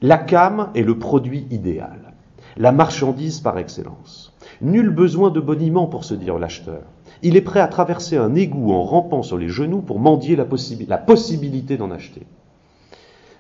La 0.03 0.19
cam 0.19 0.71
est 0.75 0.83
le 0.83 0.99
produit 0.99 1.47
idéal, 1.53 2.13
la 2.57 2.73
marchandise 2.73 3.39
par 3.39 3.57
excellence. 3.59 4.37
Nul 4.61 4.91
besoin 4.91 5.31
de 5.31 5.39
boniment 5.39 5.87
pour 5.87 6.03
se 6.05 6.15
dire 6.15 6.41
l'acheteur. 6.41 6.83
Il 7.23 7.37
est 7.37 7.41
prêt 7.41 7.61
à 7.61 7.69
traverser 7.69 8.17
un 8.17 8.35
égout 8.35 8.73
en 8.73 8.83
rampant 8.83 9.23
sur 9.23 9.39
les 9.39 9.49
genoux 9.49 9.81
pour 9.81 10.01
mendier 10.01 10.35
la, 10.35 10.99
possibilité 10.99 11.77
d'en 11.77 11.93
acheter. 11.93 12.27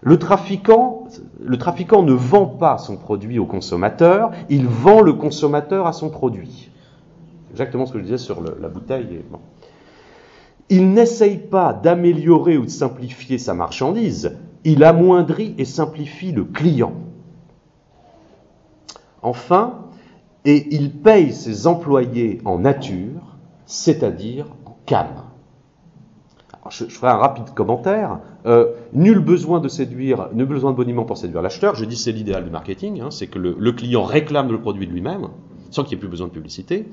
Le 0.03 0.19
trafiquant, 0.21 1.09
ne 1.43 2.13
vend 2.13 2.47
pas 2.47 2.79
son 2.79 2.97
produit 2.97 3.41
au 3.41 3.47
consommateur, 3.47 4.31
il 4.49 4.69
vend 4.69 5.01
le 5.01 5.15
consommateur 5.15 5.89
à 5.89 5.93
son 5.93 6.11
produit. 6.11 6.71
Exactement 7.51 7.87
ce 7.87 7.93
que 7.93 7.99
je 7.99 8.05
disais 8.05 8.19
sur 8.19 8.41
la 8.41 8.69
bouteille. 8.69 9.23
Il 10.69 10.93
n'essaye 10.93 11.39
pas 11.39 11.73
d'améliorer 11.73 12.57
ou 12.57 12.67
de 12.67 12.71
simplifier 12.71 13.39
sa 13.39 13.53
marchandise, 13.53 14.37
il 14.65 14.85
amoindrit 14.85 15.55
et 15.59 15.65
simplifie 15.65 16.33
le 16.33 16.45
client. 16.45 16.95
Enfin, 19.23 19.79
et 20.45 20.75
il 20.75 20.91
paye 20.91 21.33
ses 21.33 21.67
employés 21.67 22.41
en 22.45 22.59
nature, 22.59 23.37
c'est-à-dire 23.67 24.47
en 24.67 24.77
cam. 24.87 25.07
je, 26.71 26.85
ferai 26.87 27.13
un 27.13 27.17
rapide 27.17 27.55
commentaire. 27.55 28.19
Euh, 28.47 28.73
nul 28.93 29.21
besoin 29.21 29.61
de 29.61 29.69
séduire, 29.69 30.29
nul 30.33 30.47
besoin 30.47 30.73
de 30.73 30.77
boniment 30.77 31.05
pour 31.05 31.17
séduire 31.17 31.43
l'acheteur. 31.43 31.77
Je 31.77 31.85
dis 31.85 31.97
c'est 31.97 32.13
l'idéal 32.13 32.45
du 32.45 32.51
marketing, 32.51 33.01
hein, 33.01 33.11
c'est 33.11 33.29
que 33.29 33.39
le, 33.39 33.73
client 33.73 34.03
réclame 34.03 34.51
le 34.51 34.61
produit 34.61 34.87
de 34.87 34.93
lui-même, 34.93 35.29
sans 35.71 35.85
qu'il 35.85 35.97
n'y 35.97 36.01
ait 36.01 36.01
plus 36.01 36.09
besoin 36.09 36.27
de 36.27 36.33
publicité. 36.33 36.89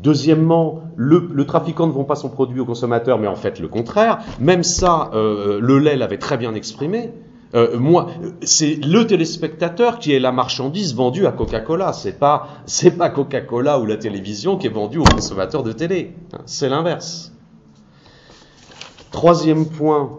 Deuxièmement, 0.00 0.82
le, 0.96 1.44
trafiquant 1.44 1.86
ne 1.86 1.92
vend 1.92 2.04
pas 2.04 2.14
son 2.14 2.28
produit 2.28 2.60
au 2.60 2.64
consommateur, 2.64 3.18
mais 3.18 3.26
en 3.26 3.34
fait 3.34 3.58
le 3.58 3.68
contraire. 3.68 4.20
Même 4.38 4.62
ça, 4.62 5.10
euh, 5.14 5.58
le 5.60 5.78
lait 5.78 5.96
l'avait 5.96 6.18
très 6.18 6.36
bien 6.36 6.54
exprimé. 6.54 7.12
Euh, 7.54 7.78
moi, 7.78 8.08
c'est 8.42 8.76
le 8.76 9.06
téléspectateur 9.06 9.98
qui 9.98 10.12
est 10.12 10.20
la 10.20 10.32
marchandise 10.32 10.94
vendue 10.94 11.26
à 11.26 11.32
Coca-Cola. 11.32 11.92
C'est 11.92 12.18
pas, 12.18 12.48
c'est 12.66 12.92
pas 12.92 13.08
Coca-Cola 13.10 13.80
ou 13.80 13.86
la 13.86 13.96
télévision 13.96 14.56
qui 14.56 14.66
est 14.66 14.70
vendue 14.70 14.98
au 14.98 15.04
consommateur 15.04 15.62
de 15.62 15.72
télé. 15.72 16.14
C'est 16.44 16.68
l'inverse. 16.68 17.32
Troisième 19.10 19.66
point, 19.66 20.10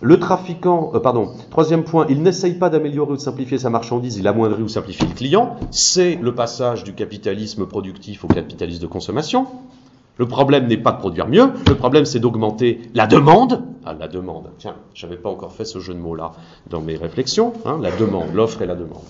le 0.00 0.20
trafiquant, 0.20 0.92
euh, 0.94 1.00
pardon, 1.00 1.32
troisième 1.50 1.82
point, 1.82 2.06
il 2.08 2.22
n'essaye 2.22 2.54
pas 2.54 2.70
d'améliorer 2.70 3.12
ou 3.12 3.16
de 3.16 3.20
simplifier 3.20 3.58
sa 3.58 3.70
marchandise, 3.70 4.16
il 4.16 4.28
amoindrit 4.28 4.62
ou 4.62 4.68
simplifie 4.68 5.06
le 5.06 5.14
client. 5.14 5.56
C'est 5.70 6.16
le 6.16 6.34
passage 6.34 6.84
du 6.84 6.94
capitalisme 6.94 7.66
productif 7.66 8.24
au 8.24 8.28
capitalisme 8.28 8.82
de 8.82 8.86
consommation. 8.86 9.46
Le 10.16 10.26
problème 10.26 10.66
n'est 10.66 10.76
pas 10.76 10.92
de 10.92 10.98
produire 10.98 11.28
mieux, 11.28 11.50
le 11.68 11.74
problème 11.76 12.04
c'est 12.04 12.18
d'augmenter 12.18 12.82
la 12.94 13.06
demande. 13.06 13.62
Ah, 13.84 13.94
la 13.94 14.08
demande. 14.08 14.50
Tiens, 14.58 14.74
j'avais 14.94 15.16
pas 15.16 15.30
encore 15.30 15.52
fait 15.52 15.64
ce 15.64 15.78
jeu 15.78 15.94
de 15.94 16.00
mots-là 16.00 16.32
dans 16.70 16.80
mes 16.80 16.96
réflexions. 16.96 17.52
Hein, 17.64 17.78
la 17.80 17.90
demande, 17.92 18.34
l'offre 18.34 18.62
et 18.62 18.66
la 18.66 18.74
demande. 18.74 19.02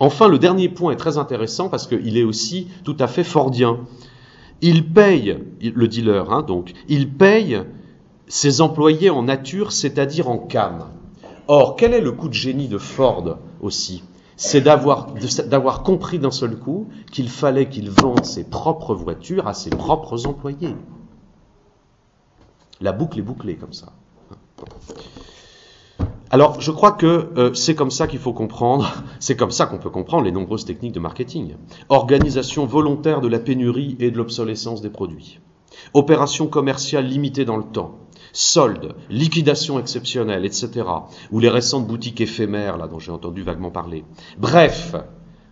Enfin, 0.00 0.28
le 0.28 0.38
dernier 0.38 0.68
point 0.68 0.92
est 0.92 0.96
très 0.96 1.18
intéressant 1.18 1.68
parce 1.68 1.86
qu'il 1.86 2.18
est 2.18 2.24
aussi 2.24 2.68
tout 2.82 2.96
à 2.98 3.06
fait 3.06 3.24
fordien. 3.24 3.78
Il 4.60 4.90
paye, 4.92 5.38
le 5.60 5.88
dealer, 5.88 6.32
hein, 6.32 6.42
donc, 6.42 6.72
il 6.88 7.10
paye 7.10 7.60
ses 8.34 8.60
employés 8.60 9.10
en 9.10 9.22
nature, 9.22 9.70
c'est-à-dire 9.70 10.28
en 10.28 10.38
cam. 10.38 10.86
Or, 11.46 11.76
quel 11.76 11.94
est 11.94 12.00
le 12.00 12.10
coup 12.10 12.26
de 12.26 12.34
génie 12.34 12.66
de 12.66 12.78
Ford 12.78 13.38
aussi? 13.60 14.02
C'est 14.34 14.60
d'avoir, 14.60 15.06
compris 15.84 16.18
d'un 16.18 16.32
seul 16.32 16.58
coup 16.58 16.88
qu'il 17.12 17.28
fallait 17.28 17.68
qu'il 17.68 17.90
vende 17.90 18.24
ses 18.24 18.42
propres 18.42 18.92
voitures 18.92 19.46
à 19.46 19.54
ses 19.54 19.70
propres 19.70 20.26
employés. 20.26 20.74
La 22.80 22.90
boucle 22.90 23.20
est 23.20 23.22
bouclée 23.22 23.54
comme 23.54 23.72
ça. 23.72 23.92
Alors, 26.30 26.60
je 26.60 26.72
crois 26.72 26.90
que 26.90 27.30
euh, 27.36 27.54
c'est 27.54 27.76
comme 27.76 27.92
ça 27.92 28.08
qu'il 28.08 28.18
faut 28.18 28.32
comprendre, 28.32 28.92
c'est 29.20 29.36
comme 29.36 29.52
ça 29.52 29.66
qu'on 29.66 29.78
peut 29.78 29.90
comprendre 29.90 30.24
les 30.24 30.32
nombreuses 30.32 30.64
techniques 30.64 30.90
de 30.90 30.98
marketing. 30.98 31.54
Organisation 31.88 32.66
volontaire 32.66 33.20
de 33.20 33.28
la 33.28 33.38
pénurie 33.38 33.96
et 34.00 34.10
de 34.10 34.16
l'obsolescence 34.16 34.80
des 34.80 34.90
produits. 34.90 35.38
Opération 35.92 36.48
commerciale 36.48 37.06
limitée 37.06 37.44
dans 37.44 37.56
le 37.56 37.62
temps 37.62 38.00
soldes, 38.34 38.94
liquidations 39.08 39.78
exceptionnelles, 39.78 40.44
etc. 40.44 40.70
Ou 41.30 41.38
les 41.38 41.48
récentes 41.48 41.86
boutiques 41.86 42.20
éphémères, 42.20 42.76
là, 42.76 42.86
dont 42.86 42.98
j'ai 42.98 43.12
entendu 43.12 43.42
vaguement 43.42 43.70
parler. 43.70 44.04
Bref, 44.38 44.94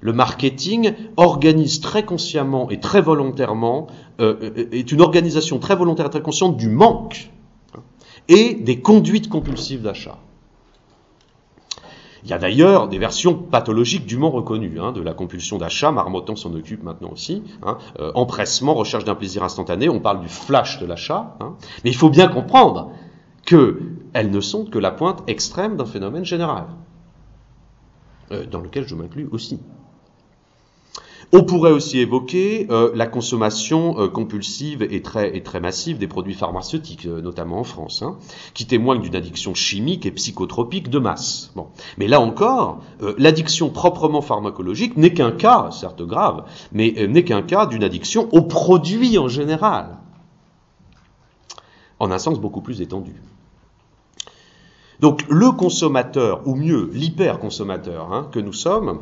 le 0.00 0.12
marketing 0.12 0.92
organise 1.16 1.80
très 1.80 2.04
consciemment 2.04 2.68
et 2.70 2.80
très 2.80 3.00
volontairement, 3.00 3.86
euh, 4.20 4.36
euh, 4.42 4.68
est 4.72 4.92
une 4.92 5.00
organisation 5.00 5.58
très 5.58 5.76
volontaire 5.76 6.06
et 6.06 6.10
très 6.10 6.22
consciente 6.22 6.56
du 6.56 6.68
manque 6.68 7.30
hein, 7.74 7.80
et 8.28 8.54
des 8.54 8.80
conduites 8.80 9.28
compulsives 9.28 9.82
d'achat. 9.82 10.18
Il 12.24 12.30
y 12.30 12.32
a 12.32 12.38
d'ailleurs 12.38 12.88
des 12.88 12.98
versions 12.98 13.34
pathologiques 13.34 14.06
dûment 14.06 14.30
reconnues 14.30 14.78
hein, 14.80 14.92
de 14.92 15.00
la 15.00 15.12
compulsion 15.12 15.58
d'achat. 15.58 15.90
Marmottan 15.90 16.36
s'en 16.36 16.54
occupe 16.54 16.84
maintenant 16.84 17.10
aussi. 17.10 17.42
Hein, 17.64 17.78
euh, 17.98 18.12
empressement, 18.14 18.74
recherche 18.74 19.04
d'un 19.04 19.16
plaisir 19.16 19.42
instantané. 19.42 19.88
On 19.88 19.98
parle 19.98 20.20
du 20.20 20.28
flash 20.28 20.78
de 20.78 20.86
l'achat. 20.86 21.36
Hein. 21.40 21.54
Mais 21.84 21.90
il 21.90 21.96
faut 21.96 22.10
bien 22.10 22.28
comprendre 22.28 22.92
qu'elles 23.44 24.30
ne 24.30 24.40
sont 24.40 24.64
que 24.64 24.78
la 24.78 24.92
pointe 24.92 25.24
extrême 25.26 25.76
d'un 25.76 25.84
phénomène 25.84 26.24
général, 26.24 26.66
euh, 28.30 28.46
dans 28.46 28.60
lequel 28.60 28.86
je 28.86 28.94
m'inclus 28.94 29.28
aussi. 29.32 29.58
On 31.34 31.44
pourrait 31.44 31.72
aussi 31.72 31.98
évoquer 31.98 32.66
euh, 32.68 32.92
la 32.94 33.06
consommation 33.06 33.98
euh, 33.98 34.08
compulsive 34.08 34.82
et 34.82 35.00
très, 35.00 35.34
et 35.34 35.42
très 35.42 35.60
massive 35.60 35.96
des 35.96 36.06
produits 36.06 36.34
pharmaceutiques, 36.34 37.06
euh, 37.06 37.22
notamment 37.22 37.60
en 37.60 37.64
France, 37.64 38.02
hein, 38.02 38.18
qui 38.52 38.66
témoignent 38.66 39.00
d'une 39.00 39.16
addiction 39.16 39.54
chimique 39.54 40.04
et 40.04 40.10
psychotropique 40.10 40.90
de 40.90 40.98
masse. 40.98 41.50
Bon. 41.56 41.68
Mais 41.96 42.06
là 42.06 42.20
encore, 42.20 42.82
l'addiction 43.16 43.70
proprement 43.70 44.20
pharmacologique 44.20 44.98
n'est 44.98 45.14
qu'un 45.14 45.32
cas, 45.32 45.70
certes 45.70 46.02
grave, 46.02 46.44
mais 46.70 47.06
n'est 47.08 47.24
qu'un 47.24 47.40
cas 47.40 47.64
d'une 47.64 47.82
addiction 47.82 48.28
aux 48.32 48.42
produits 48.42 49.16
en 49.16 49.28
général, 49.28 49.96
en 51.98 52.10
un 52.10 52.18
sens 52.18 52.40
beaucoup 52.40 52.60
plus 52.60 52.82
étendu. 52.82 53.14
Donc 55.02 55.24
le 55.28 55.50
consommateur, 55.50 56.46
ou 56.46 56.54
mieux 56.54 56.88
l'hyper-consommateur 56.94 58.12
hein, 58.12 58.28
que 58.32 58.38
nous 58.38 58.52
sommes, 58.52 59.00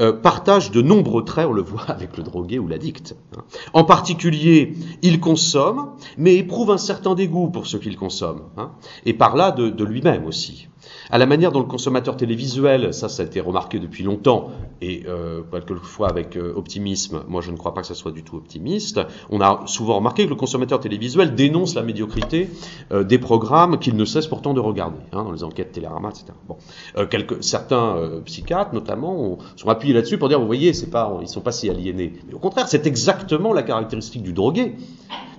euh, 0.00 0.12
partage 0.12 0.70
de 0.70 0.80
nombreux 0.80 1.24
traits, 1.24 1.48
on 1.48 1.52
le 1.52 1.60
voit 1.60 1.82
avec 1.88 2.16
le 2.16 2.22
drogué 2.22 2.58
ou 2.58 2.68
l'addict. 2.68 3.16
Hein. 3.36 3.42
En 3.74 3.84
particulier, 3.84 4.74
il 5.02 5.20
consomme, 5.20 5.90
mais 6.16 6.36
éprouve 6.36 6.70
un 6.70 6.78
certain 6.78 7.16
dégoût 7.16 7.48
pour 7.48 7.66
ce 7.66 7.76
qu'il 7.76 7.96
consomme, 7.96 8.42
hein, 8.56 8.70
et 9.04 9.12
par 9.12 9.36
là 9.36 9.50
de 9.50 9.84
lui-même 9.84 10.24
aussi 10.24 10.69
à 11.12 11.18
la 11.18 11.26
manière 11.26 11.52
dont 11.52 11.60
le 11.60 11.66
consommateur 11.66 12.16
télévisuel, 12.16 12.94
ça, 12.94 13.08
ça 13.08 13.22
a 13.22 13.26
été 13.26 13.40
remarqué 13.40 13.78
depuis 13.78 14.04
longtemps, 14.04 14.50
et 14.80 15.04
euh, 15.08 15.42
quelquefois 15.50 16.08
avec 16.08 16.36
euh, 16.36 16.52
optimisme, 16.54 17.22
moi 17.28 17.40
je 17.40 17.50
ne 17.50 17.56
crois 17.56 17.74
pas 17.74 17.80
que 17.80 17.86
ça 17.86 17.94
soit 17.94 18.12
du 18.12 18.22
tout 18.22 18.36
optimiste, 18.36 19.00
on 19.30 19.40
a 19.40 19.62
souvent 19.66 19.96
remarqué 19.96 20.24
que 20.24 20.30
le 20.30 20.36
consommateur 20.36 20.80
télévisuel 20.80 21.34
dénonce 21.34 21.74
la 21.74 21.82
médiocrité 21.82 22.48
euh, 22.92 23.02
des 23.02 23.18
programmes 23.18 23.78
qu'il 23.78 23.96
ne 23.96 24.04
cesse 24.04 24.26
pourtant 24.26 24.54
de 24.54 24.60
regarder, 24.60 24.98
hein, 25.12 25.24
dans 25.24 25.32
les 25.32 25.44
enquêtes 25.44 25.72
Télérama, 25.72 26.10
etc. 26.10 26.26
Bon. 26.48 26.56
Euh, 26.96 27.06
quelques, 27.06 27.42
certains 27.42 27.96
psychiatres, 28.24 28.74
notamment, 28.74 29.38
sont 29.56 29.68
appuyés 29.68 29.94
là-dessus 29.94 30.18
pour 30.18 30.28
dire, 30.28 30.40
vous 30.40 30.46
voyez, 30.46 30.72
c'est 30.72 30.90
pas, 30.90 31.18
ils 31.20 31.28
sont 31.28 31.40
pas 31.40 31.52
si 31.52 31.68
aliénés. 31.68 32.12
Mais 32.26 32.34
au 32.34 32.38
contraire, 32.38 32.68
c'est 32.68 32.86
exactement 32.86 33.52
la 33.52 33.62
caractéristique 33.62 34.22
du 34.22 34.32
drogué, 34.32 34.74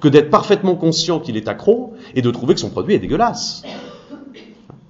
que 0.01 0.07
d'être 0.07 0.30
parfaitement 0.30 0.76
conscient 0.76 1.19
qu'il 1.19 1.38
est 1.38 1.47
accro 1.47 1.93
et 2.15 2.22
de 2.22 2.32
trouver 2.32 2.55
que 2.55 2.59
son 2.59 2.69
produit 2.69 2.95
est 2.95 2.99
dégueulasse. 2.99 3.63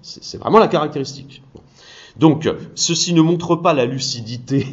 C'est 0.02 0.38
vraiment 0.38 0.60
la 0.60 0.68
caractéristique. 0.68 1.44
Donc, 2.18 2.50
ceci 2.76 3.14
ne 3.14 3.22
montre 3.22 3.56
pas 3.56 3.74
la 3.74 3.86
lucidité, 3.86 4.66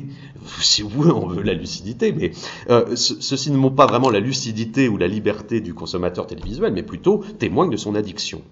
si 0.60 0.82
vous 0.82 0.88
voulez, 0.88 1.10
on 1.10 1.26
veut 1.26 1.42
la 1.42 1.54
lucidité, 1.54 2.12
mais 2.12 2.32
euh, 2.70 2.96
ceci 2.96 3.50
ne 3.50 3.56
montre 3.56 3.76
pas 3.76 3.86
vraiment 3.86 4.10
la 4.10 4.20
lucidité 4.20 4.88
ou 4.88 4.96
la 4.96 5.08
liberté 5.08 5.60
du 5.60 5.74
consommateur 5.74 6.26
télévisuel, 6.26 6.72
mais 6.72 6.82
plutôt 6.82 7.24
témoigne 7.38 7.70
de 7.70 7.76
son 7.76 7.94
addiction. 7.94 8.42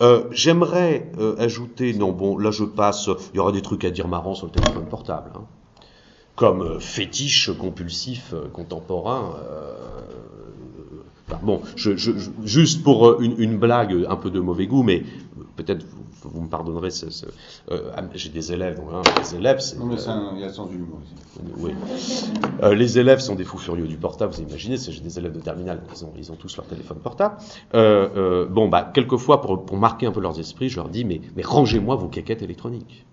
Euh, 0.00 0.24
j'aimerais 0.32 1.10
euh, 1.18 1.36
ajouter, 1.38 1.94
non 1.94 2.12
bon, 2.12 2.36
là 2.36 2.50
je 2.50 2.64
passe, 2.64 3.08
il 3.34 3.36
y 3.36 3.40
aura 3.40 3.52
des 3.52 3.62
trucs 3.62 3.84
à 3.84 3.90
dire 3.90 4.08
marrants 4.08 4.34
sur 4.34 4.46
le 4.46 4.52
téléphone 4.52 4.86
portable, 4.86 5.30
hein. 5.36 5.44
comme 6.34 6.80
fétiche 6.80 7.50
compulsif 7.56 8.34
contemporain. 8.52 9.36
Bon, 11.42 11.60
je, 11.76 11.90
juste 12.44 12.82
pour 12.82 13.20
une, 13.20 13.34
une, 13.38 13.58
blague 13.58 14.06
un 14.08 14.16
peu 14.16 14.30
de 14.30 14.40
mauvais 14.40 14.66
goût, 14.66 14.82
mais 14.82 15.04
peut-être 15.56 15.84
vous 16.24 16.42
me 16.42 16.48
pardonnerez, 16.48 16.88
euh, 17.70 17.90
ah, 17.96 18.02
j'ai 18.14 18.28
des 18.28 18.52
élèves, 18.52 18.80
hein, 18.92 19.02
les 19.18 19.36
élèves, 19.36 19.60
c'est, 19.60 19.78
non 19.78 19.86
mais 19.86 19.96
il 19.96 20.40
y 20.40 20.44
a 20.44 20.48
le 20.48 20.52
sens 20.52 20.70
du 20.70 20.76
humour 20.76 21.00
Oui. 21.58 21.72
Euh, 22.62 22.74
les 22.74 22.98
élèves 22.98 23.20
sont 23.20 23.34
des 23.34 23.44
fous 23.44 23.58
furieux 23.58 23.86
du 23.86 23.96
portable, 23.96 24.32
vous 24.32 24.42
imaginez, 24.42 24.76
j'ai 24.76 25.00
des 25.00 25.18
élèves 25.18 25.32
de 25.32 25.40
terminale, 25.40 25.82
ils 25.94 26.04
ont, 26.04 26.12
ils 26.16 26.32
ont 26.32 26.36
tous 26.36 26.56
leur 26.56 26.66
téléphone 26.66 26.98
portable. 26.98 27.36
Euh, 27.74 28.46
bon, 28.46 28.68
bah, 28.68 28.90
quelquefois, 28.92 29.40
pour, 29.40 29.64
pour, 29.64 29.76
marquer 29.76 30.06
un 30.06 30.12
peu 30.12 30.20
leurs 30.20 30.38
esprits, 30.38 30.68
je 30.68 30.76
leur 30.76 30.88
dis, 30.88 31.04
mais, 31.04 31.20
mais 31.36 31.42
rangez-moi 31.42 31.96
vos 31.96 32.08
quéquettes 32.08 32.42
électroniques. 32.42 33.04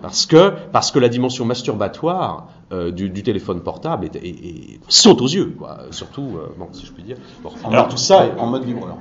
Parce 0.00 0.26
que, 0.26 0.52
parce 0.72 0.90
que 0.90 0.98
la 0.98 1.08
dimension 1.08 1.44
masturbatoire 1.44 2.48
du, 2.70 3.08
du, 3.10 3.22
téléphone 3.22 3.60
portable 3.62 4.06
est, 4.06 4.16
est, 4.16 4.80
saute 4.88 5.22
aux 5.22 5.26
yeux, 5.26 5.54
quoi. 5.58 5.78
Surtout, 5.90 6.38
bon, 6.58 6.68
si 6.72 6.84
je 6.86 6.92
puis 6.92 7.02
dire. 7.02 7.16
alors 7.64 7.88
tout 7.88 7.96
ça 7.96 8.26
en 8.38 8.46
mode 8.46 8.64
vibreur. 8.64 8.98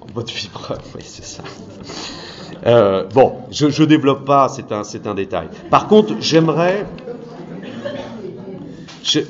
En 0.00 0.06
mode 0.14 0.30
vibreur, 0.30 0.78
oui, 0.94 1.02
c'est 1.02 1.24
ça. 1.24 1.42
Euh, 2.66 3.04
bon, 3.14 3.34
je 3.50 3.66
ne 3.66 3.86
développe 3.86 4.24
pas, 4.24 4.48
c'est 4.48 4.72
un, 4.72 4.82
un 5.04 5.14
détail. 5.14 5.48
Par 5.70 5.88
contre, 5.88 6.14
j'aimerais 6.20 6.86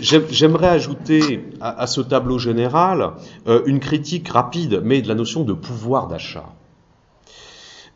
J'aimerais 0.00 0.68
ajouter 0.68 1.44
à, 1.60 1.86
ce 1.86 2.00
tableau 2.00 2.38
général 2.38 3.10
euh, 3.46 3.60
une 3.66 3.78
critique 3.78 4.26
rapide, 4.26 4.80
mais 4.82 5.02
de 5.02 5.08
la 5.08 5.14
notion 5.14 5.44
de 5.44 5.52
pouvoir 5.52 6.08
d'achat. 6.08 6.46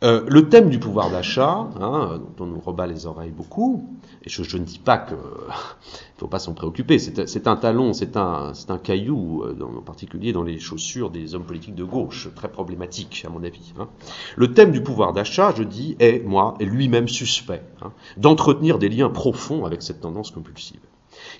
Euh, 0.02 0.24
le 0.28 0.48
thème 0.48 0.70
du 0.70 0.78
pouvoir 0.78 1.10
d'achat, 1.10 1.68
hein, 1.78 2.20
dont 2.36 2.44
on 2.44 2.48
nous 2.48 2.60
rebat 2.60 2.86
les 2.86 3.04
oreilles 3.04 3.32
beaucoup, 3.32 3.86
et 4.24 4.30
je, 4.30 4.56
ne 4.56 4.64
dis 4.64 4.78
pas 4.78 4.96
qu'il 4.96 5.16
ne 5.16 5.52
faut 6.16 6.26
pas 6.26 6.38
s'en 6.38 6.54
préoccuper, 6.54 6.98
c'est 6.98 7.46
un 7.46 7.56
talon, 7.56 7.92
c'est 7.92 8.16
un, 8.16 8.52
caillou, 8.82 9.42
euh, 9.42 9.56
en 9.60 9.82
particulier 9.82 10.32
dans 10.32 10.42
les 10.42 10.58
chaussures 10.58 11.10
des 11.10 11.34
hommes 11.34 11.44
politiques 11.44 11.74
de 11.74 11.84
gauche, 11.84 12.28
très 12.34 12.48
problématique 12.48 13.24
à 13.26 13.30
mon 13.30 13.44
avis. 13.44 13.74
Hein. 13.78 13.88
Le 14.36 14.54
thème 14.54 14.72
du 14.72 14.82
pouvoir 14.82 15.12
d'achat, 15.12 15.52
je 15.54 15.64
dis, 15.64 15.96
est, 15.98 16.24
moi, 16.24 16.54
lui-même 16.60 17.08
suspect, 17.08 17.62
hein, 17.82 17.92
d'entretenir 18.16 18.78
des 18.78 18.88
liens 18.88 19.10
profonds 19.10 19.66
avec 19.66 19.82
cette 19.82 20.00
tendance 20.00 20.30
compulsive. 20.30 20.80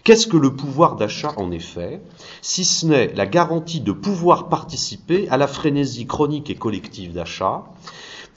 Qu'est-ce 0.04 0.26
que 0.26 0.36
le 0.36 0.54
pouvoir 0.54 0.96
d'achat 0.96 1.32
en 1.36 1.50
effet, 1.50 2.02
si 2.42 2.66
ce 2.66 2.86
n'est 2.86 3.14
la 3.14 3.26
garantie 3.26 3.80
de 3.80 3.92
pouvoir 3.92 4.48
participer 4.48 5.28
à 5.30 5.38
la 5.38 5.46
frénésie 5.46 6.06
chronique 6.06 6.50
et 6.50 6.54
collective 6.54 7.12
d'achat 7.14 7.64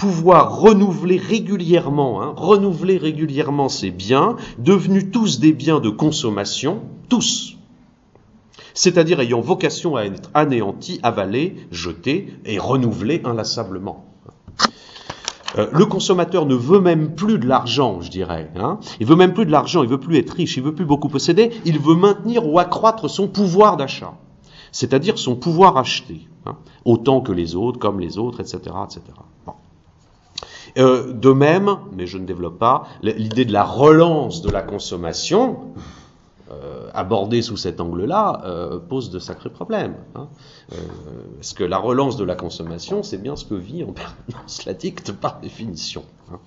pouvoir 0.04 0.60
renouveler 0.60 1.16
régulièrement, 1.16 2.22
hein, 2.22 2.34
renouveler 2.36 2.98
régulièrement 2.98 3.70
ces 3.70 3.90
biens, 3.90 4.36
devenus 4.58 5.12
tous 5.14 5.40
des 5.40 5.54
biens 5.54 5.80
de 5.80 5.90
consommation, 5.90 6.82
tous, 7.08 7.56
c'est-à-dire 8.74 9.22
ayant 9.22 9.40
vocation 9.40 9.96
à 9.96 10.04
être 10.04 10.30
anéantis, 10.34 11.00
avalés, 11.04 11.56
jetés 11.72 12.34
et 12.44 12.60
renouvelés 12.60 13.22
inlassablement. 13.24 14.04
Euh, 15.58 15.68
le 15.72 15.86
consommateur 15.86 16.48
ne 16.48 16.56
veut 16.56 16.82
même 16.82 17.16
plus 17.16 17.40
de 17.40 17.48
l'argent, 17.48 18.02
je 18.02 18.12
dirais. 18.12 18.52
Hein. 18.58 18.80
Il 19.00 19.08
veut 19.08 19.16
même 19.16 19.34
plus 19.34 19.46
de 19.46 19.52
l'argent, 19.52 19.84
il 19.84 19.90
veut 19.90 20.02
plus 20.02 20.18
être 20.18 20.32
riche, 20.32 20.58
il 20.58 20.64
veut 20.64 20.76
plus 20.76 20.84
beaucoup 20.84 21.08
posséder, 21.08 21.52
il 21.64 21.80
veut 21.80 21.96
maintenir 21.96 22.46
ou 22.46 22.60
accroître 22.60 23.10
son 23.10 23.30
pouvoir 23.30 23.78
d'achat, 23.78 24.16
c'est-à-dire 24.74 25.18
son 25.18 25.38
pouvoir 25.38 25.78
acheter, 25.78 26.28
hein, 26.46 26.58
autant 26.84 27.22
que 27.22 27.32
les 27.32 27.56
autres, 27.56 27.80
comme 27.80 28.02
les 28.02 28.18
autres, 28.18 28.42
etc., 28.42 28.76
etc. 28.84 29.02
Euh, 30.78 31.14
de 31.14 31.32
même, 31.32 31.78
mais 31.92 32.08
je 32.08 32.18
ne 32.18 32.26
développe 32.26 32.58
pas, 32.58 32.88
l'idée 33.02 33.46
de 33.46 33.54
la 33.54 33.64
relance 33.64 34.42
de 34.42 34.50
la 34.50 34.64
consommation, 34.64 35.74
euh, 36.52 36.90
abordée 36.94 37.42
sous 37.44 37.58
cet 37.58 37.80
angle-là, 37.80 38.42
euh, 38.46 38.80
pose 38.80 39.12
de 39.12 39.20
sacrés 39.20 39.52
problèmes. 39.52 39.96
Hein. 40.16 40.28
parce 41.36 41.54
que 41.54 41.64
la 41.64 41.78
relance 41.78 42.18
de 42.18 42.24
la 42.24 42.36
consommation, 42.36 43.04
c'est 43.04 43.20
bien 43.20 43.36
ce 43.36 43.46
que 43.46 43.56
vit 43.56 43.84
en 43.84 43.94
permanence 43.94 44.66
l'addict 44.66 45.12
par 45.12 45.40
définition. 45.40 46.04
Hein? 46.32 46.40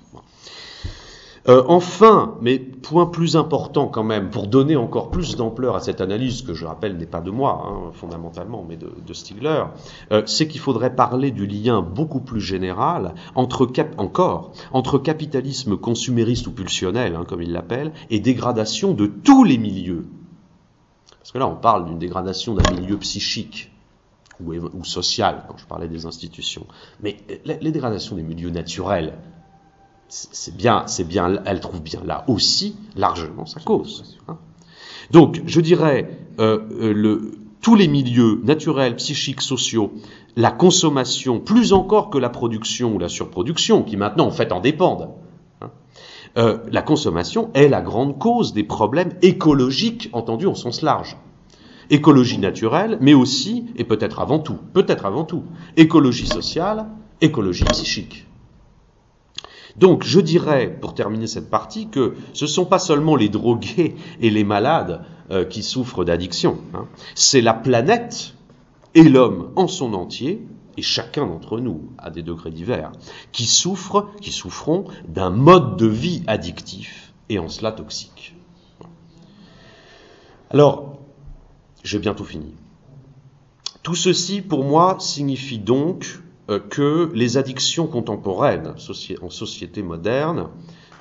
Euh, 1.49 1.63
enfin, 1.69 2.37
mais 2.41 2.59
point 2.59 3.07
plus 3.07 3.37
important 3.37 3.87
quand 3.87 4.03
même, 4.03 4.31
pour 4.31 4.49
donner 4.49 4.75
encore 4.75 5.11
plus 5.11 5.37
d'ampleur 5.37 5.77
à 5.77 5.81
cette 5.81 6.01
analyse, 6.01 6.43
que 6.43 6.55
je 6.55 6.67
rappelle 6.67 6.97
n'est 6.97 7.07
pas 7.07 7.21
de 7.21 7.31
moi, 7.31 7.65
hein, 7.65 7.91
fondamentalement, 7.93 8.65
mais 8.69 8.77
de, 8.77 9.13
Stigler, 9.13 9.65
euh, 10.11 10.23
c'est 10.27 10.49
qu'il 10.49 10.61
faudrait 10.61 10.95
parler 10.95 11.31
du 11.31 11.47
lien 11.47 11.83
beaucoup 11.83 12.21
plus 12.21 12.41
général 12.41 13.15
entre 13.35 13.71
encore 13.99 14.53
entre 14.73 14.99
capitalisme 14.99 15.77
consumériste 15.77 16.49
ou 16.49 16.53
pulsionnel, 16.53 17.15
hein, 17.15 17.25
comme 17.27 17.43
il 17.43 17.53
l'appelle, 17.53 17.93
et 18.11 18.19
dégradation 18.19 18.93
de 18.93 19.07
tous 19.07 19.45
les 19.45 19.59
milieux. 19.59 20.07
Parce 21.21 21.31
que 21.31 21.39
là, 21.39 21.47
on 21.47 21.57
parle 21.57 21.87
d'une 21.87 21.99
dégradation 21.99 22.55
d'un 22.55 22.71
milieu 22.73 22.97
psychique 22.99 23.71
ou, 24.41 24.53
ou, 24.55 24.85
social, 24.85 25.45
quand 25.49 25.57
je 25.57 25.67
parlais 25.67 25.89
des 25.89 26.07
institutions. 26.07 26.67
Mais 27.01 27.17
les 27.45 27.71
dégradations 27.71 28.17
des 28.17 28.23
milieux 28.23 28.51
naturels, 28.51 29.15
c'est 30.09 30.57
bien, 30.57 30.85
c'est 30.87 31.07
bien, 31.07 31.43
elle 31.45 31.61
trouve 31.61 31.83
bien 31.83 32.01
là 32.05 32.25
aussi 32.29 32.77
largement 32.95 33.47
sa 33.47 33.61
cause. 33.61 34.19
Hein. 34.29 34.39
Donc, 35.11 35.43
je 35.47 35.61
dirais, 35.61 36.19
euh, 36.39 36.61
euh, 36.81 37.33
tous 37.61 37.75
les 37.75 37.89
milieux 37.89 38.41
naturels, 38.45 38.97
psychiques, 38.97 39.43
sociaux, 39.43 39.93
la 40.37 40.51
consommation, 40.51 41.41
plus 41.41 41.73
encore 41.73 42.11
que 42.11 42.19
la 42.19 42.29
production 42.29 42.95
ou 42.95 42.99
la 42.99 43.09
surproduction, 43.09 43.83
qui 43.83 43.97
maintenant 43.97 44.27
en 44.27 44.31
fait 44.31 44.53
en 44.53 44.61
dépendent, 44.61 45.11
hein, 45.61 45.71
euh, 46.37 46.59
la 46.71 46.83
consommation 46.83 47.51
est 47.55 47.69
la 47.69 47.81
grande 47.81 48.19
cause 48.19 48.53
des 48.53 48.65
problèmes 48.65 49.15
écologiques 49.23 50.11
entendus 50.13 50.47
en 50.47 50.55
sens 50.55 50.83
large. 50.83 51.17
Écologie 51.89 52.39
naturelle, 52.39 52.99
mais 53.01 53.15
aussi, 53.15 53.67
et 53.77 53.85
peut-être 53.85 54.21
avant 54.21 54.41
tout, 54.41 54.59
peut-être 54.73 55.07
avant 55.07 55.25
tout, 55.25 55.45
écologie 55.77 56.27
sociale, 56.27 56.87
écologie 57.21 57.65
psychique. 57.65 58.27
Donc 59.79 60.05
je 60.05 60.21
dirais, 60.21 60.75
pour 60.81 60.95
terminer 60.95 61.27
cette 61.27 61.51
partie, 61.51 61.89
que 61.89 62.15
ce 62.33 62.45
ne 62.45 62.51
sont 62.51 62.65
pas 62.65 62.79
seulement 62.79 63.17
les 63.17 63.29
drogués 63.29 63.97
et 64.21 64.31
les 64.31 64.45
malades 64.45 65.03
euh, 65.31 65.45
qui 65.45 65.63
souffrent 65.63 66.05
d'addiction, 66.05 66.59
hein. 66.75 66.87
c'est 67.15 67.41
la 67.43 67.55
planète 67.55 68.35
et 68.95 69.05
l'homme 69.05 69.51
en 69.57 69.69
son 69.69 69.93
entier, 69.93 70.47
et 70.79 70.83
chacun 70.83 71.27
d'entre 71.27 71.59
nous, 71.59 71.91
à 71.99 72.11
des 72.11 72.23
degrés 72.23 72.51
divers, 72.51 72.93
qui 73.33 73.47
souffrent, 73.47 74.11
qui 74.21 74.33
souffront 74.33 74.85
d'un 75.09 75.31
mode 75.31 75.77
de 75.77 75.87
vie 75.87 76.23
addictif 76.27 77.13
et 77.29 77.39
en 77.39 77.49
cela 77.49 77.73
toxique. 77.73 78.35
Alors, 80.51 80.99
j'ai 81.83 81.99
bientôt 81.99 82.25
fini. 82.25 82.55
Tout 83.83 83.95
ceci, 83.95 84.43
pour 84.43 84.65
moi, 84.65 84.97
signifie 84.99 85.59
donc 85.59 86.21
que 86.71 87.11
les 87.13 87.39
addictions 87.39 87.87
contemporaines 87.87 88.75
en 89.23 89.31
société 89.31 89.83
moderne 89.83 90.49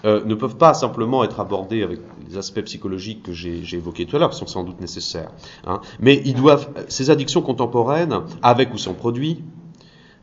euh, 0.06 0.24
ne 0.24 0.36
peuvent 0.36 0.58
pas 0.58 0.76
simplement 0.76 1.24
être 1.24 1.40
abordées 1.40 1.82
avec 1.82 2.00
les 2.30 2.38
aspects 2.38 2.62
psychologiques 2.62 3.24
que 3.24 3.34
j'ai 3.34 3.64
évoqués 3.74 4.06
tout 4.06 4.16
à 4.16 4.20
l'heure, 4.20 4.30
qui 4.30 4.38
sont 4.38 4.46
sans 4.46 4.64
doute 4.64 4.80
nécessaires. 4.80 5.32
Hein, 5.66 5.82
mais 6.00 6.24
ces 6.90 7.10
addictions 7.10 7.42
contemporaines, 7.42 8.22
avec 8.44 8.72
ou 8.74 8.78
sans 8.78 8.94
produit, 8.94 9.44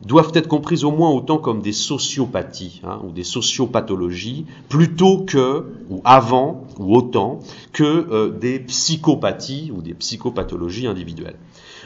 doivent 0.05 0.31
être 0.35 0.47
comprises 0.47 0.85
au 0.85 0.91
moins 0.91 1.11
autant 1.11 1.37
comme 1.37 1.61
des 1.61 1.73
sociopathies 1.73 2.81
hein, 2.85 3.01
ou 3.05 3.11
des 3.11 3.25
sociopathologies, 3.25 4.45
plutôt 4.69 5.25
que, 5.25 5.65
ou 5.89 6.01
avant, 6.05 6.65
ou 6.77 6.95
autant, 6.95 7.39
que 7.73 7.83
euh, 7.83 8.29
des 8.29 8.59
psychopathies 8.59 9.71
ou 9.75 9.81
des 9.81 9.93
psychopathologies 9.95 10.87
individuelles. 10.87 11.37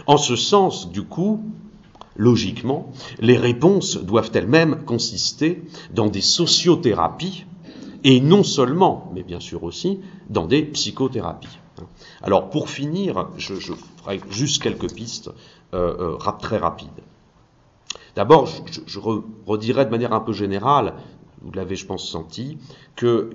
En 0.05 0.17
ce 0.17 0.35
sens, 0.35 0.91
du 0.91 1.01
coup, 1.01 1.41
logiquement, 2.17 2.91
les 3.19 3.37
réponses 3.37 3.97
doivent 3.97 4.31
elles-mêmes 4.33 4.83
consister 4.83 5.63
dans 5.93 6.07
des 6.07 6.21
sociothérapies 6.21 7.45
et 8.03 8.19
non 8.19 8.43
seulement, 8.43 9.11
mais 9.13 9.23
bien 9.23 9.39
sûr 9.39 9.63
aussi, 9.63 9.99
dans 10.29 10.45
des 10.45 10.63
psychothérapies. 10.63 11.59
Alors 12.21 12.49
pour 12.49 12.69
finir, 12.69 13.29
je, 13.37 13.53
ferai 13.53 14.19
juste 14.29 14.61
quelques 14.61 14.91
pistes 14.93 15.29
euh, 15.73 16.17
euh, 16.17 16.31
très 16.39 16.57
rapides. 16.57 16.89
D'abord, 18.15 18.47
je, 18.87 18.99
redirai 19.45 19.85
de 19.85 19.91
manière 19.91 20.13
un 20.13 20.19
peu 20.19 20.33
générale, 20.33 20.95
vous 21.41 21.51
l'avez 21.51 21.75
je 21.75 21.85
pense 21.85 22.09
senti, 22.09 22.57
qu'il 22.95 23.29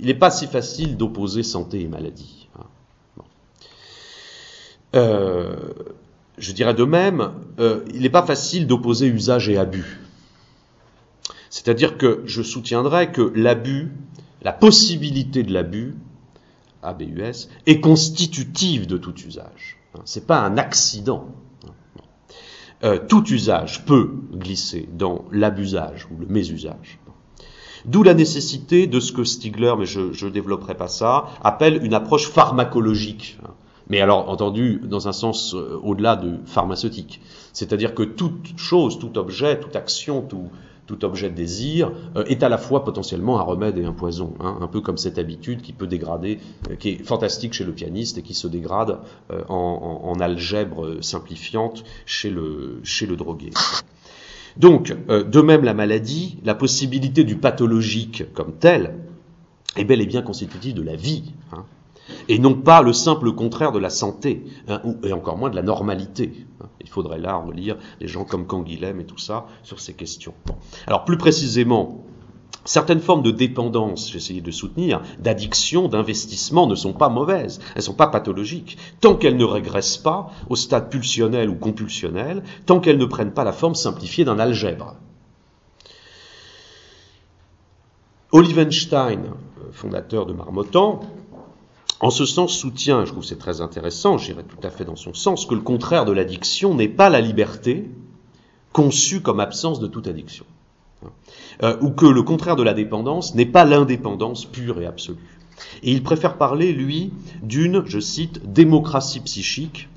n'est 0.00 0.14
pas 0.14 0.30
si 0.30 0.46
facile 0.46 0.96
d'opposer 0.96 1.42
santé 1.42 1.80
et 1.80 1.88
maladie. 1.88 2.48
Hein. 2.56 3.22
Euh, 4.94 5.56
je 6.38 6.52
dirais 6.52 6.74
de 6.74 6.84
même, 6.84 7.32
euh, 7.58 7.84
il 7.94 8.02
n'est 8.02 8.10
pas 8.10 8.26
facile 8.26 8.66
d'opposer 8.66 9.06
usage 9.06 9.48
et 9.48 9.56
abus. 9.56 10.00
C'est-à-dire 11.50 11.96
que 11.96 12.22
je 12.26 12.42
soutiendrais 12.42 13.12
que 13.12 13.32
l'abus, 13.34 13.92
la 14.42 14.52
possibilité 14.52 15.42
de 15.42 15.52
l'abus, 15.52 15.94
ABUS, 16.82 17.48
est 17.66 17.80
constitutive 17.80 18.86
de 18.86 18.98
tout 18.98 19.14
usage. 19.20 19.78
C'est 20.04 20.26
pas 20.26 20.40
un 20.40 20.58
accident. 20.58 21.28
Euh, 22.82 22.98
tout 23.08 23.24
usage 23.30 23.84
peut 23.84 24.10
glisser 24.32 24.88
dans 24.92 25.24
l'abusage 25.30 26.06
ou 26.10 26.18
le 26.18 26.26
mésusage. 26.26 26.98
D'où 27.84 28.02
la 28.02 28.14
nécessité 28.14 28.86
de 28.86 28.98
ce 28.98 29.12
que 29.12 29.24
Stigler, 29.24 29.74
mais 29.78 29.86
je 29.86 30.24
ne 30.24 30.30
développerai 30.30 30.74
pas 30.74 30.88
ça, 30.88 31.26
appelle 31.42 31.84
une 31.84 31.94
approche 31.94 32.28
pharmacologique. 32.28 33.38
Mais 33.88 34.00
alors, 34.00 34.28
entendu 34.28 34.80
dans 34.82 35.08
un 35.08 35.12
sens 35.12 35.54
euh, 35.54 35.78
au-delà 35.82 36.16
de 36.16 36.38
pharmaceutique. 36.46 37.20
C'est-à-dire 37.52 37.94
que 37.94 38.02
toute 38.02 38.56
chose, 38.56 38.98
tout 38.98 39.18
objet, 39.18 39.60
toute 39.60 39.76
action, 39.76 40.22
tout, 40.22 40.50
objet 41.02 41.28
de 41.28 41.34
désir 41.34 41.92
euh, 42.16 42.24
est 42.24 42.42
à 42.42 42.48
la 42.48 42.56
fois 42.56 42.84
potentiellement 42.84 43.38
un 43.38 43.42
remède 43.42 43.76
et 43.76 43.84
un 43.84 43.92
poison, 43.92 44.34
hein, 44.40 44.58
un 44.60 44.66
peu 44.68 44.80
comme 44.80 44.96
cette 44.96 45.18
habitude 45.18 45.60
qui 45.60 45.72
peut 45.72 45.86
dégrader, 45.86 46.38
euh, 46.70 46.76
qui 46.76 46.90
est 46.90 47.04
fantastique 47.04 47.52
chez 47.52 47.64
le 47.64 47.72
pianiste 47.72 48.16
et 48.18 48.22
qui 48.22 48.34
se 48.34 48.48
dégrade 48.48 48.98
en, 49.48 50.14
algèbre 50.20 51.02
simplifiante 51.02 51.84
chez 52.06 52.30
le, 52.30 52.80
chez 52.84 53.06
le 53.06 53.16
drogué. 53.16 53.50
Donc, 54.56 54.94
de 55.08 55.40
même 55.40 55.64
la 55.64 55.74
maladie, 55.74 56.38
la 56.44 56.54
possibilité 56.54 57.24
du 57.24 57.36
pathologique 57.36 58.32
comme 58.32 58.52
tel 58.52 58.94
est 59.76 59.84
bel 59.84 60.00
et 60.00 60.06
bien 60.06 60.22
constitutive 60.22 60.74
de 60.74 60.82
la 60.82 60.94
vie. 60.94 61.32
Hein 61.52 61.64
et 62.28 62.38
non 62.38 62.54
pas 62.54 62.82
le 62.82 62.92
simple 62.92 63.32
contraire 63.32 63.72
de 63.72 63.78
la 63.78 63.90
santé, 63.90 64.44
hein, 64.68 64.80
et 65.02 65.12
encore 65.12 65.36
moins 65.36 65.50
de 65.50 65.56
la 65.56 65.62
normalité. 65.62 66.46
Hein. 66.60 66.66
Il 66.80 66.88
faudrait 66.88 67.18
là 67.18 67.36
relire 67.36 67.76
des 68.00 68.08
gens 68.08 68.24
comme 68.24 68.46
Canguilhem 68.46 69.00
et 69.00 69.04
tout 69.04 69.18
ça 69.18 69.46
sur 69.62 69.80
ces 69.80 69.94
questions. 69.94 70.34
Alors 70.86 71.04
plus 71.04 71.18
précisément, 71.18 72.04
certaines 72.64 73.00
formes 73.00 73.22
de 73.22 73.30
dépendance, 73.30 74.10
j'ai 74.10 74.18
essayé 74.18 74.40
de 74.40 74.50
soutenir, 74.50 75.02
d'addiction, 75.18 75.88
d'investissement 75.88 76.66
ne 76.66 76.74
sont 76.74 76.92
pas 76.92 77.08
mauvaises, 77.08 77.60
elles 77.70 77.78
ne 77.78 77.82
sont 77.82 77.94
pas 77.94 78.08
pathologiques, 78.08 78.78
tant 79.00 79.14
qu'elles 79.14 79.36
ne 79.36 79.44
régressent 79.44 79.98
pas 79.98 80.30
au 80.48 80.56
stade 80.56 80.90
pulsionnel 80.90 81.48
ou 81.48 81.54
compulsionnel, 81.54 82.42
tant 82.66 82.80
qu'elles 82.80 82.98
ne 82.98 83.06
prennent 83.06 83.34
pas 83.34 83.44
la 83.44 83.52
forme 83.52 83.74
simplifiée 83.74 84.24
d'un 84.24 84.38
algèbre. 84.38 84.96
Olivenstein, 88.32 89.20
fondateur 89.70 90.26
de 90.26 90.32
Marmottan, 90.32 91.00
en 92.00 92.10
ce 92.10 92.26
sens, 92.26 92.56
soutient, 92.56 93.04
je 93.04 93.12
trouve 93.12 93.24
c'est 93.24 93.38
très 93.38 93.60
intéressant, 93.60 94.18
j'irai 94.18 94.44
tout 94.44 94.58
à 94.62 94.70
fait 94.70 94.84
dans 94.84 94.96
son 94.96 95.14
sens, 95.14 95.46
que 95.46 95.54
le 95.54 95.60
contraire 95.60 96.04
de 96.04 96.12
l'addiction 96.12 96.74
n'est 96.74 96.88
pas 96.88 97.08
la 97.08 97.20
liberté, 97.20 97.88
conçue 98.72 99.20
comme 99.20 99.40
absence 99.40 99.80
de 99.80 99.86
toute 99.86 100.08
addiction. 100.08 100.44
Euh, 101.62 101.76
ou 101.80 101.90
que 101.90 102.06
le 102.06 102.22
contraire 102.22 102.56
de 102.56 102.62
la 102.62 102.74
dépendance 102.74 103.34
n'est 103.34 103.46
pas 103.46 103.64
l'indépendance 103.64 104.44
pure 104.44 104.80
et 104.80 104.86
absolue. 104.86 105.38
Et 105.82 105.92
il 105.92 106.02
préfère 106.02 106.36
parler, 106.36 106.72
lui, 106.72 107.12
d'une, 107.42 107.84
je 107.86 108.00
cite, 108.00 108.52
démocratie 108.52 109.20
psychique, 109.20 109.88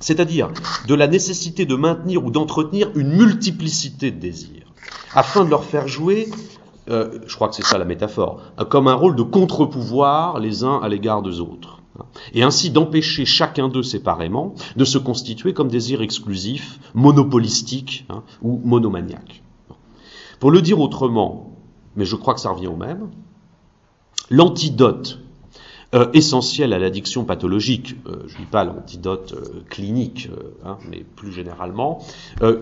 c'est-à-dire 0.00 0.50
de 0.88 0.94
la 0.94 1.06
nécessité 1.06 1.64
de 1.66 1.76
maintenir 1.76 2.24
ou 2.24 2.30
d'entretenir 2.30 2.90
une 2.96 3.16
multiplicité 3.16 4.10
de 4.10 4.18
désirs, 4.18 4.72
afin 5.14 5.44
de 5.44 5.50
leur 5.50 5.64
faire 5.64 5.86
jouer 5.86 6.28
euh, 6.90 7.20
je 7.26 7.34
crois 7.34 7.48
que 7.48 7.54
c'est 7.54 7.64
ça 7.64 7.78
la 7.78 7.84
métaphore, 7.84 8.40
comme 8.68 8.88
un 8.88 8.94
rôle 8.94 9.16
de 9.16 9.22
contre-pouvoir 9.22 10.40
les 10.40 10.64
uns 10.64 10.78
à 10.82 10.88
l'égard 10.88 11.22
des 11.22 11.40
autres. 11.40 11.78
Et 12.32 12.42
ainsi 12.42 12.70
d'empêcher 12.70 13.24
chacun 13.24 13.68
d'eux 13.68 13.82
séparément 13.82 14.54
de 14.76 14.84
se 14.84 14.98
constituer 14.98 15.52
comme 15.52 15.68
désir 15.68 16.02
exclusif, 16.02 16.80
monopolistique 16.94 18.06
hein, 18.08 18.22
ou 18.40 18.60
monomaniaque. 18.64 19.42
Pour 20.40 20.50
le 20.50 20.62
dire 20.62 20.80
autrement, 20.80 21.56
mais 21.94 22.04
je 22.04 22.16
crois 22.16 22.34
que 22.34 22.40
ça 22.40 22.50
revient 22.50 22.66
au 22.66 22.76
même, 22.76 23.10
l'antidote 24.30 25.20
euh, 25.94 26.08
essentiel 26.14 26.72
à 26.72 26.78
l'addiction 26.78 27.24
pathologique, 27.24 27.96
euh, 28.06 28.22
je 28.26 28.34
ne 28.34 28.38
dis 28.38 28.46
pas 28.50 28.64
l'antidote 28.64 29.34
euh, 29.36 29.62
clinique, 29.68 30.30
hein, 30.64 30.78
mais 30.88 31.04
plus 31.16 31.32
généralement, 31.32 32.02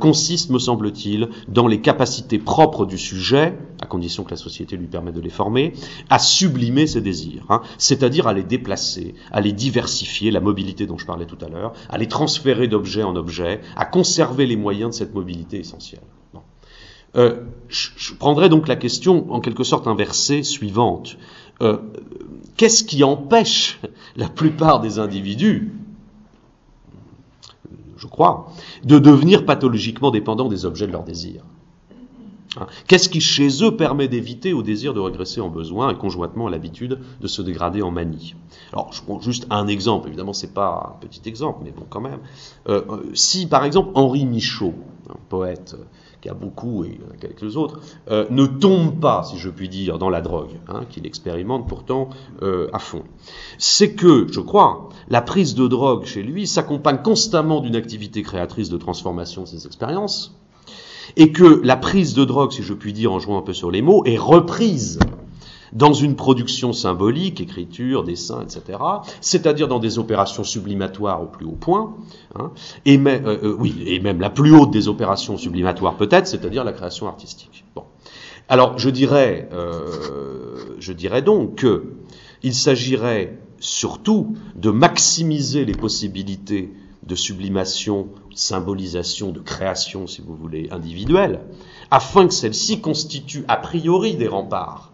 consiste, 0.01 0.51
me 0.51 0.59
semble-t-il, 0.59 1.29
dans 1.47 1.69
les 1.69 1.81
capacités 1.81 2.39
propres 2.39 2.87
du 2.87 2.99
sujet, 2.99 3.57
à 3.81 3.87
condition 3.87 4.25
que 4.25 4.31
la 4.31 4.37
société 4.37 4.77
lui 4.77 4.89
permette 4.89 5.15
de 5.15 5.21
les 5.21 5.31
former, 5.31 5.75
à 6.09 6.19
sublimer 6.19 6.89
ses 6.89 7.01
désirs, 7.01 7.45
hein, 7.51 7.63
c'est-à-dire 7.79 8.27
à 8.27 8.33
les 8.33 8.43
déplacer, 8.43 9.15
à 9.31 9.41
les 9.41 9.53
diversifier, 9.53 10.31
la 10.31 10.41
mobilité 10.41 10.87
dont 10.87 10.99
je 10.99 11.07
parlais 11.07 11.27
tout 11.27 11.39
à 11.41 11.49
l'heure, 11.49 11.73
à 11.89 11.99
les 11.99 12.09
transférer 12.09 12.67
d'objet 12.67 13.05
en 13.05 13.15
objet, 13.15 13.61
à 13.77 13.85
conserver 13.85 14.47
les 14.47 14.57
moyens 14.57 14.91
de 14.91 14.95
cette 14.97 15.15
mobilité 15.15 15.61
essentielle. 15.61 16.01
Euh, 17.17 17.41
je, 17.69 18.15
prendrai 18.15 18.49
donc 18.49 18.69
la 18.69 18.77
question 18.77 19.33
en 19.33 19.41
quelque 19.41 19.65
sorte 19.65 19.87
inversée 19.87 20.43
suivante. 20.43 21.17
Euh, 21.61 21.79
qu'est-ce 22.57 22.85
qui 22.85 23.03
empêche 23.03 23.81
la 24.17 24.29
plupart 24.29 24.81
des 24.81 24.99
individus, 24.99 25.73
je 27.97 28.07
crois, 28.07 28.53
de 28.85 28.99
devenir 28.99 29.45
pathologiquement 29.45 30.11
dépendants 30.11 30.49
des 30.49 30.65
objets 30.65 30.87
de 30.87 30.93
leur 30.93 31.03
désir 31.03 31.43
hein? 32.57 32.67
Qu'est-ce 32.87 33.09
qui 33.09 33.21
chez 33.21 33.63
eux 33.65 33.77
permet 33.77 34.09
d'éviter 34.09 34.53
au 34.53 34.63
désir 34.63 34.95
de 34.95 35.01
regresser 35.01 35.41
en 35.41 35.49
besoin 35.49 35.91
et 35.91 35.97
conjointement 35.97 36.47
à 36.47 36.51
l'habitude 36.51 37.01
de 37.21 37.27
se 37.27 37.43
dégrader 37.43 37.83
en 37.83 37.91
manie 37.91 38.37
Alors, 38.73 38.93
je 38.93 39.03
prends 39.03 39.21
juste 39.21 39.47
un 39.51 39.67
exemple. 39.67 40.09
Évidemment, 40.09 40.33
c'est 40.33 40.55
pas 40.55 40.95
un 40.95 41.01
petit 41.01 41.29
exemple, 41.29 41.61
mais 41.65 41.73
bon, 41.73 41.87
quand 41.89 42.01
même. 42.01 42.21
Euh 42.69 42.83
si, 43.15 43.47
par 43.47 43.65
exemple, 43.65 43.91
Henri 43.95 44.25
Michaud, 44.27 44.75
un 45.09 45.19
poète 45.29 45.77
qui 46.21 46.29
a 46.29 46.35
beaucoup, 46.35 46.85
et 46.85 47.01
quelques 47.21 47.57
autres, 47.57 47.81
euh, 48.11 48.27
ne 48.31 48.47
tombe 48.47 49.01
pas, 49.01 49.23
si 49.25 49.39
je 49.39 49.49
puis 49.49 49.69
dire, 49.69 49.99
dans 49.99 50.11
la 50.11 50.21
drogue, 50.21 50.51
hein, 50.69 50.83
qu'il 50.91 51.07
expérimente 51.07 51.69
pourtant 51.69 52.11
euh, 52.43 52.69
à 52.73 52.79
fond. 52.79 53.05
C'est 53.59 53.95
que, 53.95 54.27
je 54.31 54.41
crois, 54.41 54.89
la 55.09 55.23
prise 55.23 55.55
de 55.55 55.67
drogue 55.67 56.05
chez 56.05 56.23
lui 56.23 56.47
s'accompagne 56.47 56.99
constamment 57.03 57.61
d'une 57.61 57.77
activité 57.77 58.23
créatrice 58.23 58.69
de 58.69 58.77
transformation 58.77 59.43
de 59.43 59.49
ses 59.49 59.67
expériences, 59.67 60.37
et 61.17 61.33
que 61.33 61.61
la 61.65 61.77
prise 61.77 62.15
de 62.15 62.25
drogue, 62.25 62.53
si 62.53 62.63
je 62.63 62.75
puis 62.75 62.93
dire 62.93 63.13
en 63.13 63.19
jouant 63.19 63.39
un 63.39 63.43
peu 63.43 63.55
sur 63.55 63.71
les 63.71 63.83
mots, 63.83 64.05
est 64.05 64.19
reprise 64.19 64.99
dans 65.73 65.93
une 65.93 66.17
production 66.17 66.73
symbolique, 66.73 67.41
écriture, 67.41 68.05
dessin, 68.05 68.43
etc., 68.43 68.79
c'est-à-dire 69.21 69.69
dans 69.69 69.79
des 69.79 69.99
opérations 69.99 70.45
sublimatoires 70.45 71.23
au 71.23 71.27
plus 71.27 71.47
haut 71.47 71.57
point, 71.59 71.95
hein, 72.35 72.51
et, 72.85 72.99
même, 72.99 73.27
euh, 73.27 73.39
euh, 73.43 73.57
oui, 73.59 73.83
et 73.87 74.01
même 74.01 74.21
la 74.21 74.31
plus 74.31 74.55
haute 74.55 74.71
des 74.71 74.89
opérations 74.89 75.37
sublimatoires 75.37 75.97
peut-être, 75.97 76.27
c'est-à-dire 76.27 76.65
la 76.65 76.73
création 76.73 77.07
artistique. 77.07 77.65
Bon. 77.75 77.85
Alors 78.49 78.79
je 78.79 78.91
dirais, 78.91 79.49
euh, 79.53 80.77
je 80.79 80.93
dirais 80.93 81.23
donc 81.23 81.57
que 81.57 81.93
il 82.43 82.55
s'agirait 82.55 83.39
surtout 83.61 84.35
de 84.57 84.71
maximiser 84.71 85.65
les 85.65 85.75
possibilités 85.75 86.73
de 87.03 87.15
sublimation, 87.15 88.09
de 88.31 88.37
symbolisation, 88.37 89.31
de 89.31 89.41
création, 89.41 90.07
si 90.07 90.23
vous 90.23 90.35
voulez, 90.35 90.69
individuelle, 90.71 91.41
afin 91.91 92.27
que 92.27 92.35
celle-ci 92.35 92.81
constitue 92.81 93.45
a 93.49 93.57
priori 93.57 94.17
des 94.17 94.29
remparts 94.29 94.90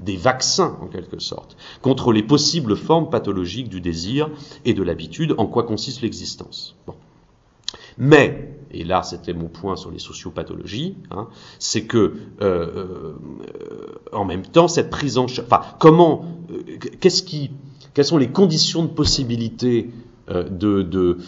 des 0.00 0.16
vaccins 0.16 0.78
en 0.80 0.86
quelque 0.86 1.18
sorte, 1.18 1.56
contre 1.82 2.12
les 2.12 2.22
possibles 2.22 2.76
formes 2.76 3.10
pathologiques 3.10 3.68
du 3.68 3.80
désir 3.80 4.30
et 4.64 4.74
de 4.74 4.82
l'habitude, 4.82 5.34
en 5.38 5.46
quoi 5.46 5.64
consiste 5.64 6.02
l'existence. 6.02 6.76
Mais, 7.98 8.56
et 8.70 8.84
là 8.84 9.02
c'était 9.02 9.34
mon 9.34 9.48
point 9.48 9.76
sur 9.76 9.90
les 9.90 9.98
sociopathologies, 9.98 10.96
hein, 11.10 11.28
c'est 11.58 11.84
que 11.84 12.14
euh, 12.40 12.40
euh, 12.40 13.16
en 14.12 14.24
même 14.24 14.42
temps 14.42 14.68
cette 14.68 14.90
prise 14.90 15.18
en 15.18 15.26
charge, 15.26 15.46
enfin 15.46 15.62
comment, 15.78 16.24
euh, 16.50 16.78
qu'est-ce 17.00 17.22
qui, 17.22 17.50
quelles 17.94 18.04
sont 18.04 18.18
les 18.18 18.30
conditions 18.30 18.82
de 18.82 18.88
possibilité 18.88 19.90
de, 20.28 20.82
de, 20.82 21.18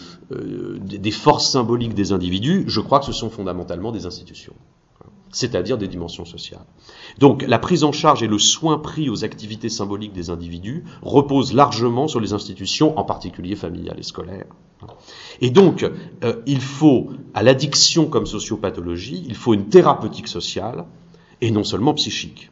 des 0.79 1.11
forces 1.11 1.51
symboliques 1.51 1.93
des 1.93 2.13
individus? 2.13 2.63
Je 2.67 2.79
crois 2.79 2.99
que 2.99 3.05
ce 3.05 3.11
sont 3.11 3.29
fondamentalement 3.29 3.91
des 3.91 4.05
institutions 4.05 4.53
c'est-à-dire 5.33 5.77
des 5.77 5.89
dimensions 5.89 6.23
sociales. 6.23 6.65
Donc 7.19 7.43
la 7.45 7.59
prise 7.59 7.83
en 7.83 7.91
charge 7.91 8.23
et 8.23 8.27
le 8.27 8.39
soin 8.39 8.77
pris 8.77 9.09
aux 9.09 9.25
activités 9.25 9.67
symboliques 9.67 10.13
des 10.13 10.29
individus 10.29 10.85
reposent 11.01 11.53
largement 11.53 12.07
sur 12.07 12.21
les 12.21 12.31
institutions, 12.31 12.97
en 12.97 13.03
particulier 13.03 13.55
familiales 13.55 13.99
et 13.99 14.03
scolaires. 14.03 14.45
Et 15.41 15.49
donc, 15.49 15.89
euh, 16.23 16.41
il 16.45 16.61
faut, 16.61 17.09
à 17.33 17.43
l'addiction 17.43 18.05
comme 18.07 18.25
sociopathologie, 18.25 19.23
il 19.27 19.35
faut 19.35 19.53
une 19.53 19.69
thérapeutique 19.69 20.27
sociale 20.27 20.85
et 21.41 21.51
non 21.51 21.63
seulement 21.63 21.93
psychique. 21.93 22.51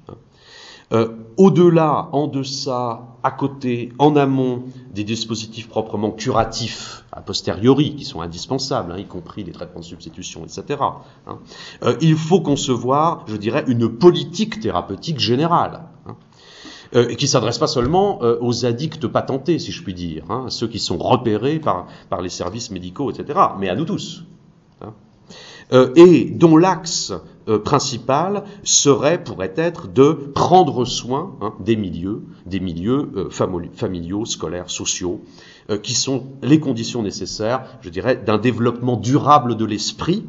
Euh, 0.94 1.10
au-delà, 1.38 2.10
en 2.12 2.28
deçà, 2.28 3.18
à 3.24 3.32
côté, 3.32 3.94
en 3.98 4.16
amont 4.16 4.64
des 4.94 5.04
dispositifs 5.04 5.70
proprement 5.70 6.12
curatifs, 6.12 7.06
a 7.12 7.22
posteriori, 7.22 7.96
qui 7.96 8.06
sont 8.06 8.22
indispensables, 8.22 8.92
hein, 8.92 8.98
y 8.98 9.06
compris 9.06 9.44
les 9.44 9.52
traitements 9.52 9.80
de 9.80 9.86
substitution, 9.86 10.44
etc., 10.44 10.80
hein, 11.28 11.40
euh, 11.84 11.96
il 12.02 12.16
faut 12.16 12.42
concevoir, 12.42 13.26
je 13.28 13.38
dirais, 13.38 13.64
une 13.68 13.90
politique 13.90 14.60
thérapeutique 14.60 15.20
générale. 15.20 15.84
Hein, 16.06 16.16
euh, 16.94 17.16
qui 17.16 17.30
s'adresse 17.30 17.58
pas 17.58 17.68
seulement 17.68 18.20
euh, 18.22 18.38
aux 18.42 18.66
addicts 18.66 19.08
patentés, 19.08 19.60
si 19.60 19.72
je 19.72 19.82
puis 19.82 19.94
dire, 19.94 20.26
hein, 20.30 20.48
ceux 20.50 20.68
qui 20.68 20.80
sont 20.80 20.98
repérés 20.98 21.58
par, 21.58 21.88
par 22.10 22.22
les 22.22 22.28
services 22.28 22.70
médicaux, 22.70 23.10
etc., 23.10 23.40
mais 23.58 23.70
à 23.70 23.76
nous 23.76 23.86
tous. 23.86 24.26
Hein, 24.82 24.94
et 25.96 26.26
dont 26.26 26.58
l'axe 26.58 27.14
euh, 27.52 27.60
principale 27.60 28.44
serait, 28.64 29.22
pourrait 29.22 29.54
être, 29.58 29.88
de 29.88 30.14
prendre 30.14 30.86
soin 30.86 31.36
hein, 31.42 31.54
des 31.60 31.76
milieux, 31.76 32.24
des 32.46 32.62
milieux 32.62 33.12
euh, 33.16 33.30
familiaux, 33.30 34.26
scolaires, 34.26 34.70
sociaux, 34.70 35.22
euh, 35.70 35.78
qui 35.78 35.94
sont 35.94 36.28
les 36.42 36.60
conditions 36.60 37.04
nécessaires, 37.04 37.66
je 37.82 37.90
dirais, 37.90 38.16
d'un 38.16 38.38
développement 38.38 38.96
durable 38.96 39.58
de 39.58 39.66
l'esprit, 39.66 40.26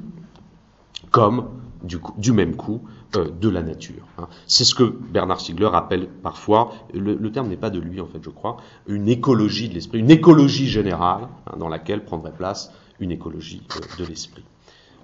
comme 1.10 1.48
du, 1.84 2.32
même 2.32 2.56
coup 2.56 2.80
de 3.12 3.48
la 3.48 3.62
nature. 3.62 4.06
Hein. 4.18 4.28
C'est 4.46 4.64
ce 4.64 4.74
que 4.74 4.84
Bernard 4.84 5.40
Stiegler 5.40 5.68
appelle 5.74 6.08
parfois, 6.22 6.72
le, 6.94 7.30
terme 7.30 7.48
n'est 7.48 7.56
pas 7.56 7.70
de 7.70 7.78
lui 7.78 8.00
en 8.00 8.06
fait, 8.06 8.20
je 8.22 8.30
crois, 8.30 8.56
une 8.86 9.08
écologie 9.08 9.68
de 9.68 9.74
l'esprit, 9.74 9.98
une 9.98 10.10
écologie 10.10 10.68
générale 10.68 11.28
hein, 11.46 11.56
dans 11.58 11.68
laquelle 11.68 12.04
prendrait 12.04 12.32
place 12.32 12.72
une 13.00 13.10
écologie 13.10 13.62
de 13.98 14.04
l'esprit. 14.06 14.44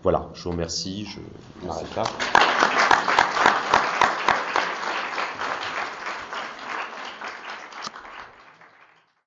Voilà, 0.02 0.28
je 0.34 0.44
vous 0.44 0.50
remercie. 0.50 1.06
Je 1.06 1.66
m'arrête 1.66 1.94
là. 1.96 2.04